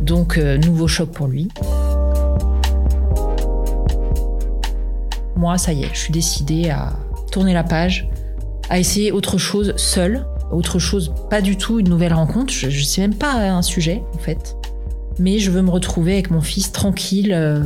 Donc, 0.00 0.36
euh, 0.36 0.58
nouveau 0.58 0.86
choc 0.86 1.10
pour 1.10 1.28
lui. 1.28 1.48
Moi, 5.38 5.56
ça 5.56 5.72
y 5.72 5.84
est, 5.84 5.90
je 5.94 5.98
suis 5.98 6.12
décidée 6.12 6.68
à 6.68 6.92
tourner 7.30 7.54
la 7.54 7.62
page, 7.62 8.08
à 8.68 8.78
essayer 8.78 9.12
autre 9.12 9.38
chose 9.38 9.72
seule, 9.76 10.26
autre 10.50 10.80
chose, 10.80 11.14
pas 11.30 11.40
du 11.40 11.56
tout 11.56 11.78
une 11.78 11.88
nouvelle 11.88 12.12
rencontre. 12.12 12.52
Je, 12.52 12.66
ne 12.66 12.70
sais 12.70 13.00
même 13.00 13.14
pas 13.14 13.34
un 13.34 13.62
sujet, 13.62 14.02
en 14.14 14.18
fait. 14.18 14.56
Mais 15.20 15.38
je 15.38 15.50
veux 15.50 15.62
me 15.62 15.70
retrouver 15.70 16.14
avec 16.14 16.30
mon 16.30 16.40
fils 16.40 16.72
tranquille, 16.72 17.32
euh, 17.32 17.62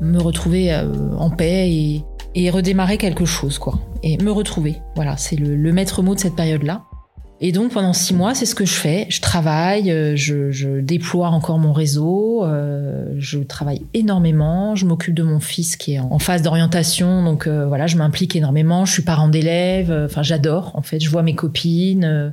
me 0.00 0.20
retrouver 0.20 0.72
euh, 0.72 0.86
en 1.18 1.30
paix 1.30 2.02
et, 2.34 2.50
redémarrer 2.50 2.96
quelque 2.96 3.24
chose, 3.24 3.58
quoi. 3.58 3.80
Et 4.02 4.16
me 4.18 4.30
retrouver. 4.30 4.76
Voilà, 4.94 5.16
c'est 5.16 5.36
le 5.36 5.72
maître 5.72 6.02
mot 6.02 6.14
de 6.14 6.20
cette 6.20 6.36
période-là. 6.36 6.84
Et 7.40 7.52
donc 7.52 7.72
pendant 7.72 7.92
six 7.92 8.14
mois, 8.14 8.34
c'est 8.34 8.46
ce 8.46 8.54
que 8.54 8.64
je 8.64 8.74
fais. 8.74 9.06
Je 9.10 9.20
travaille, 9.20 9.90
euh, 9.90 10.14
je, 10.16 10.80
déploie 10.80 11.28
encore 11.28 11.58
mon 11.58 11.72
réseau, 11.72 12.44
euh, 12.44 13.12
je 13.18 13.40
travaille 13.40 13.82
énormément, 13.92 14.76
je 14.76 14.86
m'occupe 14.86 15.14
de 15.14 15.24
mon 15.24 15.40
fils 15.40 15.76
qui 15.76 15.94
est 15.94 15.98
en 15.98 16.18
phase 16.18 16.42
d'orientation, 16.42 17.24
donc 17.24 17.46
euh, 17.46 17.66
voilà, 17.66 17.86
je 17.86 17.96
m'implique 17.96 18.36
énormément. 18.36 18.84
Je 18.84 18.92
suis 18.92 19.02
parent 19.02 19.28
d'élèves, 19.28 19.92
enfin 20.06 20.22
j'adore 20.22 20.72
en 20.74 20.82
fait. 20.82 21.00
Je 21.00 21.10
vois 21.10 21.22
mes 21.22 21.34
copines. 21.34 22.32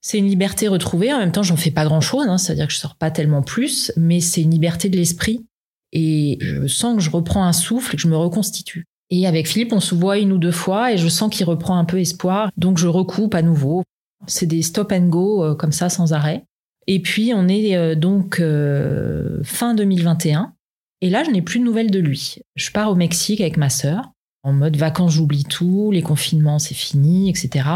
c'est 0.00 0.18
une 0.18 0.26
liberté 0.26 0.66
retrouvée. 0.66 1.12
En 1.12 1.18
même 1.18 1.32
temps, 1.32 1.42
j'en 1.42 1.56
fais 1.56 1.70
pas 1.70 1.84
grand 1.84 2.00
chose, 2.00 2.26
hein, 2.28 2.38
c'est-à-dire 2.38 2.66
que 2.66 2.72
je 2.72 2.78
sors 2.78 2.96
pas 2.96 3.10
tellement 3.10 3.42
plus, 3.42 3.92
mais 3.96 4.20
c'est 4.20 4.42
une 4.42 4.50
liberté 4.50 4.88
de 4.88 4.96
l'esprit. 4.96 5.46
Et 5.92 6.38
je 6.40 6.66
sens 6.66 6.96
que 6.96 7.02
je 7.02 7.10
reprends 7.10 7.44
un 7.44 7.52
souffle 7.52 7.94
et 7.94 7.96
que 7.96 8.02
je 8.02 8.08
me 8.08 8.16
reconstitue. 8.16 8.84
Et 9.10 9.26
avec 9.26 9.48
Philippe, 9.48 9.72
on 9.72 9.80
se 9.80 9.94
voit 9.94 10.18
une 10.18 10.32
ou 10.32 10.38
deux 10.38 10.52
fois 10.52 10.92
et 10.92 10.98
je 10.98 11.08
sens 11.08 11.34
qu'il 11.34 11.44
reprend 11.44 11.78
un 11.78 11.84
peu 11.84 11.98
espoir. 11.98 12.50
Donc 12.56 12.78
je 12.78 12.86
recoupe 12.86 13.34
à 13.34 13.42
nouveau. 13.42 13.82
C'est 14.26 14.46
des 14.46 14.62
stop 14.62 14.92
and 14.92 15.08
go 15.08 15.44
euh, 15.44 15.54
comme 15.54 15.72
ça 15.72 15.88
sans 15.88 16.12
arrêt. 16.12 16.44
Et 16.86 17.00
puis 17.00 17.32
on 17.34 17.48
est 17.48 17.76
euh, 17.76 17.94
donc 17.94 18.40
euh, 18.40 19.42
fin 19.44 19.74
2021. 19.74 20.54
Et 21.02 21.10
là, 21.10 21.24
je 21.24 21.30
n'ai 21.30 21.42
plus 21.42 21.60
de 21.60 21.64
nouvelles 21.64 21.90
de 21.90 21.98
lui. 21.98 22.36
Je 22.56 22.70
pars 22.70 22.90
au 22.90 22.94
Mexique 22.94 23.40
avec 23.40 23.56
ma 23.56 23.70
sœur, 23.70 24.12
en 24.42 24.52
mode 24.52 24.76
vacances, 24.76 25.12
j'oublie 25.12 25.44
tout, 25.44 25.90
les 25.92 26.02
confinements, 26.02 26.58
c'est 26.58 26.74
fini, 26.74 27.30
etc. 27.30 27.66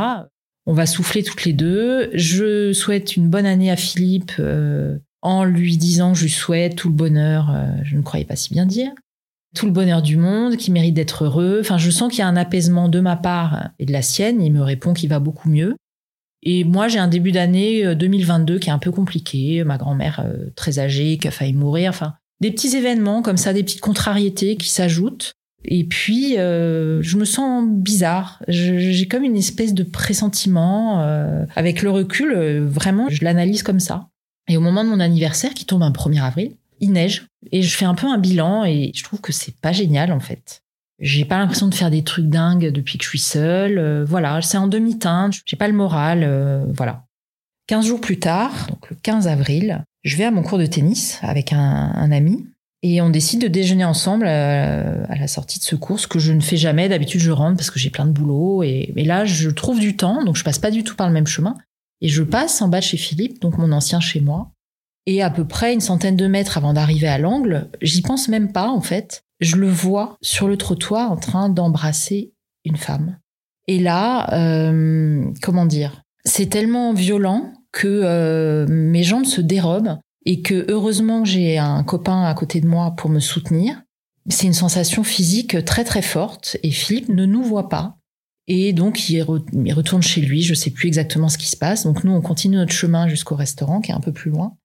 On 0.67 0.75
va 0.75 0.85
souffler 0.85 1.23
toutes 1.23 1.45
les 1.45 1.55
deux. 1.55 2.11
Je 2.13 2.73
souhaite 2.75 3.17
une 3.17 3.31
bonne 3.31 3.47
année 3.47 3.71
à 3.71 3.77
Philippe 3.77 4.33
en 5.23 5.45
lui 5.45 5.79
disant 5.79 6.13
je 6.13 6.25
lui 6.25 6.31
souhaite 6.31 6.77
tout 6.77 6.89
le 6.89 6.95
bonheur, 6.95 7.55
je 7.83 7.97
ne 7.97 8.03
croyais 8.03 8.27
pas 8.27 8.37
si 8.37 8.53
bien 8.53 8.67
dire, 8.67 8.93
tout 9.55 9.67
le 9.67 9.73
bonheur 9.73 10.03
du 10.03 10.17
monde, 10.17 10.57
qu'il 10.57 10.75
mérite 10.75 10.95
d'être 10.95 11.25
heureux. 11.25 11.59
Enfin, 11.61 11.79
je 11.79 11.91
sens 11.91 12.11
qu'il 12.11 12.19
y 12.19 12.23
a 12.23 12.29
un 12.29 12.37
apaisement 12.37 12.89
de 12.89 13.01
ma 13.01 13.17
part 13.17 13.71
et 13.79 13.87
de 13.87 13.93
la 13.93 14.03
sienne. 14.03 14.43
Il 14.43 14.53
me 14.53 14.63
répond 14.63 14.93
qu'il 14.93 15.09
va 15.09 15.21
beaucoup 15.21 15.49
mieux. 15.49 15.77
Et 16.45 16.65
moi, 16.65 16.89
j'ai 16.89 16.99
un 16.99 17.09
début 17.09 17.33
d'année 17.33 17.95
2022 17.95 18.55
euh, 18.55 18.59
qui 18.59 18.69
est 18.69 18.73
un 18.73 18.79
peu 18.79 18.93
compliqué. 18.93 19.65
Ma 19.65 19.79
grand-mère 19.79 20.21
euh, 20.25 20.51
très 20.55 20.79
âgée 20.79 21.19
qui 21.19 21.27
a 21.27 21.31
failli 21.31 21.55
mourir. 21.55 21.91
Enfin, 21.91 22.15
des 22.41 22.51
petits 22.51 22.77
événements 22.77 23.23
comme 23.23 23.39
ça, 23.39 23.53
des 23.53 23.63
petites 23.63 23.81
contrariétés 23.81 24.57
qui 24.57 24.69
s'ajoutent. 24.69 25.33
Et 25.65 25.85
puis, 25.85 26.39
euh, 26.39 27.01
je 27.01 27.17
me 27.17 27.25
sens 27.25 27.65
bizarre. 27.67 28.43
J'ai 28.49 29.09
comme 29.09 29.25
une 29.25 29.37
espèce 29.37 29.73
de 29.73 29.83
pressentiment. 29.83 31.01
avec 31.57 31.81
le 31.81 31.91
recul, 31.91 32.35
vraiment, 32.61 33.09
je 33.09 33.25
l'analyse 33.25 33.63
comme 33.63 33.81
ça. 33.81 34.09
Et 34.47 34.59
au 34.59 34.61
moment 34.61 34.85
de 34.85 34.91
mon 34.91 35.01
anniversaire, 35.01 35.55
qui 35.55 35.65
tombe 35.65 35.83
un 35.83 35.91
1er 35.91 36.23
avril, 36.23 36.53
il 36.81 36.93
neige. 36.93 37.27
Et 37.51 37.63
je 37.63 37.75
fais 37.75 37.87
un 37.87 37.95
peu 37.95 38.07
un 38.07 38.19
bilan 38.19 38.65
et 38.65 38.93
je 38.95 39.03
trouve 39.03 39.23
que 39.23 39.33
c'est 39.33 39.59
pas 39.59 39.73
génial, 39.73 40.13
en 40.13 40.21
fait. 40.21 40.64
J'ai 41.01 41.25
pas 41.25 41.39
l'impression 41.39 41.69
de 41.69 41.75
faire 41.75 41.91
des 41.91 42.05
trucs 42.05 42.29
dingues 42.29 42.71
depuis 42.71 42.99
que 42.99 43.05
je 43.05 43.09
suis 43.09 43.19
seule. 43.19 43.79
Euh, 43.79 44.05
voilà, 44.05 44.41
c'est 44.43 44.59
en 44.59 44.69
demi-teinte, 44.69 45.35
j'ai 45.45 45.57
pas 45.57 45.69
le 45.69 45.75
moral, 45.75 46.23
euh, 46.23 46.65
voilà. 46.73 47.05
15 47.67 47.87
jours 47.87 48.01
plus 48.01 48.19
tard, 48.19 48.67
donc 48.69 48.91
le 48.91 48.97
15 48.97 49.27
avril, 49.27 49.85
je 50.03 50.17
vais 50.17 50.25
à 50.25 50.31
mon 50.31 50.43
cours 50.43 50.59
de 50.59 50.67
tennis 50.67 51.19
avec 51.23 51.53
un, 51.53 52.13
ami 52.13 52.47
et 52.83 53.01
on 53.01 53.09
décide 53.09 53.41
de 53.41 53.49
déjeuner 53.49 53.87
ensemble 53.87 54.27
euh, 54.29 55.05
à 55.09 55.17
la 55.17 55.27
sortie 55.27 55.59
de 55.59 55.65
ce 55.65 55.75
cours, 55.75 55.99
ce 55.99 56.07
que 56.07 56.19
je 56.19 56.33
ne 56.33 56.41
fais 56.41 56.59
jamais. 56.59 56.91
D'habitude, 56.91 57.23
je 57.23 57.31
rentre 57.31 57.57
parce 57.57 57.71
que 57.71 57.79
j'ai 57.79 57.89
plein 57.89 58.05
de 58.05 58.11
boulot. 58.11 58.63
Et, 58.63 58.93
là, 58.97 59.25
je 59.25 59.49
trouve 59.49 59.81
du 59.81 59.97
temps, 59.97 60.23
donc 60.23 60.37
je 60.37 60.45
passe 60.45 60.59
pas 60.59 60.71
du 60.71 60.85
tout 60.85 60.95
par 60.95 61.07
le 61.07 61.15
même 61.15 61.27
chemin. 61.27 61.57
Et 62.03 62.09
je 62.09 62.23
passe 62.23 62.61
en 62.61 62.69
bas 62.69 62.83
chez 62.83 62.99
Philippe, 62.99 63.41
donc 63.41 63.57
mon 63.57 63.73
ancien 63.73 64.01
chez 64.01 64.21
moi. 64.21 64.51
Et 65.07 65.23
à 65.23 65.31
peu 65.31 65.47
près 65.47 65.73
une 65.73 65.81
centaine 65.81 66.17
de 66.17 66.27
mètres 66.27 66.59
avant 66.59 66.75
d'arriver 66.75 67.09
à 67.09 67.17
l'angle, 67.17 67.69
j'y 67.81 68.03
pense 68.03 68.29
même 68.29 68.53
pas 68.53 68.69
en 68.69 68.83
fait. 68.83 69.24
Je 69.41 69.57
le 69.57 69.69
vois 69.69 70.17
sur 70.23 70.49
le 70.49 70.57
trottoir 70.57 71.11
en 71.11 71.17
train 71.17 71.49
d'embrasser 71.49 72.33
une 72.65 72.77
femme. 72.77 73.19
Et 73.67 73.79
là, 73.79 74.33
euh, 74.35 75.31
comment 75.43 75.67
dire? 75.67 76.03
C'est 76.25 76.47
tellement 76.47 76.93
violent 76.93 77.53
que 77.73 77.89
euh, 77.89 78.67
mes 78.69 79.03
jambes 79.03 79.27
se 79.27 79.41
dérobent 79.41 79.99
et 80.25 80.41
que 80.43 80.65
heureusement 80.71 81.25
j'ai 81.25 81.59
un 81.59 81.83
copain 81.83 82.25
à 82.25 82.35
côté 82.35 82.61
de 82.61 82.67
moi 82.67 82.93
pour 82.97 83.11
me 83.11 83.21
soutenir. 83.21 83.83
C'est 84.29 84.47
une 84.47 84.55
sensation 84.55 85.05
physique 85.05 85.65
très 85.65 85.85
très 85.85 86.01
forte 86.01 86.57
et 86.63 86.71
Philippe 86.71 87.11
ne 87.11 87.27
nous 87.27 87.43
voit 87.43 87.69
pas. 87.69 87.97
Et 88.47 88.73
donc 88.73 89.11
il, 89.11 89.23
retourne 89.23 90.03
chez 90.03 90.21
lui, 90.21 90.43
je 90.43 90.55
sais 90.55 90.71
plus 90.71 90.87
exactement 90.87 91.29
ce 91.29 91.39
qui 91.39 91.49
se 91.49 91.57
passe. 91.57 91.85
Donc 91.85 92.05
nous 92.05 92.13
on 92.13 92.21
continue 92.21 92.57
notre 92.57 92.73
chemin 92.73 93.09
jusqu'au 93.09 93.35
restaurant 93.35 93.81
qui 93.81 93.91
est 93.91 93.95
un 93.95 94.01
peu 94.01 94.13
plus 94.13 94.31
loin. 94.31 94.57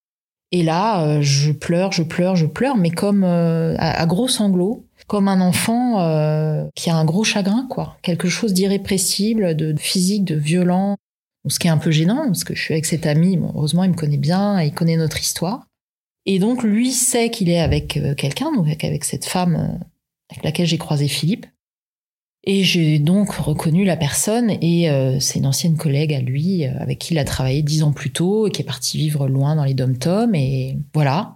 Et 0.51 0.63
là 0.63 1.05
euh, 1.05 1.21
je 1.21 1.51
pleure, 1.51 1.91
je 1.91 2.03
pleure, 2.03 2.35
je 2.35 2.45
pleure, 2.45 2.77
mais 2.77 2.89
comme 2.89 3.23
euh, 3.23 3.75
à, 3.77 4.05
gros 4.05 4.27
sanglots, 4.27 4.85
comme 5.07 5.27
un 5.27 5.41
enfant 5.41 6.01
euh, 6.01 6.65
qui 6.75 6.89
a 6.89 6.95
un 6.95 7.05
gros 7.05 7.23
chagrin 7.23 7.67
quoi, 7.69 7.97
quelque 8.01 8.29
chose 8.29 8.53
d'irrépressible, 8.53 9.55
de 9.55 9.75
physique, 9.77 10.25
de 10.25 10.35
violent 10.35 10.97
ce 11.47 11.59
qui 11.59 11.67
est 11.67 11.71
un 11.71 11.77
peu 11.77 11.91
gênant, 11.91 12.25
parce 12.25 12.43
que 12.43 12.55
je 12.55 12.61
suis 12.61 12.73
avec 12.73 12.85
cet 12.85 13.05
ami, 13.05 13.37
bon, 13.37 13.51
heureusement 13.55 13.83
il 13.83 13.91
me 13.91 13.95
connaît 13.95 14.17
bien, 14.17 14.61
il 14.61 14.73
connaît 14.73 14.97
notre 14.97 15.19
histoire. 15.19 15.65
Et 16.25 16.39
donc 16.39 16.63
lui 16.63 16.91
sait 16.91 17.29
qu'il 17.29 17.49
est 17.49 17.59
avec 17.59 17.97
euh, 17.97 18.13
quelqu'un, 18.13 18.51
donc 18.53 18.83
avec 18.83 19.03
cette 19.03 19.25
femme 19.25 19.55
euh, 19.55 19.85
avec 20.29 20.43
laquelle 20.43 20.67
j'ai 20.67 20.77
croisé 20.77 21.07
Philippe. 21.07 21.45
Et 22.51 22.63
j'ai 22.63 22.97
donc 22.97 23.31
reconnu 23.31 23.85
la 23.85 23.95
personne 23.95 24.49
et 24.49 24.89
euh, 24.89 25.19
c'est 25.19 25.37
une 25.37 25.45
ancienne 25.45 25.77
collègue 25.77 26.13
à 26.15 26.19
lui 26.19 26.65
avec 26.65 26.97
qui 26.97 27.13
il 27.13 27.19
a 27.19 27.23
travaillé 27.23 27.61
dix 27.61 27.83
ans 27.83 27.91
plus 27.91 28.11
tôt 28.11 28.47
et 28.47 28.49
qui 28.49 28.63
est 28.63 28.65
parti 28.65 28.97
vivre 28.97 29.27
loin 29.27 29.55
dans 29.55 29.65
les 29.65 29.75
dom-toms 29.75 30.33
et 30.33 30.77
voilà. 30.95 31.35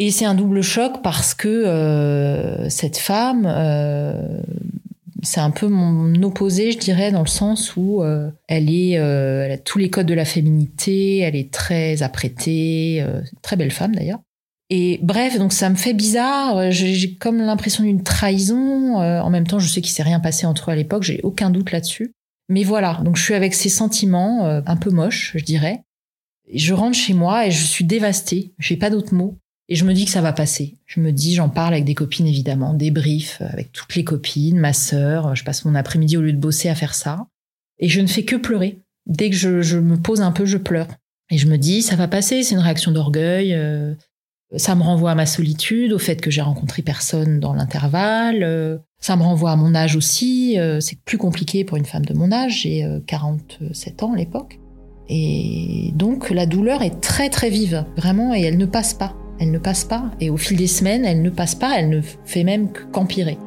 Et 0.00 0.10
c'est 0.10 0.24
un 0.24 0.34
double 0.34 0.62
choc 0.62 1.00
parce 1.02 1.34
que 1.34 2.66
cette 2.68 2.98
femme 2.98 3.46
c'est 5.22 5.40
un 5.40 5.50
peu 5.50 5.68
mon 5.68 6.20
opposé, 6.22 6.72
je 6.72 6.78
dirais, 6.78 7.12
dans 7.12 7.22
le 7.22 7.28
sens 7.28 7.76
où 7.76 8.02
euh, 8.02 8.30
elle 8.48 8.68
est, 8.70 8.98
euh, 8.98 9.44
elle 9.44 9.52
a 9.52 9.58
tous 9.58 9.78
les 9.78 9.88
codes 9.88 10.06
de 10.06 10.14
la 10.14 10.24
féminité, 10.24 11.18
elle 11.18 11.36
est 11.36 11.52
très 11.52 12.02
apprêtée, 12.02 12.98
euh, 13.00 13.22
très 13.40 13.56
belle 13.56 13.70
femme 13.70 13.94
d'ailleurs. 13.94 14.18
Et 14.74 14.98
bref, 15.02 15.38
donc 15.38 15.52
ça 15.52 15.68
me 15.68 15.74
fait 15.74 15.92
bizarre. 15.92 16.70
J'ai 16.70 17.14
comme 17.16 17.36
l'impression 17.36 17.84
d'une 17.84 18.02
trahison. 18.02 18.96
en 18.96 19.28
même 19.28 19.46
temps, 19.46 19.58
je 19.58 19.68
sais 19.68 19.82
qu'il 19.82 19.92
s'est 19.92 20.02
rien 20.02 20.18
passé 20.18 20.46
entre 20.46 20.70
eux 20.70 20.72
à 20.72 20.76
l'époque. 20.76 21.02
J'ai 21.02 21.20
aucun 21.24 21.50
doute 21.50 21.72
là-dessus. 21.72 22.14
Mais 22.48 22.64
voilà, 22.64 22.98
donc 23.04 23.16
je 23.16 23.22
suis 23.22 23.34
avec 23.34 23.52
ces 23.52 23.68
sentiments 23.68 24.46
un 24.46 24.76
peu 24.76 24.88
moches, 24.88 25.32
je 25.36 25.44
dirais. 25.44 25.82
Je 26.50 26.72
rentre 26.72 26.96
chez 26.96 27.12
moi 27.12 27.46
et 27.46 27.50
je 27.50 27.62
suis 27.62 27.84
dévastée. 27.84 28.54
J'ai 28.58 28.78
pas 28.78 28.88
d'autres 28.88 29.12
mots. 29.12 29.36
Et 29.68 29.74
je 29.74 29.84
me 29.84 29.92
dis 29.92 30.06
que 30.06 30.10
ça 30.10 30.22
va 30.22 30.32
passer. 30.32 30.78
Je 30.86 31.00
me 31.00 31.12
dis, 31.12 31.34
j'en 31.34 31.50
parle 31.50 31.74
avec 31.74 31.84
des 31.84 31.94
copines 31.94 32.26
évidemment, 32.26 32.72
débrief 32.72 33.42
avec 33.42 33.72
toutes 33.72 33.94
les 33.94 34.04
copines, 34.04 34.58
ma 34.58 34.72
sœur. 34.72 35.36
Je 35.36 35.44
passe 35.44 35.66
mon 35.66 35.74
après-midi 35.74 36.16
au 36.16 36.22
lieu 36.22 36.32
de 36.32 36.40
bosser 36.40 36.70
à 36.70 36.74
faire 36.74 36.94
ça. 36.94 37.26
Et 37.78 37.88
je 37.90 38.00
ne 38.00 38.06
fais 38.06 38.24
que 38.24 38.36
pleurer. 38.36 38.80
Dès 39.06 39.28
que 39.28 39.36
je, 39.36 39.78
me 39.78 39.96
pose 39.96 40.22
un 40.22 40.32
peu, 40.32 40.46
je 40.46 40.56
pleure. 40.56 40.88
Et 41.30 41.36
je 41.36 41.46
me 41.46 41.58
dis, 41.58 41.82
ça 41.82 41.96
va 41.96 42.08
passer, 42.08 42.42
c'est 42.42 42.54
une 42.54 42.60
réaction 42.60 42.90
d'orgueil. 42.90 43.54
Euh, 43.54 43.94
ça 44.56 44.74
me 44.74 44.82
renvoie 44.82 45.12
à 45.12 45.14
ma 45.14 45.26
solitude, 45.26 45.92
au 45.92 45.98
fait 45.98 46.20
que 46.20 46.30
j'ai 46.30 46.42
rencontré 46.42 46.82
personne 46.82 47.40
dans 47.40 47.54
l'intervalle. 47.54 48.42
Euh, 48.42 48.78
ça 48.98 49.16
me 49.16 49.22
renvoie 49.22 49.52
à 49.52 49.56
mon 49.56 49.74
âge 49.74 49.96
aussi. 49.96 50.58
Euh, 50.58 50.80
c'est 50.80 51.00
plus 51.02 51.18
compliqué 51.18 51.64
pour 51.64 51.76
une 51.76 51.84
femme 51.84 52.04
de 52.04 52.14
mon 52.14 52.32
âge. 52.32 52.62
J'ai 52.62 52.86
47 53.06 54.02
ans 54.02 54.12
à 54.12 54.16
l'époque. 54.16 54.58
Et 55.08 55.92
donc 55.94 56.30
la 56.30 56.46
douleur 56.46 56.82
est 56.82 57.00
très 57.00 57.28
très 57.28 57.50
vive, 57.50 57.84
vraiment, 57.96 58.34
et 58.34 58.42
elle 58.42 58.56
ne 58.56 58.66
passe 58.66 58.94
pas. 58.94 59.14
Elle 59.40 59.50
ne 59.50 59.58
passe 59.58 59.84
pas. 59.84 60.10
Et 60.20 60.30
au 60.30 60.36
fil 60.36 60.56
des 60.56 60.66
semaines, 60.66 61.04
elle 61.04 61.22
ne 61.22 61.30
passe 61.30 61.54
pas, 61.54 61.78
elle 61.78 61.88
ne 61.88 62.00
fait 62.00 62.44
même 62.44 62.68
qu'empirer. 62.92 63.38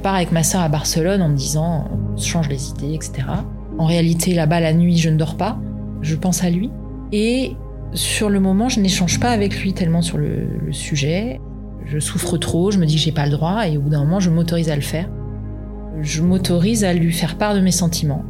Pars 0.00 0.14
avec 0.14 0.32
ma 0.32 0.42
sœur 0.42 0.62
à 0.62 0.68
Barcelone 0.68 1.22
en 1.22 1.28
me 1.28 1.36
disant 1.36 1.88
change 2.16 2.48
les 2.48 2.70
idées, 2.70 2.94
etc. 2.94 3.22
En 3.78 3.86
réalité, 3.86 4.34
là-bas, 4.34 4.60
la 4.60 4.72
nuit, 4.72 4.96
je 4.98 5.10
ne 5.10 5.16
dors 5.16 5.36
pas. 5.36 5.58
Je 6.02 6.16
pense 6.16 6.42
à 6.42 6.50
lui. 6.50 6.70
Et 7.12 7.56
sur 7.92 8.28
le 8.28 8.40
moment, 8.40 8.68
je 8.68 8.80
n'échange 8.80 9.20
pas 9.20 9.30
avec 9.30 9.60
lui 9.60 9.72
tellement 9.72 10.02
sur 10.02 10.18
le, 10.18 10.46
le 10.64 10.72
sujet 10.72 11.40
je 11.90 11.98
souffre 11.98 12.38
trop, 12.38 12.70
je 12.70 12.78
me 12.78 12.86
dis 12.86 12.94
que 12.94 13.00
j'ai 13.00 13.12
pas 13.12 13.24
le 13.24 13.32
droit 13.32 13.66
et 13.66 13.76
au 13.76 13.80
bout 13.80 13.90
d'un 13.90 14.04
moment, 14.04 14.20
je 14.20 14.30
m'autorise 14.30 14.70
à 14.70 14.76
le 14.76 14.82
faire. 14.82 15.08
Je 16.00 16.22
m'autorise 16.22 16.84
à 16.84 16.92
lui 16.92 17.12
faire 17.12 17.36
part 17.36 17.54
de 17.54 17.60
mes 17.60 17.72
sentiments. 17.72 18.24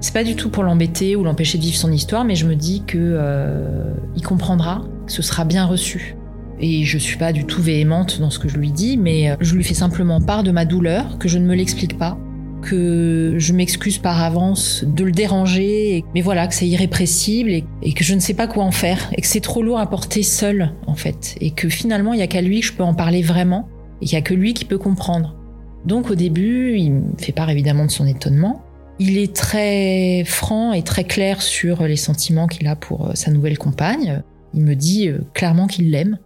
C'est 0.00 0.14
pas 0.14 0.24
du 0.24 0.36
tout 0.36 0.50
pour 0.50 0.62
l'embêter 0.62 1.16
ou 1.16 1.24
l'empêcher 1.24 1.58
de 1.58 1.64
vivre 1.64 1.76
son 1.76 1.90
histoire, 1.90 2.24
mais 2.24 2.34
je 2.34 2.46
me 2.46 2.54
dis 2.54 2.84
que 2.86 2.98
euh, 2.98 3.92
il 4.14 4.22
comprendra, 4.22 4.84
que 5.06 5.12
ce 5.12 5.22
sera 5.22 5.44
bien 5.44 5.64
reçu. 5.64 6.15
Et 6.60 6.84
je 6.84 6.98
suis 6.98 7.18
pas 7.18 7.32
du 7.32 7.44
tout 7.44 7.62
véhémente 7.62 8.20
dans 8.20 8.30
ce 8.30 8.38
que 8.38 8.48
je 8.48 8.56
lui 8.56 8.70
dis, 8.70 8.96
mais 8.96 9.30
euh, 9.30 9.36
je 9.40 9.54
lui 9.54 9.64
fais 9.64 9.74
simplement 9.74 10.20
part 10.20 10.42
de 10.42 10.50
ma 10.50 10.64
douleur, 10.64 11.18
que 11.18 11.28
je 11.28 11.38
ne 11.38 11.46
me 11.46 11.54
l'explique 11.54 11.98
pas, 11.98 12.18
que 12.62 13.34
je 13.36 13.52
m'excuse 13.52 13.98
par 13.98 14.22
avance 14.22 14.84
de 14.84 15.04
le 15.04 15.12
déranger, 15.12 16.04
mais 16.14 16.22
voilà, 16.22 16.46
que 16.46 16.54
c'est 16.54 16.66
irrépressible 16.66 17.50
et, 17.50 17.92
que 17.92 18.04
je 18.04 18.14
ne 18.14 18.20
sais 18.20 18.34
pas 18.34 18.46
quoi 18.46 18.64
en 18.64 18.72
faire, 18.72 19.10
et 19.16 19.20
que 19.20 19.26
c'est 19.26 19.40
trop 19.40 19.62
lourd 19.62 19.78
à 19.78 19.88
porter 19.88 20.22
seul, 20.22 20.72
en 20.86 20.94
fait, 20.94 21.36
et 21.40 21.50
que 21.50 21.68
finalement, 21.68 22.12
il 22.12 22.20
y 22.20 22.22
a 22.22 22.26
qu'à 22.26 22.40
lui 22.40 22.60
que 22.60 22.66
je 22.66 22.72
peux 22.72 22.82
en 22.82 22.94
parler 22.94 23.22
vraiment, 23.22 23.68
et 24.00 24.06
qu'il 24.06 24.14
y 24.14 24.18
a 24.18 24.22
que 24.22 24.34
lui 24.34 24.54
qui 24.54 24.64
peut 24.64 24.78
comprendre. 24.78 25.36
Donc 25.84 26.10
au 26.10 26.16
début, 26.16 26.76
il 26.76 26.92
me 26.92 27.02
fait 27.18 27.32
part 27.32 27.48
évidemment 27.48 27.86
de 27.86 27.90
son 27.90 28.06
étonnement. 28.06 28.62
Il 28.98 29.18
est 29.18 29.34
très 29.34 30.24
franc 30.24 30.72
et 30.72 30.82
très 30.82 31.04
clair 31.04 31.42
sur 31.42 31.84
les 31.84 31.96
sentiments 31.96 32.48
qu'il 32.48 32.66
a 32.66 32.74
pour 32.74 33.06
euh, 33.06 33.10
sa 33.14 33.30
nouvelle 33.30 33.58
compagne. 33.58 34.22
Il 34.54 34.62
me 34.62 34.74
dit 34.74 35.08
euh, 35.08 35.20
clairement 35.34 35.66
qu'il 35.66 35.90
l'aime. 35.90 36.18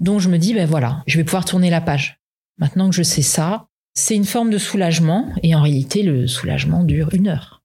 Donc 0.00 0.20
je 0.20 0.28
me 0.28 0.38
dis, 0.38 0.54
ben 0.54 0.66
voilà, 0.66 1.02
je 1.06 1.16
vais 1.18 1.24
pouvoir 1.24 1.44
tourner 1.44 1.70
la 1.70 1.80
page. 1.80 2.20
Maintenant 2.58 2.88
que 2.90 2.96
je 2.96 3.02
sais 3.02 3.22
ça, 3.22 3.68
c'est 3.94 4.14
une 4.14 4.24
forme 4.24 4.50
de 4.50 4.58
soulagement, 4.58 5.28
et 5.42 5.54
en 5.54 5.62
réalité, 5.62 6.02
le 6.02 6.26
soulagement 6.26 6.84
dure 6.84 7.12
une 7.12 7.28
heure. 7.28 7.62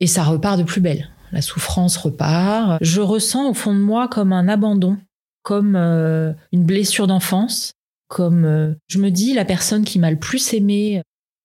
Et 0.00 0.06
ça 0.06 0.22
repart 0.22 0.58
de 0.58 0.64
plus 0.64 0.80
belle. 0.80 1.08
La 1.32 1.40
souffrance 1.40 1.96
repart. 1.96 2.78
Je 2.82 3.00
ressens 3.00 3.48
au 3.48 3.54
fond 3.54 3.72
de 3.74 3.80
moi 3.80 4.06
comme 4.06 4.32
un 4.32 4.48
abandon, 4.48 4.98
comme 5.42 5.76
euh, 5.76 6.32
une 6.52 6.64
blessure 6.64 7.06
d'enfance, 7.06 7.72
comme 8.08 8.44
euh, 8.44 8.74
je 8.88 8.98
me 8.98 9.10
dis 9.10 9.32
la 9.32 9.46
personne 9.46 9.84
qui 9.84 9.98
m'a 9.98 10.10
le 10.10 10.18
plus 10.18 10.52
aimé. 10.52 11.02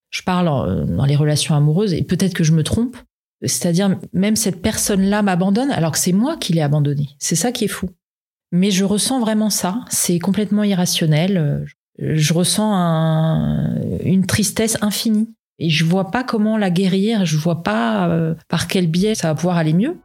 Je 0.10 0.23
parle 0.23 0.47
euh, 0.47 0.86
dans 0.86 1.06
les 1.06 1.15
relations 1.15 1.56
amoureuses, 1.56 1.93
et 1.93 2.03
peut-être 2.03 2.34
que 2.34 2.43
je 2.43 2.51
me 2.51 2.63
trompe. 2.63 2.97
C'est-à-dire, 3.43 3.97
même 4.13 4.36
cette 4.36 4.62
personne-là 4.62 5.21
m'abandonne 5.21 5.71
alors 5.71 5.91
que 5.91 5.99
c'est 5.99 6.12
moi 6.12 6.38
qui 6.38 6.53
l'ai 6.53 6.62
abandonnée. 6.62 7.10
C'est 7.19 7.36
ça 7.36 7.51
qui 7.51 7.65
est 7.65 7.69
fou. 7.69 7.89
Mais 8.51 8.71
je 8.71 8.86
ressens 8.86 9.19
vraiment 9.19 9.49
ça. 9.49 9.81
C'est 9.89 10.19
complètement 10.19 10.63
irrationnel 10.63 11.65
je 11.99 12.33
ressens 12.33 12.73
une 14.03 14.25
tristesse 14.25 14.77
infinie. 14.81 15.29
Et 15.60 15.69
je 15.69 15.86
vois 15.86 16.12
pas 16.12 16.23
comment 16.23 16.55
la 16.55 16.69
guérir, 16.69 17.25
je 17.25 17.35
vois 17.35 17.63
pas 17.63 18.10
euh, 18.10 18.35
par 18.48 18.67
quel 18.67 18.85
biais 18.85 19.15
ça 19.15 19.29
va 19.29 19.35
pouvoir 19.35 19.58
aller 19.58 19.73
mieux. 19.73 19.98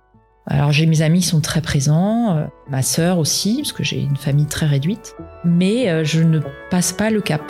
Alors 0.47 0.73
j'ai 0.73 0.87
mes 0.87 1.03
amis 1.03 1.21
qui 1.21 1.27
sont 1.27 1.43
très 1.43 1.61
présents, 1.61 2.37
euh, 2.37 2.47
ma 2.71 2.81
sœur 2.81 3.19
aussi, 3.19 3.57
parce 3.57 3.73
que 3.73 3.85
j'ai 3.85 4.01
une 4.01 4.17
famille 4.17 4.47
très 4.47 4.67
réduite, 4.67 5.15
mais 5.45 5.91
euh, 5.91 6.05
je 6.05 6.23
ne 6.23 6.41
passe 6.71 6.93
pas 6.93 7.11
le 7.11 7.21
cap. 7.21 7.43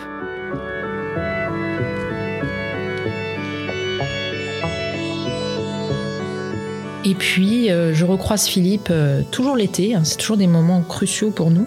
Et 7.05 7.15
puis 7.15 7.69
je 7.69 8.05
recroise 8.05 8.47
Philippe 8.47 8.93
toujours 9.31 9.57
l'été, 9.57 9.95
hein, 9.95 10.05
c'est 10.05 10.17
toujours 10.17 10.37
des 10.37 10.47
moments 10.47 10.83
cruciaux 10.83 11.31
pour 11.31 11.51
nous. 11.51 11.67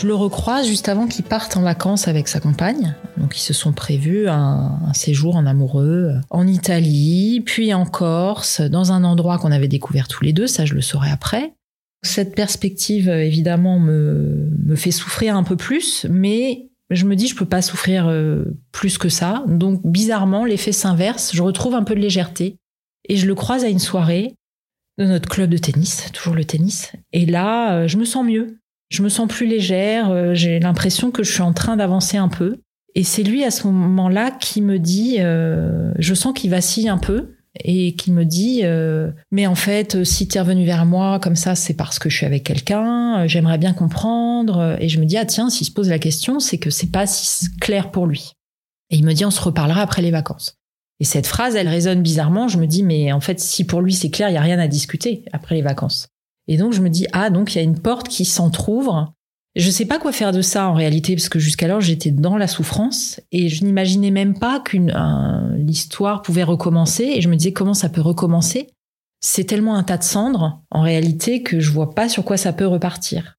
Je 0.00 0.06
le 0.06 0.14
recroise 0.14 0.66
juste 0.66 0.88
avant 0.88 1.06
qu'il 1.06 1.26
parte 1.26 1.58
en 1.58 1.62
vacances 1.62 2.08
avec 2.08 2.26
sa 2.26 2.40
compagne. 2.40 2.94
Donc 3.18 3.36
ils 3.36 3.42
se 3.42 3.52
sont 3.52 3.72
prévus 3.72 4.28
un, 4.28 4.78
séjour 4.94 5.36
en 5.36 5.44
amoureux 5.44 6.14
en 6.30 6.46
Italie, 6.46 7.42
puis 7.44 7.74
en 7.74 7.84
Corse, 7.84 8.62
dans 8.62 8.92
un 8.92 9.04
endroit 9.04 9.36
qu'on 9.36 9.52
avait 9.52 9.68
découvert 9.68 10.08
tous 10.08 10.24
les 10.24 10.32
deux, 10.32 10.46
ça 10.46 10.64
je 10.64 10.72
le 10.72 10.80
saurai 10.80 11.10
après. 11.10 11.52
Cette 12.02 12.34
perspective 12.34 13.10
évidemment 13.10 13.78
me, 13.78 14.48
me 14.64 14.74
fait 14.74 14.90
souffrir 14.90 15.36
un 15.36 15.42
peu 15.42 15.56
plus, 15.56 16.06
mais 16.08 16.70
je 16.88 17.04
me 17.04 17.14
dis 17.14 17.28
je 17.28 17.36
peux 17.36 17.44
pas 17.44 17.60
souffrir 17.60 18.08
euh, 18.08 18.44
plus 18.72 18.96
que 18.96 19.10
ça. 19.10 19.44
Donc 19.48 19.86
bizarrement 19.86 20.46
l'effet 20.46 20.72
s'inverse, 20.72 21.32
je 21.34 21.42
retrouve 21.42 21.74
un 21.74 21.84
peu 21.84 21.94
de 21.94 22.00
légèreté. 22.00 22.56
Et 23.08 23.16
je 23.16 23.26
le 23.26 23.34
croise 23.34 23.64
à 23.64 23.68
une 23.68 23.78
soirée 23.78 24.34
de 25.00 25.06
notre 25.06 25.28
club 25.28 25.50
de 25.50 25.56
tennis, 25.56 26.10
toujours 26.12 26.34
le 26.34 26.44
tennis. 26.44 26.92
Et 27.12 27.24
là, 27.24 27.74
euh, 27.74 27.88
je 27.88 27.96
me 27.96 28.04
sens 28.04 28.24
mieux. 28.24 28.58
Je 28.90 29.02
me 29.02 29.08
sens 29.08 29.26
plus 29.28 29.46
légère. 29.46 30.10
euh, 30.10 30.34
J'ai 30.34 30.60
l'impression 30.60 31.10
que 31.10 31.22
je 31.22 31.32
suis 31.32 31.42
en 31.42 31.54
train 31.54 31.76
d'avancer 31.76 32.18
un 32.18 32.28
peu. 32.28 32.60
Et 32.94 33.02
c'est 33.02 33.22
lui 33.22 33.42
à 33.44 33.50
ce 33.50 33.66
moment-là 33.66 34.30
qui 34.30 34.60
me 34.60 34.78
dit, 34.78 35.16
euh, 35.20 35.92
je 35.98 36.12
sens 36.12 36.34
qu'il 36.34 36.50
vacille 36.50 36.88
un 36.88 36.98
peu 36.98 37.36
et 37.64 37.94
qui 37.96 38.12
me 38.12 38.24
dit, 38.24 38.62
mais 39.32 39.46
en 39.48 39.54
fait, 39.56 40.04
si 40.04 40.28
tu 40.28 40.36
es 40.38 40.40
revenu 40.40 40.64
vers 40.64 40.86
moi 40.86 41.18
comme 41.18 41.34
ça, 41.34 41.56
c'est 41.56 41.74
parce 41.74 41.98
que 41.98 42.08
je 42.08 42.16
suis 42.16 42.26
avec 42.26 42.44
quelqu'un. 42.44 43.26
J'aimerais 43.26 43.58
bien 43.58 43.72
comprendre. 43.72 44.76
Et 44.80 44.88
je 44.88 45.00
me 45.00 45.04
dis, 45.04 45.16
ah 45.16 45.24
tiens, 45.24 45.50
s'il 45.50 45.66
se 45.66 45.72
pose 45.72 45.88
la 45.88 45.98
question, 45.98 46.38
c'est 46.38 46.58
que 46.58 46.70
c'est 46.70 46.90
pas 46.92 47.06
si 47.06 47.48
clair 47.60 47.90
pour 47.90 48.06
lui. 48.06 48.32
Et 48.90 48.96
il 48.96 49.04
me 49.04 49.12
dit, 49.12 49.24
on 49.24 49.32
se 49.32 49.40
reparlera 49.40 49.82
après 49.82 50.02
les 50.02 50.12
vacances. 50.12 50.59
Et 51.00 51.04
cette 51.04 51.26
phrase, 51.26 51.56
elle 51.56 51.68
résonne 51.68 52.02
bizarrement. 52.02 52.46
Je 52.46 52.58
me 52.58 52.66
dis, 52.66 52.82
mais 52.82 53.10
en 53.10 53.20
fait, 53.20 53.40
si 53.40 53.64
pour 53.64 53.80
lui 53.80 53.94
c'est 53.94 54.10
clair, 54.10 54.28
il 54.28 54.34
y 54.34 54.38
a 54.38 54.42
rien 54.42 54.58
à 54.58 54.68
discuter 54.68 55.24
après 55.32 55.54
les 55.56 55.62
vacances. 55.62 56.08
Et 56.46 56.56
donc 56.56 56.72
je 56.72 56.80
me 56.80 56.90
dis, 56.90 57.06
ah 57.12 57.30
donc 57.30 57.54
il 57.54 57.58
y 57.58 57.60
a 57.60 57.64
une 57.64 57.78
porte 57.78 58.08
qui 58.08 58.24
s'entrouvre. 58.24 59.12
Je 59.56 59.70
sais 59.70 59.86
pas 59.86 59.98
quoi 59.98 60.12
faire 60.12 60.30
de 60.30 60.42
ça 60.42 60.68
en 60.68 60.74
réalité, 60.74 61.16
parce 61.16 61.28
que 61.28 61.40
jusqu'alors 61.40 61.80
j'étais 61.80 62.12
dans 62.12 62.36
la 62.36 62.46
souffrance 62.46 63.20
et 63.32 63.48
je 63.48 63.64
n'imaginais 63.64 64.12
même 64.12 64.38
pas 64.38 64.60
qu'une 64.60 64.92
un- 64.92 65.56
l'histoire 65.56 66.22
pouvait 66.22 66.44
recommencer. 66.44 67.04
Et 67.04 67.20
je 67.20 67.28
me 67.28 67.36
disais 67.36 67.52
comment 67.52 67.74
ça 67.74 67.88
peut 67.88 68.00
recommencer? 68.00 68.68
C'est 69.20 69.44
tellement 69.44 69.74
un 69.74 69.82
tas 69.82 69.98
de 69.98 70.04
cendres 70.04 70.62
en 70.70 70.82
réalité 70.82 71.42
que 71.42 71.60
je 71.60 71.72
vois 71.72 71.94
pas 71.94 72.08
sur 72.08 72.24
quoi 72.24 72.36
ça 72.36 72.52
peut 72.52 72.66
repartir. 72.66 73.36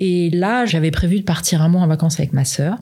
Et 0.00 0.28
là, 0.30 0.66
j'avais 0.66 0.90
prévu 0.90 1.20
de 1.20 1.24
partir 1.24 1.62
un 1.62 1.68
mois 1.68 1.82
en 1.82 1.86
vacances 1.86 2.18
avec 2.18 2.32
ma 2.32 2.44
sœur. 2.44 2.78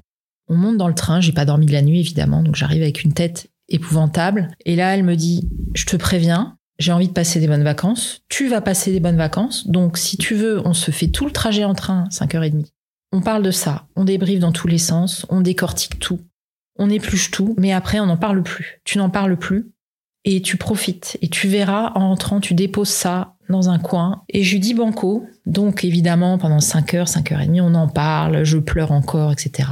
On 0.49 0.57
monte 0.57 0.77
dans 0.77 0.89
le 0.89 0.95
train, 0.95 1.20
j'ai 1.20 1.33
pas 1.33 1.45
dormi 1.45 1.66
de 1.66 1.73
la 1.73 1.83
nuit 1.83 2.01
évidemment, 2.01 2.43
donc 2.43 2.57
j'arrive 2.57 2.83
avec 2.83 3.05
une 3.05 3.12
tête 3.12 3.49
épouvantable. 3.73 4.49
Et 4.64 4.77
là, 4.77 4.95
elle 4.95 5.05
me 5.05 5.16
dit, 5.16 5.49
je 5.75 5.87
te 5.87 5.97
préviens, 5.97 6.57
j'ai 6.79 6.93
envie 6.93 7.09
de 7.09 7.12
passer 7.12 7.41
des 7.41 7.47
bonnes 7.47 7.64
vacances. 7.64 8.23
Tu 8.29 8.49
vas 8.49 8.61
passer 8.61 8.93
des 8.93 9.01
bonnes 9.01 9.16
vacances. 9.16 9.68
Donc, 9.68 9.99
si 9.99 10.16
tu 10.16 10.35
veux, 10.35 10.61
on 10.66 10.75
se 10.75 10.91
fait 10.91 11.09
tout 11.09 11.27
le 11.27 11.33
trajet 11.33 11.64
en 11.64 11.75
train, 11.75 12.09
5h30. 12.11 12.66
On 13.12 13.20
parle 13.20 13.43
de 13.43 13.51
ça. 13.51 13.87
On 13.95 14.05
débriefe 14.05 14.41
dans 14.41 14.53
tous 14.53 14.68
les 14.68 14.79
sens. 14.79 15.27
On 15.29 15.43
décortique 15.43 15.99
tout. 15.99 16.20
On 16.79 16.91
épluche 16.91 17.31
tout. 17.31 17.55
Mais 17.59 17.73
après, 17.73 18.01
on 18.01 18.07
n'en 18.07 18.16
parle 18.16 18.43
plus. 18.43 18.81
Tu 18.85 18.99
n'en 18.99 19.11
parles 19.11 19.37
plus. 19.37 19.70
Et 20.25 20.41
tu 20.41 20.57
profites. 20.57 21.18
Et 21.20 21.29
tu 21.29 21.47
verras, 21.49 21.93
en 21.95 22.09
rentrant, 22.09 22.41
tu 22.41 22.55
déposes 22.55 22.89
ça 22.89 23.37
dans 23.49 23.68
un 23.68 23.79
coin. 23.79 24.25
Et 24.29 24.43
je 24.43 24.57
dis 24.57 24.75
banco. 24.75 25.27
Donc, 25.47 25.85
évidemment, 25.85 26.39
pendant 26.39 26.59
5h, 26.59 27.11
5h30, 27.12 27.61
on 27.61 27.75
en 27.75 27.89
parle. 27.89 28.45
Je 28.45 28.59
pleure 28.59 28.93
encore, 28.93 29.33
etc. 29.33 29.68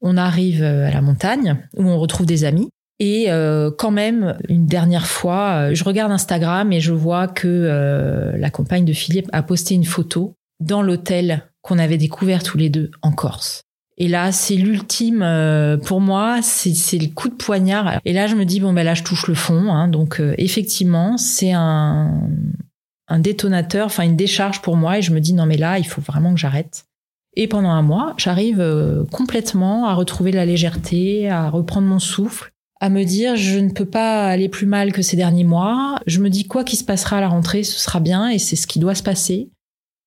On 0.00 0.16
arrive 0.16 0.62
euh, 0.62 0.86
à 0.86 0.90
la 0.90 1.00
montagne 1.00 1.58
où 1.76 1.84
on 1.84 1.98
retrouve 1.98 2.26
des 2.26 2.44
amis. 2.44 2.68
Et 3.04 3.32
euh, 3.32 3.72
quand 3.76 3.90
même, 3.90 4.38
une 4.48 4.64
dernière 4.66 5.08
fois, 5.08 5.54
euh, 5.54 5.74
je 5.74 5.82
regarde 5.82 6.12
Instagram 6.12 6.72
et 6.72 6.78
je 6.78 6.92
vois 6.92 7.26
que 7.26 7.48
euh, 7.48 8.36
la 8.38 8.48
compagne 8.48 8.84
de 8.84 8.92
Philippe 8.92 9.28
a 9.32 9.42
posté 9.42 9.74
une 9.74 9.84
photo 9.84 10.36
dans 10.60 10.82
l'hôtel 10.82 11.42
qu'on 11.62 11.80
avait 11.80 11.96
découvert 11.96 12.44
tous 12.44 12.58
les 12.58 12.70
deux 12.70 12.92
en 13.02 13.10
Corse. 13.10 13.62
Et 13.98 14.06
là, 14.06 14.30
c'est 14.30 14.54
l'ultime 14.54 15.26
pour 15.84 16.00
moi, 16.00 16.42
c'est 16.42 16.98
le 16.98 17.12
coup 17.12 17.28
de 17.28 17.34
poignard. 17.34 18.00
Et 18.04 18.12
là, 18.12 18.28
je 18.28 18.36
me 18.36 18.44
dis 18.44 18.60
bon 18.60 18.72
ben 18.72 18.84
là, 18.84 18.94
je 18.94 19.02
touche 19.02 19.26
le 19.26 19.34
fond. 19.34 19.72
hein. 19.72 19.88
donc 19.88 20.22
effectivement, 20.38 21.16
c'est 21.18 21.52
un 21.52 22.28
un 23.08 23.18
détonateur, 23.18 23.86
enfin 23.86 24.04
une 24.04 24.16
décharge 24.16 24.62
pour 24.62 24.76
moi. 24.76 24.98
Et 24.98 25.02
je 25.02 25.12
me 25.12 25.20
dis 25.20 25.34
non 25.34 25.46
mais 25.46 25.56
là, 25.56 25.78
il 25.78 25.86
faut 25.86 26.00
vraiment 26.00 26.34
que 26.34 26.40
j'arrête. 26.40 26.84
Et 27.34 27.48
pendant 27.48 27.70
un 27.70 27.82
mois, 27.82 28.14
j'arrive 28.16 28.64
complètement 29.10 29.86
à 29.86 29.94
retrouver 29.94 30.30
la 30.30 30.46
légèreté, 30.46 31.28
à 31.28 31.50
reprendre 31.50 31.86
mon 31.88 31.98
souffle 31.98 32.52
à 32.82 32.88
me 32.88 33.04
dire 33.04 33.36
je 33.36 33.60
ne 33.60 33.70
peux 33.70 33.86
pas 33.86 34.26
aller 34.26 34.48
plus 34.48 34.66
mal 34.66 34.92
que 34.92 35.02
ces 35.02 35.16
derniers 35.16 35.44
mois. 35.44 36.00
Je 36.08 36.18
me 36.18 36.28
dis 36.28 36.46
quoi 36.46 36.64
qu'il 36.64 36.78
se 36.78 36.84
passera 36.84 37.18
à 37.18 37.20
la 37.20 37.28
rentrée, 37.28 37.62
ce 37.62 37.78
sera 37.78 38.00
bien 38.00 38.28
et 38.28 38.40
c'est 38.40 38.56
ce 38.56 38.66
qui 38.66 38.80
doit 38.80 38.96
se 38.96 39.04
passer. 39.04 39.50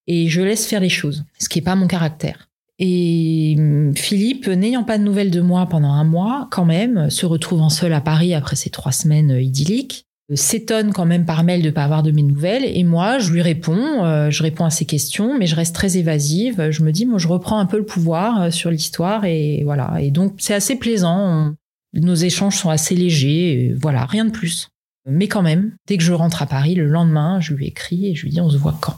Et 0.07 0.27
je 0.27 0.41
laisse 0.41 0.67
faire 0.67 0.81
les 0.81 0.89
choses, 0.89 1.23
ce 1.39 1.47
qui 1.47 1.57
n'est 1.57 1.63
pas 1.63 1.75
mon 1.75 1.87
caractère. 1.87 2.49
Et 2.77 3.55
hum, 3.57 3.95
Philippe, 3.95 4.47
n'ayant 4.47 4.83
pas 4.83 4.97
de 4.97 5.03
nouvelles 5.03 5.31
de 5.31 5.39
moi 5.39 5.67
pendant 5.67 5.91
un 5.91 6.03
mois, 6.03 6.49
quand 6.51 6.65
même, 6.65 7.09
se 7.09 7.25
retrouvant 7.25 7.69
seul 7.69 7.93
à 7.93 8.01
Paris 8.01 8.33
après 8.33 8.57
ces 8.57 8.69
trois 8.69 8.91
semaines 8.91 9.31
euh, 9.31 9.41
idylliques, 9.41 10.03
euh, 10.29 10.35
s'étonne 10.35 10.91
quand 10.91 11.05
même 11.05 11.23
par 11.23 11.45
mail 11.45 11.61
de 11.61 11.69
pas 11.69 11.85
avoir 11.85 12.03
de 12.03 12.11
mes 12.11 12.23
nouvelles. 12.23 12.65
Et 12.65 12.83
moi, 12.83 13.19
je 13.19 13.31
lui 13.31 13.41
réponds, 13.41 14.03
euh, 14.03 14.29
je 14.31 14.43
réponds 14.43 14.65
à 14.65 14.69
ses 14.69 14.83
questions, 14.83 15.39
mais 15.39 15.47
je 15.47 15.55
reste 15.55 15.73
très 15.73 15.95
évasive. 15.95 16.71
Je 16.71 16.83
me 16.83 16.91
dis, 16.91 17.05
moi, 17.05 17.19
je 17.19 17.29
reprends 17.29 17.57
un 17.57 17.67
peu 17.67 17.77
le 17.77 17.85
pouvoir 17.85 18.51
sur 18.51 18.69
l'histoire 18.69 19.23
et 19.23 19.61
voilà. 19.63 19.93
Et 20.01 20.11
donc, 20.11 20.33
c'est 20.39 20.53
assez 20.53 20.75
plaisant. 20.75 21.55
Nos 22.01 22.15
échanges 22.15 22.57
sont 22.57 22.69
assez 22.69 22.95
légers, 22.95 23.71
euh, 23.71 23.77
voilà, 23.81 24.05
rien 24.05 24.25
de 24.25 24.31
plus. 24.31 24.69
Mais 25.07 25.27
quand 25.27 25.43
même, 25.43 25.73
dès 25.87 25.97
que 25.97 26.03
je 26.03 26.13
rentre 26.13 26.41
à 26.41 26.47
Paris, 26.47 26.75
le 26.75 26.87
lendemain, 26.87 27.39
je 27.39 27.53
lui 27.53 27.67
écris 27.67 28.07
et 28.07 28.15
je 28.15 28.23
lui 28.23 28.31
dis 28.31 28.41
on 28.41 28.49
se 28.49 28.57
voit 28.57 28.77
quand? 28.81 28.97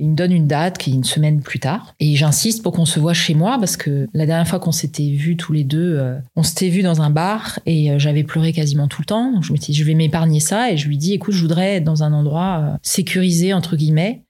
Il 0.00 0.10
me 0.10 0.14
donne 0.14 0.30
une 0.30 0.46
date 0.46 0.78
qui 0.78 0.90
est 0.90 0.94
une 0.94 1.02
semaine 1.02 1.40
plus 1.40 1.58
tard. 1.58 1.94
Et 1.98 2.14
j'insiste 2.14 2.62
pour 2.62 2.72
qu'on 2.72 2.84
se 2.84 3.00
voit 3.00 3.14
chez 3.14 3.34
moi 3.34 3.58
parce 3.58 3.76
que 3.76 4.06
la 4.14 4.26
dernière 4.26 4.46
fois 4.46 4.60
qu'on 4.60 4.70
s'était 4.70 5.10
vus 5.10 5.36
tous 5.36 5.52
les 5.52 5.64
deux, 5.64 5.96
euh, 5.98 6.18
on 6.36 6.44
s'était 6.44 6.68
vus 6.68 6.82
dans 6.82 7.02
un 7.02 7.10
bar 7.10 7.58
et 7.66 7.90
euh, 7.90 7.98
j'avais 7.98 8.22
pleuré 8.22 8.52
quasiment 8.52 8.86
tout 8.86 9.02
le 9.02 9.06
temps. 9.06 9.32
Donc 9.32 9.42
je 9.42 9.52
me 9.52 9.56
suis 9.56 9.72
je 9.72 9.84
vais 9.84 9.94
m'épargner 9.94 10.38
ça 10.38 10.70
et 10.70 10.76
je 10.76 10.86
lui 10.86 10.98
dis, 10.98 11.14
écoute, 11.14 11.34
je 11.34 11.40
voudrais 11.40 11.76
être 11.76 11.84
dans 11.84 12.04
un 12.04 12.12
endroit 12.12 12.78
sécurisé, 12.82 13.52
entre 13.52 13.74
guillemets, 13.74 14.22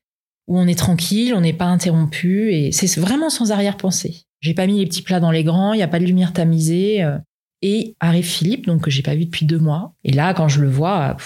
où 0.47 0.59
on 0.59 0.67
est 0.67 0.79
tranquille, 0.79 1.35
on 1.35 1.43
n'est 1.43 1.53
pas 1.53 1.67
interrompu 1.67 2.51
et 2.55 2.73
c'est 2.73 2.99
vraiment 2.99 3.29
sans 3.29 3.53
arrière-pensée. 3.53 4.23
J'ai 4.41 4.55
pas 4.55 4.67
mis 4.67 4.79
les 4.79 4.87
petits 4.87 5.03
plats 5.03 5.21
dans 5.21 5.33
les 5.33 5.45
grands, 5.45 5.75
il 5.75 5.81
y 5.81 5.83
a 5.83 5.89
pas 5.89 5.99
de 5.99 6.05
lumière 6.05 6.33
tamisée. 6.33 7.05
Et 7.63 7.97
arrive 8.01 8.25
Philippe, 8.25 8.67
donc 8.67 8.83
que 8.83 8.91
j'ai 8.91 9.03
pas 9.03 9.15
vu 9.15 9.25
depuis 9.25 9.47
deux 9.47 9.59
mois. 9.59 9.95
Et 10.05 10.13
là, 10.13 10.35
quand 10.35 10.49
je 10.49 10.61
le 10.61 10.69
vois, 10.71 11.17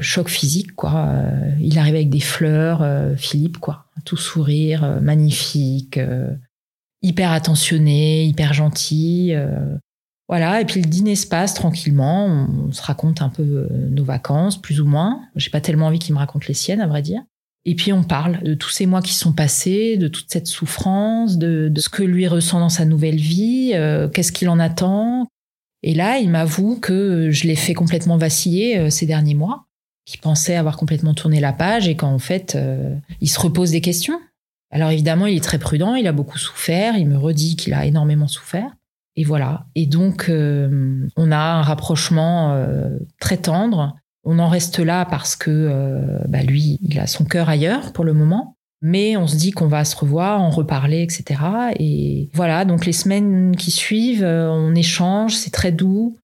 choc 0.00 0.28
physique, 0.28 0.74
quoi. 0.74 1.06
Euh, 1.08 1.50
il 1.60 1.78
arrive 1.78 1.94
avec 1.94 2.10
des 2.10 2.20
fleurs, 2.20 2.82
euh, 2.82 3.14
Philippe, 3.16 3.58
quoi. 3.58 3.86
Tout 4.04 4.16
sourire, 4.16 4.84
euh, 4.84 5.00
magnifique, 5.00 5.98
hyper 7.02 7.32
attentionné, 7.32 8.24
hyper 8.26 8.52
gentil. 8.52 9.32
voilà. 10.28 10.60
Et 10.60 10.64
puis 10.64 10.80
le 10.80 10.88
dîner 10.88 11.16
se 11.16 11.26
passe 11.26 11.54
tranquillement. 11.54 12.26
On, 12.26 12.72
se 12.72 12.82
raconte 12.82 13.22
un 13.22 13.28
peu 13.28 13.68
nos 13.90 14.04
vacances, 14.04 14.60
plus 14.60 14.80
ou 14.80 14.86
moins. 14.86 15.22
J'ai 15.36 15.50
pas 15.50 15.60
tellement 15.60 15.86
envie 15.86 15.98
qu'il 15.98 16.14
me 16.14 16.18
raconte 16.18 16.46
les 16.46 16.54
siennes, 16.54 16.80
à 16.80 16.86
vrai 16.86 17.02
dire. 17.02 17.22
Et 17.68 17.74
puis 17.74 17.92
on 17.92 18.04
parle 18.04 18.42
de 18.44 18.54
tous 18.54 18.70
ces 18.70 18.86
mois 18.86 19.02
qui 19.02 19.12
sont 19.12 19.32
passés, 19.32 19.96
de 19.96 20.06
toute 20.06 20.30
cette 20.30 20.46
souffrance, 20.46 21.36
de, 21.36 21.72
ce 21.76 21.88
que 21.88 22.04
lui 22.04 22.28
ressent 22.28 22.60
dans 22.60 22.68
sa 22.68 22.84
nouvelle 22.84 23.16
vie, 23.16 23.72
qu'est-ce 24.12 24.32
qu'il 24.32 24.48
en 24.48 24.60
attend. 24.60 25.26
Et 25.86 25.94
là, 25.94 26.18
il 26.18 26.30
m'avoue 26.30 26.80
que 26.80 27.30
je 27.30 27.46
l'ai 27.46 27.54
fait 27.54 27.72
complètement 27.72 28.16
vaciller 28.16 28.76
euh, 28.76 28.90
ces 28.90 29.06
derniers 29.06 29.34
mois, 29.34 29.66
qu'il 30.04 30.20
pensait 30.20 30.56
avoir 30.56 30.76
complètement 30.76 31.14
tourné 31.14 31.38
la 31.38 31.52
page 31.52 31.86
et 31.86 31.94
qu'en 31.94 32.18
fait, 32.18 32.56
euh, 32.56 32.96
il 33.20 33.30
se 33.30 33.38
repose 33.38 33.70
des 33.70 33.80
questions. 33.80 34.20
Alors 34.72 34.90
évidemment, 34.90 35.26
il 35.26 35.36
est 35.36 35.44
très 35.44 35.60
prudent, 35.60 35.94
il 35.94 36.08
a 36.08 36.12
beaucoup 36.12 36.38
souffert, 36.38 36.96
il 36.96 37.06
me 37.06 37.16
redit 37.16 37.54
qu'il 37.54 37.72
a 37.72 37.86
énormément 37.86 38.26
souffert. 38.26 38.72
Et 39.14 39.22
voilà. 39.22 39.66
Et 39.76 39.86
donc, 39.86 40.28
euh, 40.28 41.08
on 41.16 41.30
a 41.30 41.38
un 41.38 41.62
rapprochement 41.62 42.52
euh, 42.52 42.98
très 43.20 43.36
tendre. 43.36 43.96
On 44.24 44.38
en 44.40 44.48
reste 44.48 44.80
là 44.80 45.06
parce 45.06 45.36
que 45.36 45.50
euh, 45.50 46.18
bah, 46.28 46.42
lui, 46.42 46.78
il 46.82 46.98
a 46.98 47.06
son 47.06 47.24
cœur 47.24 47.48
ailleurs 47.48 47.92
pour 47.92 48.04
le 48.04 48.12
moment. 48.12 48.55
Mais 48.82 49.16
on 49.16 49.26
se 49.26 49.36
dit 49.36 49.52
qu'on 49.52 49.68
va 49.68 49.84
se 49.84 49.96
revoir, 49.96 50.40
en 50.40 50.50
reparler, 50.50 51.02
etc. 51.02 51.40
Et 51.78 52.28
voilà, 52.34 52.64
donc 52.64 52.86
les 52.86 52.92
semaines 52.92 53.56
qui 53.56 53.70
suivent, 53.70 54.24
euh, 54.24 54.50
on 54.50 54.74
échange, 54.74 55.34
c'est 55.34 55.50
très 55.50 55.72
doux. 55.72 56.16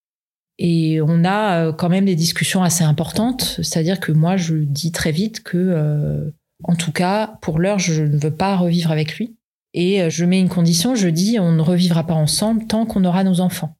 Et 0.58 1.00
on 1.00 1.24
a 1.24 1.66
euh, 1.66 1.72
quand 1.72 1.88
même 1.88 2.04
des 2.04 2.14
discussions 2.14 2.62
assez 2.62 2.84
importantes. 2.84 3.58
C'est-à-dire 3.62 4.00
que 4.00 4.12
moi, 4.12 4.36
je 4.36 4.54
dis 4.54 4.92
très 4.92 5.12
vite 5.12 5.42
que, 5.42 5.56
euh, 5.58 6.30
en 6.62 6.76
tout 6.76 6.92
cas, 6.92 7.38
pour 7.40 7.58
l'heure, 7.58 7.80
je 7.80 8.02
ne 8.02 8.16
veux 8.16 8.34
pas 8.34 8.56
revivre 8.56 8.92
avec 8.92 9.16
lui. 9.16 9.36
Et 9.74 10.02
euh, 10.02 10.10
je 10.10 10.24
mets 10.24 10.38
une 10.38 10.48
condition, 10.48 10.94
je 10.94 11.08
dis, 11.08 11.38
on 11.40 11.50
ne 11.50 11.62
revivra 11.62 12.06
pas 12.06 12.14
ensemble 12.14 12.66
tant 12.66 12.86
qu'on 12.86 13.04
aura 13.04 13.24
nos 13.24 13.40
enfants. 13.40 13.76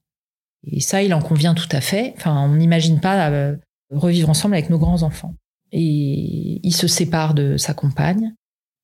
Et 0.65 0.79
ça, 0.81 1.03
il 1.03 1.13
en 1.13 1.21
convient 1.21 1.53
tout 1.53 1.69
à 1.71 1.79
fait. 1.79 2.13
Enfin, 2.17 2.49
on 2.49 2.55
n'imagine 2.55 2.99
pas 2.99 3.55
revivre 3.91 4.29
ensemble 4.29 4.55
avec 4.55 4.69
nos 4.69 4.79
grands-enfants. 4.79 5.35
Et 5.71 6.59
il 6.63 6.73
se 6.73 6.87
sépare 6.87 7.33
de 7.33 7.57
sa 7.57 7.73
compagne. 7.73 8.33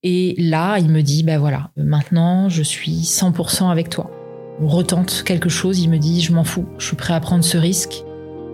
Et 0.02 0.36
là, 0.38 0.78
il 0.80 0.90
me 0.90 1.02
dit, 1.02 1.24
ben 1.24 1.38
voilà, 1.38 1.72
maintenant, 1.76 2.48
je 2.48 2.64
suis 2.64 3.02
100% 3.02 3.70
avec 3.70 3.90
toi. 3.90 4.10
On 4.62 4.68
retente 4.68 5.24
quelque 5.26 5.50
chose, 5.50 5.80
il 5.80 5.90
me 5.90 5.98
dit, 5.98 6.22
je 6.22 6.32
m'en 6.32 6.46
fous, 6.46 6.66
je 6.78 6.88
suis 6.88 6.96
prêt 6.96 7.14
à 7.14 7.20
prendre 7.20 7.44
ce 7.44 7.58
risque. 7.58 8.06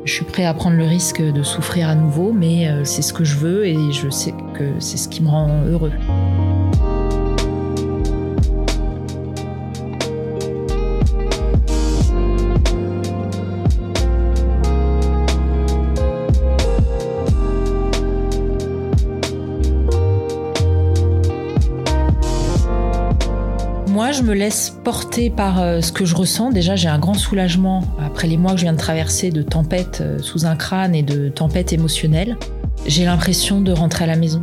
Je 0.06 0.14
suis 0.14 0.26
prêt 0.26 0.46
à 0.46 0.54
prendre 0.56 0.78
le 0.78 0.86
risque 0.86 1.22
de 1.22 1.44
souffrir 1.44 1.90
à 1.90 1.96
nouveau, 1.96 2.32
mais 2.34 2.68
euh, 2.68 2.84
c'est 2.84 3.02
ce 3.04 3.14
que 3.14 3.24
je 3.24 3.36
veux 3.36 3.66
et 3.66 3.92
je 3.92 4.10
sais 4.10 4.34
que 4.56 4.80
c'est 4.80 4.98
ce 4.98 5.08
qui 5.08 5.22
me 5.22 5.30
rend 5.30 5.64
heureux. 5.66 5.92
Je 24.16 24.24
me 24.24 24.34
laisse 24.34 24.78
porter 24.84 25.30
par 25.30 25.62
euh, 25.62 25.82
ce 25.82 25.92
que 25.92 26.06
je 26.06 26.16
ressens. 26.16 26.52
Déjà, 26.52 26.76
j'ai 26.76 26.88
un 26.88 27.00
grand 27.00 27.16
soulagement 27.16 27.84
après 28.04 28.28
les 28.28 28.38
mois 28.38 28.52
que 28.52 28.58
je 28.58 28.64
viens 28.64 28.74
de 28.74 28.78
traverser 28.78 29.30
de 29.30 29.42
tempêtes 29.42 30.00
euh, 30.02 30.20
sous 30.20 30.46
un 30.46 30.56
crâne 30.56 30.96
et 30.96 31.04
de 31.04 31.28
tempêtes 31.30 31.74
émotionnelles. 31.74 32.38
j'ai 32.88 33.04
l'impression 33.06 33.62
de 33.62 33.74
rentrer 33.74 34.06
à 34.06 34.08
la 34.08 34.16
maison, 34.16 34.40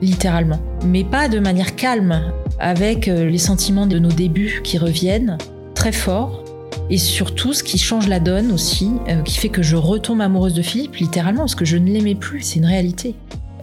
littéralement. 0.00 0.58
Mais 0.84 1.04
pas 1.04 1.28
de 1.28 1.38
manière 1.38 1.76
calme, 1.76 2.32
avec 2.58 3.06
euh, 3.06 3.28
les 3.28 3.38
sentiments 3.38 3.86
de 3.86 3.98
nos 3.98 4.10
débuts 4.10 4.60
qui 4.64 4.76
reviennent 4.76 5.38
très 5.74 5.92
fort. 5.92 6.42
Et 6.90 6.98
surtout, 6.98 7.52
ce 7.52 7.62
qui 7.62 7.78
change 7.78 8.08
la 8.08 8.18
donne 8.18 8.50
aussi, 8.50 8.90
qui 9.24 9.38
fait 9.38 9.48
que 9.48 9.62
je 9.62 9.76
retombe 9.76 10.20
amoureuse 10.20 10.52
de 10.52 10.62
Philippe, 10.62 10.96
littéralement, 10.96 11.42
parce 11.42 11.54
que 11.54 11.64
je 11.64 11.76
ne 11.76 11.88
l'aimais 11.90 12.16
plus, 12.16 12.42
c'est 12.42 12.58
une 12.58 12.66
réalité. 12.66 13.14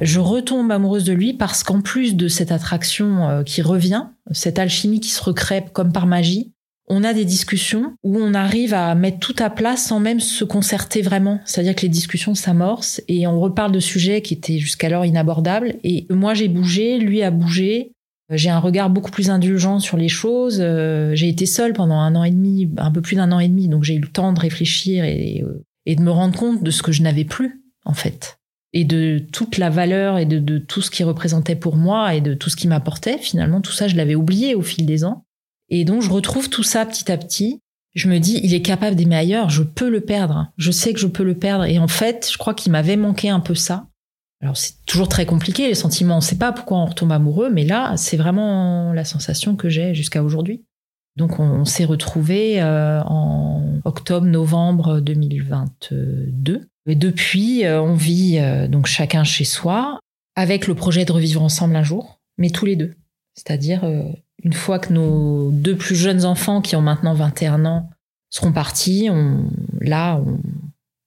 Je 0.01 0.19
retombe 0.19 0.71
amoureuse 0.71 1.03
de 1.03 1.13
lui 1.13 1.33
parce 1.33 1.63
qu'en 1.63 1.81
plus 1.81 2.15
de 2.15 2.27
cette 2.27 2.51
attraction 2.51 3.29
euh, 3.29 3.43
qui 3.43 3.61
revient, 3.61 4.05
cette 4.31 4.57
alchimie 4.57 5.01
qui 5.01 5.09
se 5.09 5.21
recrée 5.21 5.63
comme 5.73 5.91
par 5.91 6.07
magie, 6.07 6.53
on 6.87 7.03
a 7.03 7.13
des 7.13 7.25
discussions 7.25 7.93
où 8.03 8.17
on 8.17 8.33
arrive 8.33 8.73
à 8.73 8.95
mettre 8.95 9.19
tout 9.19 9.35
à 9.39 9.49
plat 9.49 9.77
sans 9.77 9.99
même 9.99 10.19
se 10.19 10.43
concerter 10.43 11.01
vraiment. 11.01 11.39
C'est-à-dire 11.45 11.75
que 11.75 11.83
les 11.83 11.89
discussions 11.89 12.33
s'amorcent 12.33 13.01
et 13.07 13.27
on 13.27 13.39
reparle 13.39 13.71
de 13.71 13.79
sujets 13.79 14.21
qui 14.21 14.33
étaient 14.33 14.57
jusqu'alors 14.57 15.05
inabordables. 15.05 15.75
Et 15.83 16.07
moi, 16.09 16.33
j'ai 16.33 16.47
bougé, 16.47 16.97
lui 16.97 17.21
a 17.21 17.29
bougé. 17.29 17.91
J'ai 18.31 18.49
un 18.49 18.59
regard 18.59 18.89
beaucoup 18.89 19.11
plus 19.11 19.29
indulgent 19.29 19.79
sur 19.79 19.97
les 19.97 20.07
choses. 20.07 20.59
Euh, 20.61 21.13
j'ai 21.13 21.29
été 21.29 21.45
seule 21.45 21.73
pendant 21.73 21.99
un 21.99 22.15
an 22.15 22.23
et 22.23 22.31
demi, 22.31 22.71
un 22.77 22.91
peu 22.91 23.01
plus 23.01 23.15
d'un 23.15 23.31
an 23.31 23.39
et 23.39 23.47
demi, 23.47 23.67
donc 23.67 23.83
j'ai 23.83 23.95
eu 23.95 23.99
le 23.99 24.07
temps 24.07 24.33
de 24.33 24.39
réfléchir 24.39 25.03
et, 25.03 25.43
et 25.85 25.95
de 25.95 26.01
me 26.01 26.11
rendre 26.11 26.37
compte 26.37 26.63
de 26.63 26.71
ce 26.71 26.83
que 26.83 26.91
je 26.91 27.01
n'avais 27.01 27.25
plus, 27.25 27.63
en 27.85 27.93
fait. 27.93 28.38
Et 28.73 28.83
de 28.83 29.19
toute 29.31 29.57
la 29.57 29.69
valeur 29.69 30.17
et 30.19 30.25
de, 30.25 30.57
tout 30.59 30.81
ce 30.81 30.91
qui 30.91 31.03
représentait 31.03 31.55
pour 31.55 31.75
moi 31.75 32.13
et 32.13 32.21
de 32.21 32.33
tout 32.33 32.49
ce 32.49 32.55
qui 32.55 32.67
m'apportait. 32.67 33.17
Finalement, 33.17 33.61
tout 33.61 33.71
ça, 33.71 33.87
je 33.87 33.95
l'avais 33.95 34.15
oublié 34.15 34.53
au 34.53 34.61
fil 34.61 34.85
des 34.85 35.03
ans. 35.03 35.25
Et 35.69 35.85
donc, 35.85 36.01
je 36.01 36.09
retrouve 36.09 36.49
tout 36.49 36.63
ça 36.63 36.85
petit 36.85 37.11
à 37.11 37.17
petit. 37.17 37.61
Je 37.95 38.07
me 38.07 38.19
dis, 38.19 38.39
il 38.43 38.53
est 38.53 38.61
capable 38.61 38.95
d'aimer 38.95 39.15
ailleurs, 39.15 39.49
je 39.49 39.63
peux 39.63 39.89
le 39.89 40.01
perdre. 40.01 40.51
Je 40.57 40.71
sais 40.71 40.93
que 40.93 40.99
je 40.99 41.07
peux 41.07 41.23
le 41.23 41.35
perdre. 41.35 41.65
Et 41.65 41.79
en 41.79 41.87
fait, 41.87 42.29
je 42.31 42.37
crois 42.37 42.53
qu'il 42.53 42.71
m'avait 42.71 42.95
manqué 42.95 43.29
un 43.29 43.39
peu 43.39 43.55
ça. 43.55 43.87
Alors, 44.41 44.55
c'est 44.55 44.85
toujours 44.85 45.09
très 45.09 45.25
compliqué, 45.25 45.67
les 45.67 45.75
sentiments. 45.75 46.15
On 46.15 46.17
ne 46.17 46.23
sait 46.23 46.37
pas 46.37 46.53
pourquoi 46.53 46.77
on 46.77 46.85
retombe 46.85 47.11
amoureux, 47.11 47.49
mais 47.49 47.65
là, 47.65 47.97
c'est 47.97 48.17
vraiment 48.17 48.93
la 48.93 49.03
sensation 49.03 49.55
que 49.55 49.67
j'ai 49.67 49.93
jusqu'à 49.93 50.23
aujourd'hui. 50.23 50.63
Donc, 51.17 51.39
on, 51.39 51.65
s'est 51.65 51.83
retrouvés 51.83 52.61
euh, 52.61 53.01
en 53.01 53.81
octobre-novembre 53.83 55.01
2022. 55.01 56.69
Depuis, 56.95 57.65
euh, 57.65 57.81
on 57.81 57.93
vit 57.93 58.39
euh, 58.39 58.67
donc 58.67 58.85
chacun 58.85 59.23
chez 59.23 59.45
soi, 59.45 59.99
avec 60.35 60.67
le 60.67 60.75
projet 60.75 61.05
de 61.05 61.11
revivre 61.11 61.41
ensemble 61.41 61.75
un 61.75 61.83
jour, 61.83 62.19
mais 62.37 62.49
tous 62.49 62.65
les 62.65 62.75
deux. 62.75 62.95
C'est-à-dire 63.35 63.83
une 64.43 64.53
fois 64.53 64.79
que 64.79 64.91
nos 64.91 65.51
deux 65.51 65.75
plus 65.75 65.95
jeunes 65.95 66.25
enfants, 66.25 66.61
qui 66.61 66.75
ont 66.75 66.81
maintenant 66.81 67.13
21 67.13 67.65
ans, 67.65 67.89
seront 68.29 68.51
partis, 68.51 69.09
on, 69.11 69.49
là, 69.81 70.21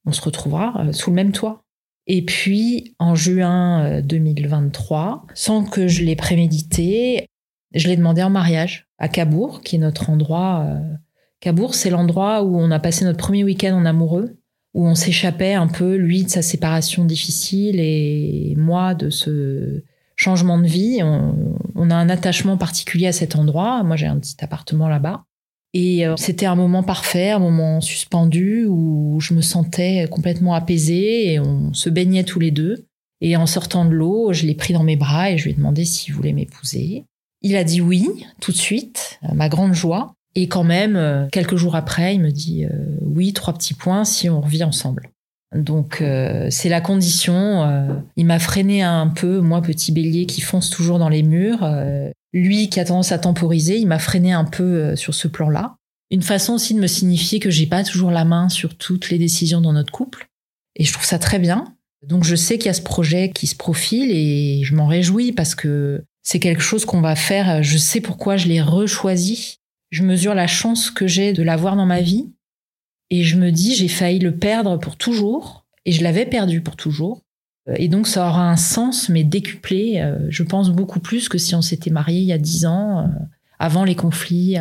on, 0.04 0.12
se 0.12 0.20
retrouvera 0.20 0.74
euh, 0.80 0.92
sous 0.92 1.10
le 1.10 1.16
même 1.16 1.32
toit. 1.32 1.62
Et 2.06 2.24
puis, 2.24 2.94
en 2.98 3.14
juin 3.14 4.00
2023, 4.02 5.24
euh, 5.24 5.32
sans 5.34 5.64
que 5.64 5.86
je 5.86 6.02
l'ai 6.02 6.16
prémédité, 6.16 7.26
je 7.74 7.88
l'ai 7.88 7.96
demandé 7.96 8.22
en 8.22 8.30
mariage 8.30 8.88
à 8.98 9.08
Cabourg, 9.08 9.60
qui 9.62 9.76
est 9.76 9.78
notre 9.78 10.10
endroit. 10.10 10.66
Euh, 10.66 10.80
Cabourg, 11.40 11.74
c'est 11.74 11.90
l'endroit 11.90 12.42
où 12.42 12.58
on 12.58 12.70
a 12.70 12.80
passé 12.80 13.04
notre 13.04 13.18
premier 13.18 13.44
week-end 13.44 13.74
en 13.74 13.84
amoureux, 13.84 14.36
où 14.74 14.86
on 14.86 14.94
s'échappait 14.94 15.54
un 15.54 15.66
peu, 15.66 15.96
lui, 15.96 16.24
de 16.24 16.30
sa 16.30 16.42
séparation 16.42 17.04
difficile 17.04 17.78
et 17.78 18.54
moi 18.56 18.94
de 18.94 19.10
ce 19.10 19.82
changement 20.16 20.58
de 20.58 20.66
vie. 20.66 21.00
On, 21.02 21.90
a 21.90 21.94
un 21.94 22.08
attachement 22.08 22.56
particulier 22.56 23.08
à 23.08 23.12
cet 23.12 23.36
endroit. 23.36 23.82
Moi, 23.82 23.96
j'ai 23.96 24.06
un 24.06 24.18
petit 24.18 24.36
appartement 24.40 24.88
là-bas. 24.88 25.24
Et 25.74 26.06
euh, 26.06 26.16
c'était 26.16 26.46
un 26.46 26.54
moment 26.54 26.82
parfait, 26.82 27.30
un 27.30 27.38
moment 27.38 27.80
suspendu 27.80 28.66
où 28.66 29.18
je 29.20 29.34
me 29.34 29.40
sentais 29.40 30.06
complètement 30.10 30.54
apaisée 30.54 31.32
et 31.32 31.40
on 31.40 31.72
se 31.72 31.90
baignait 31.90 32.24
tous 32.24 32.40
les 32.40 32.50
deux. 32.50 32.86
Et 33.20 33.36
en 33.36 33.46
sortant 33.46 33.84
de 33.84 33.90
l'eau, 33.90 34.32
je 34.32 34.46
l'ai 34.46 34.54
pris 34.54 34.74
dans 34.74 34.82
mes 34.82 34.96
bras 34.96 35.30
et 35.30 35.38
je 35.38 35.44
lui 35.44 35.52
ai 35.52 35.54
demandé 35.54 35.84
s'il 35.84 36.12
voulait 36.14 36.32
m'épouser. 36.32 37.04
Il 37.40 37.56
a 37.56 37.64
dit 37.64 37.80
oui, 37.80 38.08
tout 38.40 38.52
de 38.52 38.56
suite, 38.56 39.18
ma 39.34 39.48
grande 39.48 39.74
joie. 39.74 40.14
Et 40.34 40.48
quand 40.48 40.64
même, 40.64 40.96
euh, 40.96 41.26
quelques 41.30 41.56
jours 41.56 41.76
après, 41.76 42.14
il 42.14 42.20
me 42.20 42.30
dit 42.30 42.64
euh, 42.64 42.70
oui, 43.02 43.32
trois 43.32 43.54
petits 43.54 43.74
points 43.74 44.04
si 44.04 44.30
on 44.30 44.40
revit 44.40 44.64
ensemble. 44.64 45.10
Donc 45.54 46.00
euh, 46.00 46.46
c'est 46.50 46.68
la 46.68 46.80
condition. 46.80 47.64
Euh, 47.64 47.94
il 48.16 48.26
m'a 48.26 48.38
freiné 48.38 48.82
un 48.82 49.08
peu, 49.08 49.40
moi 49.40 49.60
petit 49.60 49.92
bélier 49.92 50.26
qui 50.26 50.40
fonce 50.40 50.70
toujours 50.70 50.98
dans 50.98 51.08
les 51.08 51.22
murs. 51.22 51.62
Euh, 51.62 52.10
lui 52.32 52.70
qui 52.70 52.80
a 52.80 52.84
tendance 52.84 53.12
à 53.12 53.18
temporiser, 53.18 53.78
il 53.78 53.86
m'a 53.86 53.98
freiné 53.98 54.32
un 54.32 54.44
peu 54.44 54.96
sur 54.96 55.14
ce 55.14 55.28
plan-là. 55.28 55.76
Une 56.10 56.22
façon 56.22 56.54
aussi 56.54 56.74
de 56.74 56.80
me 56.80 56.86
signifier 56.86 57.38
que 57.38 57.50
j'ai 57.50 57.66
pas 57.66 57.84
toujours 57.84 58.10
la 58.10 58.24
main 58.24 58.48
sur 58.48 58.76
toutes 58.76 59.10
les 59.10 59.18
décisions 59.18 59.60
dans 59.60 59.72
notre 59.72 59.92
couple. 59.92 60.28
Et 60.76 60.84
je 60.84 60.92
trouve 60.92 61.04
ça 61.04 61.18
très 61.18 61.38
bien. 61.38 61.74
Donc 62.06 62.24
je 62.24 62.34
sais 62.34 62.56
qu'il 62.56 62.66
y 62.66 62.70
a 62.70 62.74
ce 62.74 62.82
projet 62.82 63.30
qui 63.30 63.46
se 63.46 63.54
profile 63.54 64.10
et 64.10 64.62
je 64.64 64.74
m'en 64.74 64.86
réjouis 64.86 65.32
parce 65.32 65.54
que 65.54 66.02
c'est 66.22 66.40
quelque 66.40 66.62
chose 66.62 66.86
qu'on 66.86 67.02
va 67.02 67.16
faire. 67.16 67.62
Je 67.62 67.76
sais 67.76 68.00
pourquoi 68.00 68.38
je 68.38 68.48
l'ai 68.48 68.62
rechoisi. 68.62 69.58
Je 69.92 70.02
mesure 70.04 70.34
la 70.34 70.46
chance 70.46 70.90
que 70.90 71.06
j'ai 71.06 71.34
de 71.34 71.42
l'avoir 71.42 71.76
dans 71.76 71.84
ma 71.84 72.00
vie 72.00 72.32
et 73.10 73.24
je 73.24 73.36
me 73.36 73.50
dis, 73.52 73.74
j'ai 73.74 73.88
failli 73.88 74.18
le 74.20 74.34
perdre 74.34 74.78
pour 74.78 74.96
toujours, 74.96 75.66
et 75.84 75.92
je 75.92 76.02
l'avais 76.02 76.24
perdu 76.24 76.62
pour 76.62 76.76
toujours. 76.76 77.20
Et 77.76 77.88
donc 77.88 78.06
ça 78.06 78.26
aura 78.26 78.48
un 78.48 78.56
sens, 78.56 79.10
mais 79.10 79.22
décuplé, 79.22 80.00
euh, 80.00 80.16
je 80.30 80.44
pense 80.44 80.70
beaucoup 80.70 80.98
plus 80.98 81.28
que 81.28 81.36
si 81.36 81.54
on 81.54 81.60
s'était 81.60 81.90
marié 81.90 82.20
il 82.20 82.26
y 82.26 82.32
a 82.32 82.38
dix 82.38 82.64
ans, 82.64 83.00
euh, 83.00 83.06
avant 83.58 83.84
les 83.84 83.94
conflits. 83.94 84.56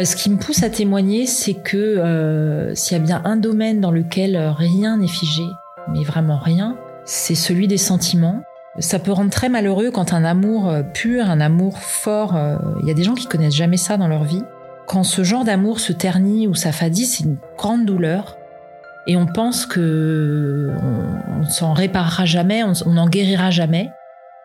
Ce 0.00 0.16
qui 0.16 0.28
me 0.28 0.38
pousse 0.38 0.64
à 0.64 0.70
témoigner, 0.70 1.26
c'est 1.26 1.54
que 1.54 1.76
euh, 1.76 2.74
s'il 2.74 2.98
y 2.98 3.00
a 3.00 3.04
bien 3.04 3.22
un 3.24 3.36
domaine 3.36 3.80
dans 3.80 3.92
lequel 3.92 4.36
rien 4.36 4.96
n'est 4.96 5.06
figé, 5.06 5.44
mais 5.92 6.02
vraiment 6.02 6.38
rien, 6.38 6.76
c'est 7.04 7.36
celui 7.36 7.68
des 7.68 7.78
sentiments. 7.78 8.42
Ça 8.78 8.98
peut 8.98 9.12
rendre 9.12 9.30
très 9.30 9.48
malheureux 9.48 9.90
quand 9.92 10.12
un 10.12 10.24
amour 10.24 10.68
euh, 10.68 10.82
pur, 10.82 11.30
un 11.30 11.40
amour 11.40 11.78
fort, 11.78 12.34
euh, 12.34 12.56
il 12.82 12.88
y 12.88 12.90
a 12.90 12.94
des 12.94 13.04
gens 13.04 13.14
qui 13.14 13.26
connaissent 13.26 13.54
jamais 13.54 13.76
ça 13.76 13.96
dans 13.96 14.08
leur 14.08 14.24
vie. 14.24 14.42
Quand 14.86 15.04
ce 15.04 15.22
genre 15.22 15.44
d'amour 15.44 15.78
se 15.78 15.92
ternit 15.92 16.48
ou 16.48 16.54
s'affadit, 16.54 17.06
c'est 17.06 17.24
une 17.24 17.36
grande 17.56 17.86
douleur. 17.86 18.36
Et 19.06 19.16
on 19.16 19.26
pense 19.26 19.64
que 19.66 20.70
on, 21.40 21.44
s'en 21.48 21.72
réparera 21.72 22.24
jamais, 22.24 22.62
on 22.64 22.92
n'en 22.92 23.08
guérira 23.08 23.50
jamais. 23.50 23.90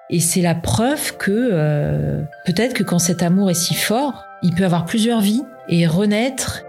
Et 0.09 0.19
c'est 0.19 0.41
la 0.41 0.55
preuve 0.55 1.17
que 1.17 1.31
euh, 1.51 2.21
peut-être 2.45 2.73
que 2.73 2.83
quand 2.83 2.99
cet 2.99 3.23
amour 3.23 3.49
est 3.49 3.55
si 3.55 3.73
fort, 3.73 4.25
il 4.41 4.53
peut 4.53 4.65
avoir 4.65 4.85
plusieurs 4.85 5.21
vies 5.21 5.43
et 5.69 5.87
renaître 5.87 6.63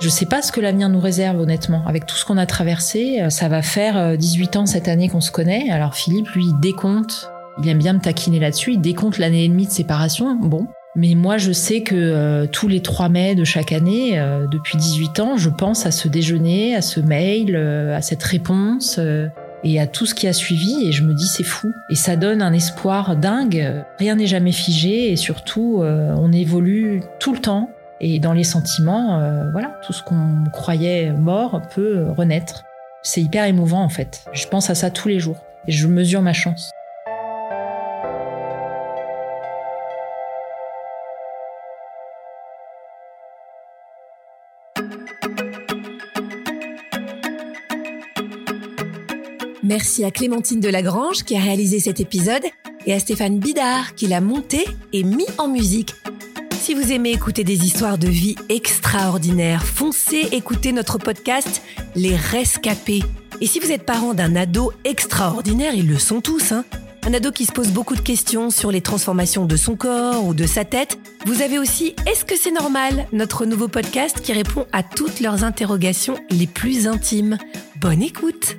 je 0.00 0.08
sais 0.08 0.26
pas 0.26 0.42
ce 0.42 0.52
que 0.52 0.60
l'avenir 0.60 0.88
nous 0.88 1.00
réserve, 1.00 1.40
honnêtement. 1.40 1.82
Avec 1.86 2.06
tout 2.06 2.14
ce 2.14 2.24
qu'on 2.24 2.36
a 2.36 2.46
traversé, 2.46 3.20
euh, 3.20 3.30
ça 3.30 3.48
va 3.48 3.62
faire 3.62 4.16
18 4.16 4.54
euh, 4.56 4.60
ans 4.60 4.66
cette 4.66 4.86
année 4.86 5.08
qu'on 5.08 5.20
se 5.20 5.32
connaît. 5.32 5.70
Alors 5.70 5.94
Philippe, 5.94 6.28
lui, 6.28 6.46
il 6.46 6.60
décompte. 6.60 7.30
Il 7.60 7.68
aime 7.68 7.78
bien 7.78 7.94
me 7.94 8.00
taquiner 8.00 8.38
là-dessus. 8.38 8.74
Il 8.74 8.80
décompte 8.80 9.18
l'année 9.18 9.44
et 9.44 9.48
demie 9.48 9.66
de 9.66 9.72
séparation. 9.72 10.36
Bon. 10.36 10.68
Mais 10.94 11.14
moi, 11.14 11.36
je 11.36 11.50
sais 11.50 11.82
que 11.82 11.96
euh, 11.96 12.46
tous 12.46 12.68
les 12.68 12.80
3 12.80 13.08
mai 13.08 13.34
de 13.34 13.42
chaque 13.42 13.72
année, 13.72 14.20
depuis 14.50 14.78
18 14.78 15.20
ans, 15.20 15.36
je 15.36 15.50
pense 15.50 15.84
à 15.84 15.90
ce 15.90 16.06
déjeuner, 16.06 16.76
à 16.76 16.82
ce 16.82 17.00
mail, 17.00 17.56
à 17.56 18.00
cette 18.00 18.22
réponse 18.22 19.00
et 19.64 19.80
à 19.80 19.88
tout 19.88 20.06
ce 20.06 20.14
qui 20.14 20.28
a 20.28 20.32
suivi 20.32 20.86
et 20.86 20.92
je 20.92 21.02
me 21.02 21.12
dis 21.12 21.26
c'est 21.26 21.42
fou 21.42 21.72
et 21.90 21.96
ça 21.96 22.14
donne 22.14 22.42
un 22.42 22.52
espoir 22.52 23.16
dingue 23.16 23.84
rien 23.98 24.14
n'est 24.14 24.28
jamais 24.28 24.52
figé 24.52 25.10
et 25.10 25.16
surtout 25.16 25.82
on 25.82 26.32
évolue 26.32 27.02
tout 27.18 27.32
le 27.32 27.40
temps 27.40 27.68
et 28.00 28.18
dans 28.20 28.32
les 28.32 28.44
sentiments, 28.44 29.20
euh, 29.20 29.50
voilà, 29.50 29.80
tout 29.84 29.92
ce 29.92 30.02
qu'on 30.02 30.44
croyait 30.52 31.12
mort 31.12 31.60
peut 31.74 32.06
renaître. 32.16 32.64
C'est 33.02 33.20
hyper 33.20 33.44
émouvant 33.44 33.82
en 33.82 33.88
fait. 33.88 34.24
Je 34.32 34.46
pense 34.46 34.70
à 34.70 34.74
ça 34.74 34.90
tous 34.90 35.08
les 35.08 35.20
jours 35.20 35.38
et 35.66 35.72
je 35.72 35.86
mesure 35.86 36.22
ma 36.22 36.32
chance. 36.32 36.70
Merci 49.62 50.02
à 50.02 50.10
Clémentine 50.10 50.60
Delagrange 50.60 51.24
qui 51.24 51.36
a 51.36 51.40
réalisé 51.40 51.78
cet 51.78 52.00
épisode 52.00 52.42
et 52.86 52.94
à 52.94 52.98
Stéphane 52.98 53.38
Bidard 53.38 53.94
qui 53.94 54.06
l'a 54.06 54.22
monté 54.22 54.64
et 54.94 55.02
mis 55.02 55.26
en 55.36 55.46
musique 55.46 55.92
si 56.68 56.74
vous 56.74 56.92
aimez 56.92 57.12
écouter 57.12 57.44
des 57.44 57.64
histoires 57.64 57.96
de 57.96 58.08
vie 58.08 58.34
extraordinaires, 58.50 59.64
foncez 59.64 60.28
écouter 60.32 60.72
notre 60.72 60.98
podcast 60.98 61.62
Les 61.94 62.14
Rescapés. 62.14 63.02
Et 63.40 63.46
si 63.46 63.58
vous 63.58 63.72
êtes 63.72 63.86
parent 63.86 64.12
d'un 64.12 64.36
ado 64.36 64.74
extraordinaire, 64.84 65.72
ils 65.74 65.88
le 65.88 65.98
sont 65.98 66.20
tous, 66.20 66.52
hein 66.52 66.66
un 67.06 67.14
ado 67.14 67.32
qui 67.32 67.46
se 67.46 67.52
pose 67.52 67.68
beaucoup 67.68 67.94
de 67.94 68.02
questions 68.02 68.50
sur 68.50 68.70
les 68.70 68.82
transformations 68.82 69.46
de 69.46 69.56
son 69.56 69.76
corps 69.76 70.26
ou 70.26 70.34
de 70.34 70.44
sa 70.44 70.66
tête. 70.66 70.98
Vous 71.24 71.40
avez 71.40 71.58
aussi 71.58 71.94
Est-ce 72.04 72.26
que 72.26 72.36
c'est 72.36 72.52
normal 72.52 73.06
Notre 73.12 73.46
nouveau 73.46 73.68
podcast 73.68 74.20
qui 74.20 74.34
répond 74.34 74.66
à 74.70 74.82
toutes 74.82 75.20
leurs 75.20 75.44
interrogations 75.44 76.18
les 76.28 76.46
plus 76.46 76.86
intimes. 76.86 77.38
Bonne 77.80 78.02
écoute 78.02 78.58